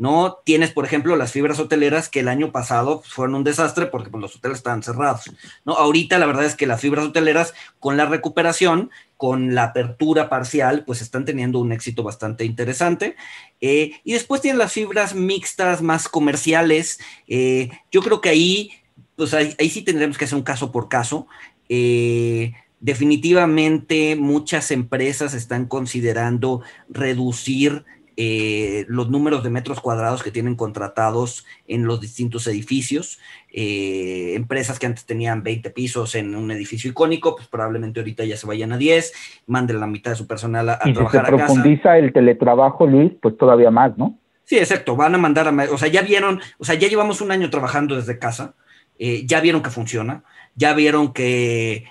¿No? 0.02 0.39
Tienes, 0.43 0.72
por 0.72 0.84
ejemplo, 0.84 1.16
las 1.16 1.32
fibras 1.32 1.60
hoteleras 1.60 2.10
que 2.10 2.22
el 2.22 2.28
año 2.28 2.52
pasado 2.52 3.04
fueron 3.06 3.36
un 3.36 3.43
desastre 3.43 3.86
porque 3.86 4.10
pues, 4.10 4.20
los 4.20 4.36
hoteles 4.36 4.58
estaban 4.58 4.82
cerrados, 4.82 5.30
¿no? 5.64 5.74
Ahorita 5.74 6.18
la 6.18 6.26
verdad 6.26 6.45
es 6.45 6.56
que 6.56 6.66
las 6.66 6.82
fibras 6.82 7.06
hoteleras 7.06 7.54
con 7.80 7.97
la 7.97 8.08
recuperación, 8.08 8.89
con 9.16 9.54
la 9.54 9.66
apertura 9.66 10.28
parcial, 10.28 10.86
pues 10.88 11.04
están 11.04 11.24
teniendo 11.24 11.60
un 11.60 11.72
éxito 11.72 12.02
bastante 12.02 12.45
interesante. 12.45 13.16
Eh, 13.62 13.91
y 14.04 14.14
después 14.14 14.41
tienen 14.41 14.58
las 14.58 14.74
fibras 14.74 15.14
mixtas 15.14 15.84
más 15.84 16.10
comerciales. 16.10 16.99
Eh, 17.28 17.70
yo 17.91 18.02
creo 18.02 18.22
que 18.22 18.30
ahí, 18.30 18.72
pues 19.16 19.36
ahí, 19.36 19.70
sí 19.70 19.84
tendremos 19.84 20.18
que 20.18 20.26
hacer 20.26 20.36
un 20.36 20.43
caso 20.43 20.72
por 20.72 20.89
caso. 20.89 21.28
Eh, 21.70 22.54
definitivamente 22.80 24.16
muchas 24.16 24.72
empresas 24.72 25.36
están 25.36 25.68
considerando 25.68 26.62
reducir 26.89 27.86
eh, 28.18 28.86
los 28.88 29.09
números 29.09 29.43
de 29.43 29.49
metros 29.49 29.80
cuadrados 29.80 30.22
que 30.22 30.32
tienen 30.32 30.55
contratados 30.55 31.45
en 31.68 31.86
los 31.86 32.01
distintos 32.01 32.45
edificios. 32.47 33.20
Eh, 33.53 34.34
empresas 34.36 34.80
que 34.80 34.86
antes 34.86 35.05
tenían 35.05 35.43
20 35.43 35.70
pisos 35.72 36.16
en 36.16 36.36
un 36.36 36.51
edificio 36.51 36.89
icónico, 36.89 37.36
pues 37.36 37.47
probablemente 37.47 37.99
ahorita 37.99 38.26
ya 38.26 38.38
se 38.38 38.47
vayan 38.47 38.74
a 38.74 38.78
10, 38.78 39.14
manden 39.47 39.80
la 39.80 39.88
mitad 39.88 40.12
de 40.12 40.18
su 40.18 40.28
personal 40.28 40.70
a, 40.70 40.80
y 40.86 40.93
trabajar 40.93 41.26
si 41.26 41.32
se 41.32 41.38
profundiza 41.38 41.97
el 41.97 42.14
teletrabajo, 42.14 42.86
Luis, 42.86 43.12
pues 43.22 43.38
todavía 43.38 43.72
más, 43.72 43.97
¿no? 43.97 44.18
Sí, 44.43 44.57
exacto, 44.57 44.95
van 44.95 45.16
a 45.16 45.18
mandar 45.18 45.47
a... 45.47 45.72
O 45.72 45.78
sea, 45.78 45.88
ya 45.88 46.01
vieron, 46.01 46.41
o 46.57 46.66
sea, 46.66 46.76
ya 46.76 46.89
llevamos 46.89 47.22
un 47.22 47.32
año 47.32 47.49
trabajando 47.49 47.95
desde 47.95 48.20
casa, 48.20 48.55
eh, 48.99 49.24
ya 49.26 49.39
vieron 49.39 49.62
que 49.62 49.70
funciona, 49.70 50.24
ya 50.55 50.74
vieron 50.74 51.14
que, 51.14 51.86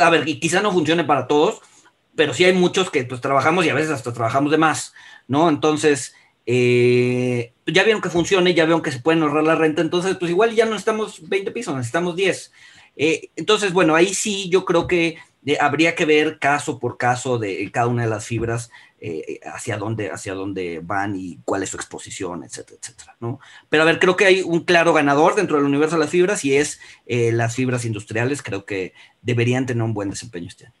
a 0.00 0.10
ver, 0.10 0.24
quizá 0.24 0.62
no 0.62 0.72
funcione 0.72 1.04
para 1.04 1.26
todos, 1.26 1.60
pero 2.18 2.34
sí 2.34 2.44
hay 2.44 2.52
muchos 2.52 2.90
que 2.90 3.04
pues 3.04 3.20
trabajamos 3.20 3.64
y 3.64 3.68
a 3.68 3.74
veces 3.74 3.92
hasta 3.92 4.12
trabajamos 4.12 4.50
de 4.50 4.58
más. 4.58 4.92
¿no? 5.28 5.48
Entonces, 5.48 6.16
eh, 6.46 7.52
ya 7.64 7.84
vieron 7.84 8.02
que 8.02 8.10
funciona, 8.10 8.50
ya 8.50 8.64
vieron 8.64 8.82
que 8.82 8.90
se 8.90 8.98
pueden 8.98 9.22
ahorrar 9.22 9.44
la 9.44 9.54
renta, 9.54 9.82
entonces, 9.82 10.16
pues 10.16 10.32
igual 10.32 10.52
ya 10.52 10.64
no 10.64 10.72
necesitamos 10.72 11.28
20 11.28 11.52
pisos, 11.52 11.76
necesitamos 11.76 12.16
10. 12.16 12.52
Eh, 12.96 13.30
entonces, 13.36 13.72
bueno, 13.72 13.94
ahí 13.94 14.12
sí 14.14 14.48
yo 14.48 14.64
creo 14.64 14.88
que 14.88 15.16
eh, 15.46 15.58
habría 15.60 15.94
que 15.94 16.06
ver 16.06 16.40
caso 16.40 16.80
por 16.80 16.98
caso 16.98 17.38
de 17.38 17.70
cada 17.70 17.86
una 17.86 18.02
de 18.02 18.10
las 18.10 18.26
fibras 18.26 18.68
hacia, 19.54 19.76
dónde, 19.76 20.10
hacia 20.10 20.34
dónde 20.34 20.80
van 20.82 21.14
y 21.14 21.38
cuál 21.44 21.62
es 21.62 21.70
su 21.70 21.76
exposición, 21.76 22.42
etcétera, 22.42 22.80
etcétera, 22.82 23.16
¿no? 23.20 23.38
Pero 23.68 23.84
a 23.84 23.86
ver, 23.86 24.00
creo 24.00 24.16
que 24.16 24.24
hay 24.24 24.42
un 24.42 24.64
claro 24.64 24.92
ganador 24.92 25.36
dentro 25.36 25.56
del 25.56 25.66
universo 25.66 25.94
de 25.94 26.00
las 26.00 26.10
fibras 26.10 26.44
y 26.44 26.56
es 26.56 26.80
las 27.06 27.54
fibras 27.54 27.84
industriales, 27.84 28.42
creo 28.42 28.64
que 28.64 28.94
deberían 29.22 29.66
tener 29.66 29.84
un 29.84 29.94
buen 29.94 30.10
desempeño 30.10 30.48
este 30.48 30.66
año. 30.66 30.77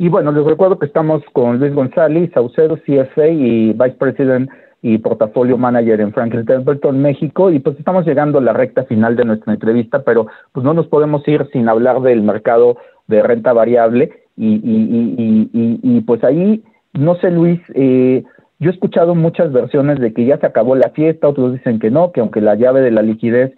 Y 0.00 0.08
bueno, 0.08 0.30
les 0.30 0.44
recuerdo 0.44 0.78
que 0.78 0.86
estamos 0.86 1.24
con 1.32 1.58
Luis 1.58 1.74
González, 1.74 2.30
Saucedo, 2.32 2.76
CFA 2.76 3.26
y 3.26 3.72
Vice 3.72 3.96
President 3.98 4.48
y 4.80 4.98
Portafolio 4.98 5.58
Manager 5.58 6.00
en 6.00 6.12
Franklin 6.12 6.46
Templeton, 6.46 7.02
México, 7.02 7.50
y 7.50 7.58
pues 7.58 7.76
estamos 7.80 8.06
llegando 8.06 8.38
a 8.38 8.42
la 8.42 8.52
recta 8.52 8.84
final 8.84 9.16
de 9.16 9.24
nuestra 9.24 9.52
entrevista, 9.52 10.04
pero 10.04 10.28
pues 10.52 10.62
no 10.62 10.72
nos 10.72 10.86
podemos 10.86 11.26
ir 11.26 11.48
sin 11.52 11.68
hablar 11.68 12.00
del 12.00 12.22
mercado 12.22 12.76
de 13.08 13.24
renta 13.24 13.52
variable. 13.52 14.12
Y, 14.36 14.60
y, 14.62 15.50
y, 15.52 15.80
y 15.82 16.00
pues 16.02 16.22
ahí, 16.22 16.62
no 16.92 17.16
sé 17.16 17.32
Luis, 17.32 17.60
eh, 17.74 18.22
yo 18.60 18.70
he 18.70 18.72
escuchado 18.72 19.16
muchas 19.16 19.52
versiones 19.52 19.98
de 19.98 20.12
que 20.12 20.26
ya 20.26 20.38
se 20.38 20.46
acabó 20.46 20.76
la 20.76 20.90
fiesta, 20.90 21.26
otros 21.26 21.54
dicen 21.54 21.80
que 21.80 21.90
no, 21.90 22.12
que 22.12 22.20
aunque 22.20 22.40
la 22.40 22.54
llave 22.54 22.82
de 22.82 22.92
la 22.92 23.02
liquidez 23.02 23.52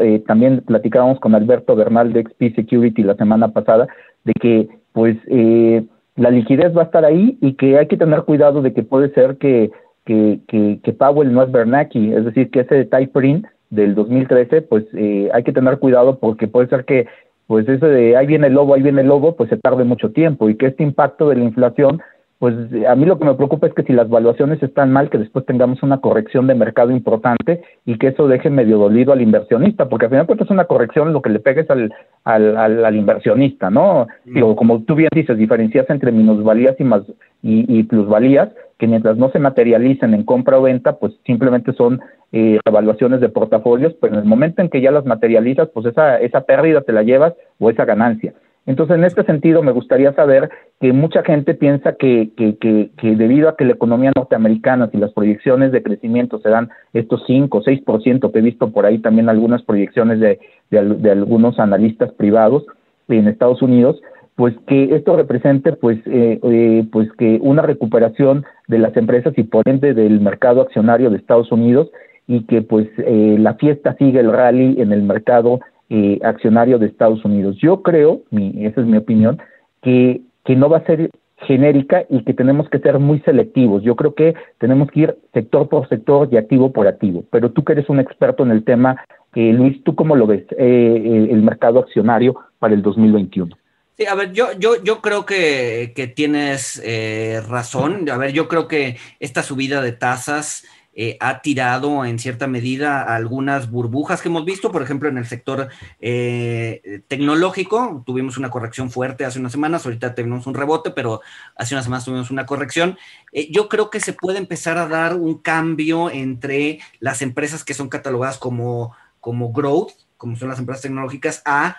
Eh, 0.00 0.22
también 0.26 0.62
platicábamos 0.62 1.20
con 1.20 1.34
Alberto 1.34 1.76
Bernal 1.76 2.14
de 2.14 2.22
XP 2.22 2.54
Security 2.54 3.02
la 3.02 3.16
semana 3.16 3.48
pasada, 3.48 3.86
de 4.24 4.32
que 4.32 4.68
pues 4.92 5.16
eh, 5.26 5.84
la 6.16 6.30
liquidez 6.30 6.74
va 6.74 6.82
a 6.82 6.84
estar 6.86 7.04
ahí 7.04 7.36
y 7.42 7.52
que 7.54 7.76
hay 7.76 7.86
que 7.86 7.98
tener 7.98 8.22
cuidado 8.22 8.62
de 8.62 8.72
que 8.72 8.82
puede 8.82 9.12
ser 9.12 9.36
que, 9.36 9.70
que, 10.06 10.40
que, 10.48 10.92
Powell 10.94 11.34
no 11.34 11.42
es 11.42 11.52
Bernanke, 11.52 12.16
es 12.16 12.24
decir, 12.24 12.50
que 12.50 12.60
ese 12.60 12.86
Type 12.86 13.42
del 13.68 13.94
2013, 13.94 14.62
pues 14.62 14.86
eh, 14.94 15.28
hay 15.34 15.42
que 15.42 15.52
tener 15.52 15.78
cuidado 15.78 16.18
porque 16.18 16.48
puede 16.48 16.68
ser 16.68 16.86
que 16.86 17.06
pues 17.46 17.68
ese 17.68 17.86
de 17.86 18.16
ahí 18.16 18.26
viene 18.26 18.46
el 18.46 18.54
lobo, 18.54 18.72
ahí 18.72 18.82
viene 18.82 19.02
el 19.02 19.08
lobo, 19.08 19.36
pues 19.36 19.50
se 19.50 19.58
tarde 19.58 19.84
mucho 19.84 20.12
tiempo 20.12 20.48
y 20.48 20.56
que 20.56 20.68
este 20.68 20.82
impacto 20.82 21.28
de 21.28 21.36
la 21.36 21.44
inflación 21.44 22.00
pues 22.38 22.54
a 22.88 22.94
mí 22.96 23.06
lo 23.06 23.18
que 23.18 23.24
me 23.24 23.34
preocupa 23.34 23.68
es 23.68 23.74
que 23.74 23.84
si 23.84 23.92
las 23.92 24.08
valuaciones 24.08 24.62
están 24.62 24.92
mal, 24.92 25.08
que 25.08 25.18
después 25.18 25.46
tengamos 25.46 25.82
una 25.82 26.00
corrección 26.00 26.46
de 26.46 26.54
mercado 26.54 26.90
importante 26.90 27.62
y 27.86 27.96
que 27.96 28.08
eso 28.08 28.26
deje 28.26 28.50
medio 28.50 28.76
dolido 28.78 29.12
al 29.12 29.22
inversionista, 29.22 29.88
porque 29.88 30.06
al 30.06 30.10
final 30.10 30.24
de 30.24 30.26
cuentas 30.26 30.46
es 30.46 30.50
una 30.50 30.64
corrección 30.64 31.12
lo 31.12 31.22
que 31.22 31.30
le 31.30 31.38
pegues 31.38 31.70
al, 31.70 31.92
al, 32.24 32.84
al, 32.84 32.96
inversionista, 32.96 33.70
¿no? 33.70 34.08
Mm. 34.24 34.54
como 34.54 34.82
tú 34.82 34.94
bien 34.96 35.10
dices, 35.14 35.38
diferencias 35.38 35.88
entre 35.88 36.10
minusvalías 36.10 36.74
y, 36.80 36.84
más, 36.84 37.02
y, 37.42 37.82
plusvalías, 37.84 38.50
que 38.78 38.88
mientras 38.88 39.16
no 39.16 39.30
se 39.30 39.38
materialicen 39.38 40.12
en 40.12 40.24
compra 40.24 40.58
o 40.58 40.62
venta, 40.62 40.98
pues 40.98 41.14
simplemente 41.24 41.72
son 41.72 42.00
eh, 42.32 42.58
evaluaciones 42.66 43.20
de 43.20 43.28
portafolios, 43.28 43.94
pero 44.00 44.14
en 44.14 44.20
el 44.20 44.26
momento 44.26 44.60
en 44.60 44.68
que 44.68 44.80
ya 44.80 44.90
las 44.90 45.06
materializas, 45.06 45.68
pues 45.72 45.86
esa, 45.86 46.18
esa 46.18 46.40
pérdida 46.40 46.80
te 46.80 46.92
la 46.92 47.04
llevas 47.04 47.34
o 47.60 47.70
esa 47.70 47.84
ganancia. 47.84 48.34
Entonces, 48.66 48.96
en 48.96 49.04
este 49.04 49.24
sentido, 49.24 49.62
me 49.62 49.72
gustaría 49.72 50.12
saber 50.14 50.50
que 50.80 50.92
mucha 50.92 51.22
gente 51.22 51.54
piensa 51.54 51.96
que, 51.96 52.30
que, 52.36 52.56
que, 52.56 53.16
debido 53.16 53.48
a 53.48 53.56
que 53.56 53.64
la 53.64 53.72
economía 53.72 54.12
norteamericana, 54.14 54.88
y 54.92 54.96
las 54.96 55.12
proyecciones 55.12 55.70
de 55.72 55.82
crecimiento 55.82 56.38
se 56.38 56.48
dan 56.48 56.70
estos 56.92 57.22
5 57.26 57.58
o 57.58 57.62
6%, 57.62 58.32
que 58.32 58.38
he 58.38 58.42
visto 58.42 58.70
por 58.70 58.86
ahí 58.86 58.98
también 58.98 59.28
algunas 59.28 59.62
proyecciones 59.62 60.18
de, 60.20 60.40
de, 60.70 61.10
algunos 61.10 61.58
analistas 61.58 62.12
privados 62.12 62.64
en 63.08 63.28
Estados 63.28 63.60
Unidos, 63.60 64.00
pues 64.36 64.54
que 64.66 64.96
esto 64.96 65.16
represente 65.16 65.72
pues 65.72 65.98
eh, 66.06 66.40
eh, 66.42 66.84
pues 66.90 67.08
que 67.12 67.38
una 67.40 67.62
recuperación 67.62 68.44
de 68.66 68.78
las 68.78 68.96
empresas 68.96 69.32
y 69.36 69.44
por 69.44 69.68
ende 69.68 69.94
del 69.94 70.20
mercado 70.20 70.62
accionario 70.62 71.10
de 71.10 71.18
Estados 71.18 71.52
Unidos 71.52 71.90
y 72.26 72.44
que 72.46 72.62
pues 72.62 72.88
eh, 72.98 73.36
la 73.38 73.54
fiesta 73.54 73.94
sigue 73.96 74.20
el 74.20 74.32
rally 74.32 74.80
en 74.80 74.92
el 74.92 75.02
mercado 75.02 75.60
eh, 75.90 76.18
accionario 76.22 76.78
de 76.78 76.86
Estados 76.86 77.24
Unidos. 77.24 77.56
Yo 77.60 77.82
creo, 77.82 78.22
mi, 78.30 78.64
esa 78.64 78.80
es 78.80 78.86
mi 78.86 78.96
opinión, 78.96 79.38
que, 79.82 80.22
que 80.44 80.56
no 80.56 80.68
va 80.68 80.78
a 80.78 80.86
ser 80.86 81.10
genérica 81.46 82.04
y 82.08 82.24
que 82.24 82.34
tenemos 82.34 82.68
que 82.70 82.78
ser 82.78 82.98
muy 82.98 83.20
selectivos. 83.20 83.82
Yo 83.82 83.96
creo 83.96 84.14
que 84.14 84.34
tenemos 84.58 84.90
que 84.90 85.00
ir 85.00 85.16
sector 85.32 85.68
por 85.68 85.88
sector 85.88 86.28
y 86.30 86.36
activo 86.36 86.72
por 86.72 86.86
activo. 86.86 87.24
Pero 87.30 87.50
tú 87.50 87.64
que 87.64 87.72
eres 87.72 87.88
un 87.88 88.00
experto 88.00 88.42
en 88.42 88.50
el 88.50 88.64
tema, 88.64 89.04
eh, 89.34 89.52
Luis, 89.52 89.82
¿tú 89.84 89.94
cómo 89.94 90.16
lo 90.16 90.26
ves 90.26 90.44
eh, 90.56 91.28
el 91.30 91.42
mercado 91.42 91.80
accionario 91.80 92.36
para 92.58 92.74
el 92.74 92.82
2021? 92.82 93.56
Sí, 93.96 94.06
a 94.06 94.14
ver, 94.16 94.32
yo, 94.32 94.46
yo, 94.58 94.82
yo 94.82 95.00
creo 95.00 95.24
que, 95.24 95.92
que 95.94 96.08
tienes 96.08 96.82
eh, 96.84 97.40
razón. 97.48 98.08
A 98.10 98.18
ver, 98.18 98.32
yo 98.32 98.48
creo 98.48 98.66
que 98.66 98.96
esta 99.20 99.42
subida 99.42 99.82
de 99.82 99.92
tasas 99.92 100.66
eh, 100.96 101.16
ha 101.18 101.42
tirado 101.42 102.04
en 102.04 102.20
cierta 102.20 102.46
medida 102.46 103.02
algunas 103.02 103.68
burbujas 103.70 104.22
que 104.22 104.28
hemos 104.28 104.44
visto, 104.44 104.70
por 104.70 104.82
ejemplo, 104.82 105.08
en 105.08 105.18
el 105.18 105.26
sector 105.26 105.68
eh, 106.00 107.02
tecnológico. 107.08 108.04
Tuvimos 108.06 108.38
una 108.38 108.50
corrección 108.50 108.90
fuerte 108.90 109.24
hace 109.24 109.40
unas 109.40 109.50
semanas, 109.50 109.84
ahorita 109.84 110.14
tenemos 110.14 110.46
un 110.46 110.54
rebote, 110.54 110.92
pero 110.92 111.20
hace 111.56 111.74
unas 111.74 111.84
semanas 111.84 112.04
tuvimos 112.04 112.30
una 112.30 112.46
corrección. 112.46 112.96
Eh, 113.32 113.50
yo 113.50 113.68
creo 113.68 113.90
que 113.90 113.98
se 113.98 114.12
puede 114.12 114.38
empezar 114.38 114.78
a 114.78 114.86
dar 114.86 115.16
un 115.16 115.38
cambio 115.38 116.10
entre 116.10 116.78
las 117.00 117.22
empresas 117.22 117.64
que 117.64 117.74
son 117.74 117.88
catalogadas 117.88 118.38
como, 118.38 118.94
como 119.18 119.52
growth, 119.52 119.92
como 120.16 120.36
son 120.36 120.48
las 120.48 120.60
empresas 120.60 120.82
tecnológicas, 120.82 121.42
a 121.44 121.76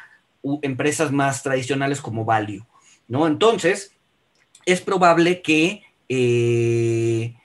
empresas 0.61 1.11
más 1.11 1.41
tradicionales 1.41 2.01
como 2.01 2.25
value, 2.25 2.65
¿no? 3.07 3.27
Entonces, 3.27 3.95
es 4.65 4.81
probable 4.81 5.41
que 5.41 5.83
eh, 6.09 7.35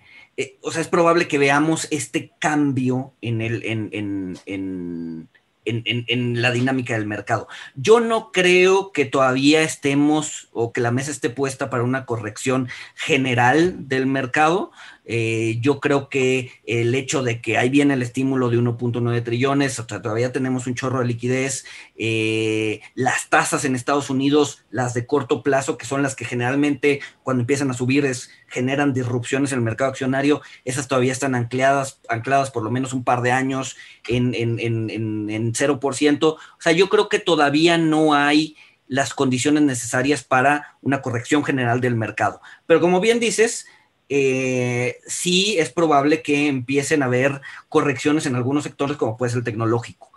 o 0.62 0.70
sea, 0.72 0.80
es 0.80 0.88
probable 0.88 1.28
que 1.28 1.38
veamos 1.38 1.88
este 1.90 2.32
cambio 2.38 3.14
en, 3.20 3.40
el, 3.40 3.64
en, 3.64 3.90
en, 3.92 5.28
en, 5.64 6.42
la 6.42 6.50
dinámica 6.50 6.94
del 6.94 7.06
mercado. 7.06 7.48
Yo 7.74 8.00
no 8.00 8.32
creo 8.32 8.92
que 8.92 9.04
todavía 9.04 9.62
estemos 9.62 10.48
o 10.52 10.72
que 10.72 10.80
la 10.80 10.90
mesa 10.90 11.10
esté 11.10 11.30
puesta 11.30 11.70
para 11.70 11.82
una 11.82 12.06
corrección 12.06 12.68
general 12.94 13.88
del 13.88 14.06
mercado. 14.06 14.72
Eh, 15.12 15.58
yo 15.60 15.80
creo 15.80 16.08
que 16.08 16.52
el 16.66 16.94
hecho 16.94 17.24
de 17.24 17.40
que 17.40 17.58
ahí 17.58 17.68
viene 17.68 17.94
el 17.94 18.02
estímulo 18.02 18.48
de 18.48 18.58
1.9 18.58 19.24
trillones, 19.24 19.76
o 19.80 19.86
sea, 19.88 20.00
todavía 20.00 20.30
tenemos 20.30 20.68
un 20.68 20.76
chorro 20.76 21.00
de 21.00 21.06
liquidez, 21.06 21.64
eh, 21.96 22.80
las 22.94 23.28
tasas 23.28 23.64
en 23.64 23.74
Estados 23.74 24.08
Unidos, 24.08 24.64
las 24.70 24.94
de 24.94 25.06
corto 25.06 25.42
plazo, 25.42 25.76
que 25.76 25.84
son 25.84 26.04
las 26.04 26.14
que 26.14 26.24
generalmente 26.24 27.00
cuando 27.24 27.40
empiezan 27.40 27.72
a 27.72 27.74
subir 27.74 28.06
generan 28.46 28.92
disrupciones 28.92 29.50
en 29.50 29.58
el 29.58 29.64
mercado 29.64 29.90
accionario, 29.90 30.42
esas 30.64 30.86
todavía 30.86 31.10
están 31.10 31.34
ancladas, 31.34 32.00
ancladas 32.08 32.52
por 32.52 32.62
lo 32.62 32.70
menos 32.70 32.92
un 32.92 33.02
par 33.02 33.20
de 33.22 33.32
años 33.32 33.76
en, 34.06 34.32
en, 34.36 34.60
en, 34.60 34.90
en 35.28 35.52
0%. 35.52 36.22
O 36.22 36.38
sea, 36.60 36.70
yo 36.70 36.88
creo 36.88 37.08
que 37.08 37.18
todavía 37.18 37.78
no 37.78 38.14
hay 38.14 38.54
las 38.86 39.12
condiciones 39.12 39.64
necesarias 39.64 40.22
para 40.22 40.78
una 40.82 41.02
corrección 41.02 41.42
general 41.42 41.80
del 41.80 41.96
mercado. 41.96 42.40
Pero 42.66 42.80
como 42.80 43.00
bien 43.00 43.18
dices, 43.18 43.66
eh, 44.12 44.98
sí 45.06 45.56
es 45.58 45.70
probable 45.70 46.20
que 46.20 46.48
empiecen 46.48 47.02
a 47.02 47.06
haber 47.06 47.40
correcciones 47.68 48.26
en 48.26 48.34
algunos 48.34 48.64
sectores, 48.64 48.96
como 48.96 49.16
puede 49.16 49.30
ser 49.30 49.38
el 49.38 49.44
tecnológico. 49.44 50.10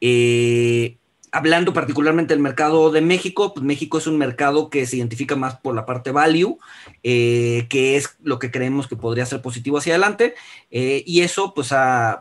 Eh, 0.00 0.98
hablando 1.32 1.72
particularmente 1.72 2.32
del 2.32 2.42
mercado 2.42 2.92
de 2.92 3.00
México, 3.00 3.52
pues 3.52 3.66
México 3.66 3.98
es 3.98 4.06
un 4.06 4.18
mercado 4.18 4.70
que 4.70 4.86
se 4.86 4.98
identifica 4.98 5.34
más 5.34 5.56
por 5.58 5.74
la 5.74 5.84
parte 5.84 6.12
value, 6.12 6.58
eh, 7.02 7.66
que 7.68 7.96
es 7.96 8.16
lo 8.22 8.38
que 8.38 8.52
creemos 8.52 8.86
que 8.86 8.94
podría 8.94 9.26
ser 9.26 9.42
positivo 9.42 9.78
hacia 9.78 9.94
adelante, 9.94 10.34
y 10.70 11.22
eso 11.22 11.52
pues 11.52 11.74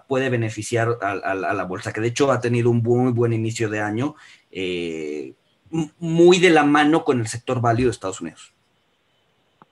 puede 0.08 0.30
beneficiar 0.30 0.98
a, 1.02 1.36
la 1.36 1.64
bolsa, 1.64 1.94
que 1.94 2.02
de 2.02 2.08
hecho 2.08 2.32
ha 2.32 2.42
tenido 2.42 2.72
un 2.72 2.82
muy 2.82 3.12
buen 3.12 3.34
inicio 3.34 3.70
de 3.70 3.82
año, 3.82 4.16
muy 6.00 6.40
de 6.40 6.50
la 6.50 6.64
mano 6.64 7.04
con 7.06 7.20
el 7.20 7.28
sector 7.28 7.62
value 7.62 7.86
de 7.86 7.92
Estados 7.92 8.22
Unidos. 8.22 8.54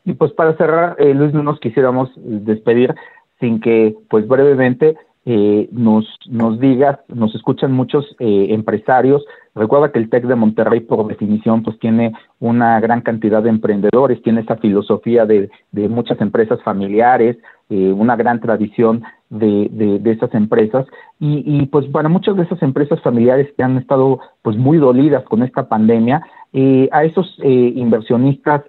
Y 0.08 0.14
pues 0.14 0.32
para 0.32 0.55
cerrar, 0.55 0.95
eh, 0.99 1.14
Luis, 1.14 1.34
no 1.34 1.43
nos 1.43 1.60
quisiéramos 1.60 2.10
despedir 2.16 2.95
sin 3.41 3.60
que, 3.60 3.93
pues 4.10 4.26
brevemente, 4.26 4.95
eh, 5.30 5.68
nos, 5.74 6.05
nos 6.30 6.58
digas, 6.58 6.99
nos 7.10 7.36
escuchan 7.36 7.74
muchos 7.74 8.05
eh, 8.20 8.47
empresarios. 8.51 9.26
Recuerda 9.53 9.91
que 9.91 9.99
el 9.99 10.10
TEC 10.10 10.24
de 10.24 10.36
Monterrey, 10.36 10.80
por 10.80 11.05
definición, 11.05 11.64
pues 11.64 11.78
tiene 11.80 12.14
una 12.39 12.80
gran 12.80 13.01
cantidad 13.01 13.43
de 13.43 13.49
emprendedores, 13.49 14.22
tiene 14.22 14.39
esa 14.39 14.55
filosofía 14.55 15.26
de, 15.26 15.49
muchas 15.89 16.22
empresas 16.22 16.64
familiares, 16.64 17.36
eh, 17.70 17.91
una 17.91 18.16
gran 18.16 18.39
tradición 18.39 19.03
de, 19.30 19.68
de, 19.70 19.99
de 19.99 20.12
esas 20.14 20.34
empresas 20.34 20.86
y, 21.20 21.43
y, 21.45 21.66
pues 21.66 21.86
para 21.88 22.08
muchas 22.08 22.38
de 22.38 22.43
esas 22.43 22.62
empresas 22.62 23.01
familiares 23.01 23.51
que 23.58 23.64
han 23.64 23.76
estado 23.76 24.22
pues 24.41 24.55
muy 24.55 24.78
dolidas 24.78 25.26
con 25.26 25.43
esta 25.43 25.68
pandemia, 25.68 26.22
eh, 26.53 26.88
a 26.93 27.03
esos 27.03 27.38
inversionistas 27.43 28.64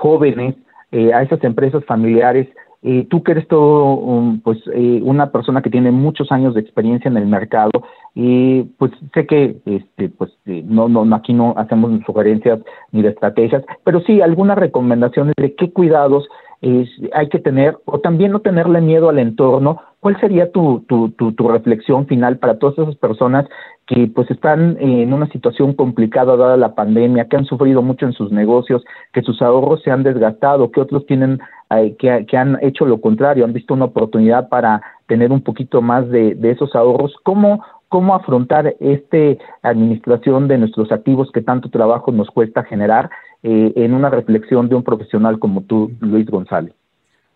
jóvenes, 0.00 0.56
eh, 0.92 1.12
a 1.12 1.22
esas 1.22 1.42
empresas 1.44 1.84
familiares, 1.84 2.48
eh, 2.84 3.06
tú 3.08 3.22
que 3.22 3.32
eres 3.32 3.46
todo, 3.46 3.94
um, 3.94 4.40
pues, 4.40 4.58
eh, 4.74 5.00
una 5.04 5.30
persona 5.30 5.62
que 5.62 5.70
tiene 5.70 5.92
muchos 5.92 6.32
años 6.32 6.54
de 6.54 6.60
experiencia 6.60 7.08
en 7.08 7.16
el 7.16 7.26
mercado, 7.26 7.70
y 8.14 8.62
pues 8.76 8.90
sé 9.14 9.24
que, 9.26 9.56
este, 9.64 10.08
pues, 10.08 10.32
eh, 10.46 10.64
no, 10.66 10.88
no, 10.88 11.14
aquí 11.14 11.32
no 11.32 11.54
hacemos 11.56 11.92
sugerencias 12.04 12.58
ni 12.90 13.02
de 13.02 13.10
estrategias, 13.10 13.64
pero 13.84 14.00
sí 14.00 14.20
algunas 14.20 14.58
recomendaciones 14.58 15.34
de 15.36 15.54
qué 15.54 15.72
cuidados 15.72 16.28
es, 16.60 16.88
hay 17.12 17.28
que 17.28 17.38
tener, 17.38 17.78
o 17.84 18.00
también 18.00 18.32
no 18.32 18.40
tenerle 18.40 18.80
miedo 18.80 19.08
al 19.08 19.18
entorno. 19.18 19.80
¿Cuál 20.00 20.18
sería 20.20 20.50
tu, 20.50 20.84
tu, 20.88 21.10
tu, 21.10 21.32
tu 21.32 21.48
reflexión 21.48 22.06
final 22.06 22.38
para 22.38 22.58
todas 22.58 22.76
esas 22.78 22.96
personas 22.96 23.46
que 23.92 24.06
pues 24.06 24.30
están 24.30 24.78
en 24.80 25.12
una 25.12 25.28
situación 25.28 25.74
complicada 25.74 26.34
dada 26.36 26.56
la 26.56 26.74
pandemia, 26.74 27.26
que 27.28 27.36
han 27.36 27.44
sufrido 27.44 27.82
mucho 27.82 28.06
en 28.06 28.14
sus 28.14 28.32
negocios, 28.32 28.82
que 29.12 29.20
sus 29.20 29.42
ahorros 29.42 29.82
se 29.82 29.90
han 29.90 30.02
desgastado, 30.02 30.70
que 30.70 30.80
otros 30.80 31.04
tienen 31.04 31.40
eh, 31.70 31.94
que, 31.98 32.36
han 32.38 32.58
hecho 32.62 32.86
lo 32.86 33.02
contrario, 33.02 33.44
han 33.44 33.52
visto 33.52 33.74
una 33.74 33.84
oportunidad 33.84 34.48
para 34.48 34.80
tener 35.06 35.30
un 35.30 35.42
poquito 35.42 35.82
más 35.82 36.08
de, 36.08 36.38
esos 36.42 36.74
ahorros. 36.74 37.14
¿Cómo, 37.22 37.62
cómo 37.90 38.14
afrontar 38.14 38.74
esta 38.80 39.18
administración 39.60 40.48
de 40.48 40.56
nuestros 40.56 40.90
activos 40.90 41.30
que 41.30 41.42
tanto 41.42 41.68
trabajo 41.68 42.12
nos 42.12 42.30
cuesta 42.30 42.64
generar 42.64 43.10
eh, 43.42 43.74
en 43.76 43.92
una 43.92 44.08
reflexión 44.08 44.70
de 44.70 44.74
un 44.74 44.84
profesional 44.84 45.38
como 45.38 45.64
tú, 45.64 45.92
Luis 46.00 46.26
González? 46.30 46.72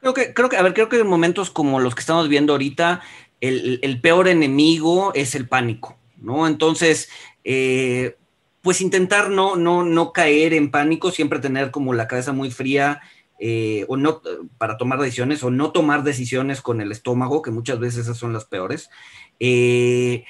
Creo 0.01 0.15
que, 0.15 0.33
creo 0.33 0.49
que, 0.49 0.57
a 0.57 0.63
ver, 0.63 0.73
creo 0.73 0.89
que 0.89 1.01
en 1.01 1.07
momentos 1.07 1.51
como 1.51 1.81
los 1.81 1.95
que 1.95 2.01
estamos 2.01 2.31
viendo 2.31 2.55
ahorita, 2.55 3.03
el 3.43 4.01
peor 4.01 4.29
enemigo 4.29 5.13
es 5.15 5.35
el 5.35 5.47
pánico, 5.47 5.97
¿no? 6.27 6.47
Entonces, 6.49 7.09
eh, 7.45 8.16
pues 8.61 8.81
intentar 8.81 9.31
no, 9.31 9.55
no, 9.55 9.85
no 9.85 10.12
caer 10.12 10.53
en 10.53 10.72
pánico, 10.72 11.12
siempre 11.12 11.39
tener 11.39 11.70
como 11.70 11.95
la 11.95 12.09
cabeza 12.09 12.33
muy 12.33 12.51
fría 12.51 13.01
eh, 13.39 13.85
o 13.89 13.97
no 13.97 14.22
para 14.59 14.77
tomar 14.77 14.99
decisiones 14.99 15.45
o 15.45 15.51
no 15.51 15.70
tomar 15.70 16.03
decisiones 16.03 16.61
con 16.61 16.81
el 16.81 16.91
estómago, 16.91 17.43
que 17.43 17.53
muchas 17.53 17.79
veces 17.79 18.01
esas 18.01 18.18
son 18.18 18.33
las 18.33 18.45
peores. 18.45 18.91
Eh, 19.39 20.24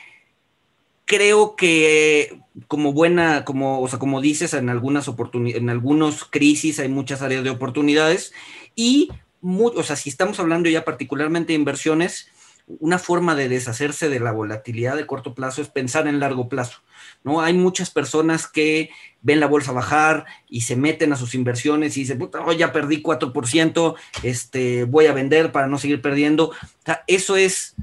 creo 1.07 1.57
que 1.57 2.42
como 2.68 2.92
buena, 2.92 3.47
como, 3.47 3.80
o 3.80 3.88
sea, 3.88 3.99
como 3.99 4.20
dices, 4.20 4.53
en 4.53 4.68
algunas 4.68 5.09
oportunidades, 5.09 5.62
en 5.62 5.70
algunos 5.70 6.24
crisis 6.24 6.78
hay 6.78 6.88
muchas 6.88 7.22
áreas 7.22 7.42
de 7.42 7.51
oportunidades 7.51 8.34
y, 8.74 9.09
muy, 9.40 9.72
o 9.76 9.82
sea, 9.82 9.97
si 9.97 10.11
estamos 10.11 10.38
hablando 10.40 10.68
ya 10.68 10.84
particularmente 10.84 11.55
de 11.55 11.59
inversiones, 11.59 12.28
una 12.67 12.99
forma 12.99 13.35
de 13.35 13.49
deshacerse 13.49 14.09
de 14.09 14.19
la 14.19 14.33
volatilidad 14.33 14.97
de 14.97 15.07
corto 15.07 15.35
plazo 15.35 15.62
es 15.62 15.69
pensar 15.69 16.09
en 16.09 16.19
largo 16.19 16.49
plazo. 16.49 16.81
¿no? 17.23 17.41
Hay 17.41 17.55
muchas 17.55 17.91
personas 17.91 18.49
que 18.49 18.91
ven 19.23 19.41
la 19.41 19.47
bolsa 19.47 19.73
bajar 19.73 20.25
y 20.49 20.62
se 20.62 20.77
meten 20.77 21.12
a 21.12 21.17
sus 21.17 21.35
inversiones 21.35 21.97
y 21.97 22.01
dicen, 22.01 22.19
puta, 22.19 22.41
oh, 22.45 22.53
ya 22.53 22.73
perdí 22.73 23.03
4%, 23.03 23.95
este, 24.23 24.85
voy 24.85 25.07
a 25.07 25.12
vender 25.12 25.53
para 25.53 25.69
no 25.69 25.79
seguir 25.79 26.03
perdiendo. 26.03 26.49
O 26.49 26.85
sea, 26.85 27.05
eso 27.07 27.37
es 27.37 27.77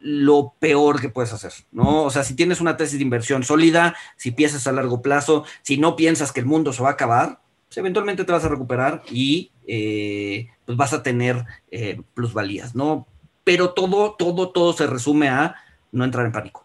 lo 0.00 0.54
peor 0.58 1.00
que 1.00 1.08
puedes 1.08 1.32
hacer, 1.32 1.52
¿no? 1.72 2.04
O 2.04 2.10
sea, 2.10 2.24
si 2.24 2.34
tienes 2.34 2.60
una 2.60 2.76
tesis 2.76 2.98
de 2.98 3.04
inversión 3.04 3.42
sólida, 3.42 3.94
si 4.16 4.30
piensas 4.30 4.66
a 4.66 4.72
largo 4.72 5.02
plazo, 5.02 5.44
si 5.62 5.76
no 5.76 5.96
piensas 5.96 6.32
que 6.32 6.40
el 6.40 6.46
mundo 6.46 6.72
se 6.72 6.82
va 6.82 6.90
a 6.90 6.92
acabar, 6.92 7.40
pues 7.66 7.76
eventualmente 7.78 8.24
te 8.24 8.32
vas 8.32 8.44
a 8.44 8.48
recuperar 8.48 9.02
y 9.10 9.50
eh, 9.66 10.48
pues 10.64 10.78
vas 10.78 10.92
a 10.94 11.02
tener 11.02 11.44
eh, 11.70 12.00
plusvalías, 12.14 12.74
¿no? 12.74 13.06
Pero 13.48 13.70
todo, 13.70 14.14
todo, 14.18 14.50
todo 14.50 14.74
se 14.74 14.86
resume 14.86 15.30
a 15.30 15.54
no 15.90 16.04
entrar 16.04 16.26
en 16.26 16.32
pánico. 16.32 16.64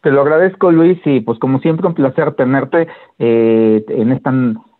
Te 0.00 0.12
lo 0.12 0.20
agradezco, 0.20 0.70
Luis, 0.70 1.00
y 1.04 1.22
pues 1.22 1.40
como 1.40 1.58
siempre 1.58 1.88
un 1.88 1.94
placer 1.94 2.34
tenerte 2.36 2.86
eh, 3.18 3.84
en 3.88 4.12
esta 4.12 4.32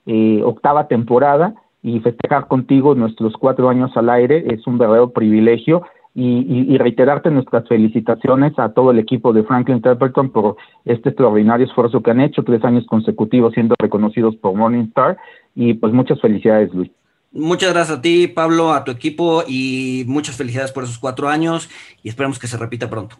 eh, 0.06 0.40
octava 0.44 0.86
temporada 0.86 1.54
y 1.82 1.98
festejar 1.98 2.46
contigo 2.46 2.94
nuestros 2.94 3.32
cuatro 3.36 3.68
años 3.68 3.90
al 3.96 4.10
aire. 4.10 4.44
Es 4.54 4.64
un 4.68 4.78
verdadero 4.78 5.10
privilegio 5.10 5.82
y, 6.14 6.38
y, 6.38 6.72
y, 6.72 6.78
reiterarte 6.78 7.32
nuestras 7.32 7.66
felicitaciones 7.66 8.56
a 8.56 8.72
todo 8.72 8.92
el 8.92 9.00
equipo 9.00 9.32
de 9.32 9.42
Franklin 9.42 9.82
Templeton 9.82 10.30
por 10.30 10.54
este 10.84 11.08
extraordinario 11.08 11.66
esfuerzo 11.66 12.00
que 12.00 12.12
han 12.12 12.20
hecho, 12.20 12.44
tres 12.44 12.64
años 12.64 12.86
consecutivos 12.86 13.54
siendo 13.54 13.74
reconocidos 13.76 14.36
por 14.36 14.54
Morningstar 14.54 15.18
y 15.56 15.74
pues 15.74 15.92
muchas 15.92 16.20
felicidades 16.20 16.72
Luis. 16.72 16.92
Muchas 17.32 17.72
gracias 17.72 17.98
a 17.98 18.02
ti, 18.02 18.26
Pablo, 18.26 18.72
a 18.72 18.84
tu 18.84 18.90
equipo 18.90 19.44
y 19.46 20.04
muchas 20.08 20.36
felicidades 20.36 20.72
por 20.72 20.84
esos 20.84 20.98
cuatro 20.98 21.28
años 21.28 21.70
y 22.02 22.08
esperamos 22.08 22.38
que 22.38 22.48
se 22.48 22.56
repita 22.56 22.90
pronto. 22.90 23.16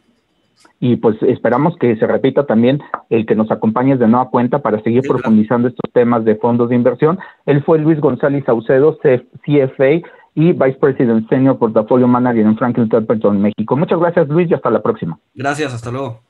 Y 0.81 0.97
pues 0.97 1.17
esperamos 1.23 1.77
que 1.79 1.95
se 1.97 2.07
repita 2.07 2.47
también 2.47 2.81
el 3.11 3.27
que 3.27 3.35
nos 3.35 3.51
acompañes 3.51 3.99
de 3.99 4.09
nueva 4.09 4.31
cuenta 4.31 4.61
para 4.61 4.83
seguir 4.83 5.03
sí, 5.03 5.09
profundizando 5.09 5.69
claro. 5.69 5.75
estos 5.77 5.93
temas 5.93 6.25
de 6.25 6.37
fondos 6.37 6.71
de 6.71 6.75
inversión. 6.75 7.19
Él 7.47 7.63
fue 7.63 7.79
Luis 7.79 8.01
González 8.01 8.45
Saucedo, 8.47 8.99
CFA 8.99 10.09
y 10.35 10.53
Vice 10.53 10.79
President 10.81 11.29
Senior 11.29 11.59
Portfolio 11.59 12.09
Manager 12.09 12.47
en 12.47 12.57
Franklin 12.57 12.89
Templeton, 12.89 13.43
México. 13.43 13.77
Muchas 13.77 14.01
gracias, 14.01 14.29
Luis, 14.29 14.51
y 14.51 14.55
hasta 14.55 14.71
la 14.71 14.83
próxima. 14.83 15.19
Gracias, 15.35 15.75
hasta 15.75 15.91
luego. 15.91 16.21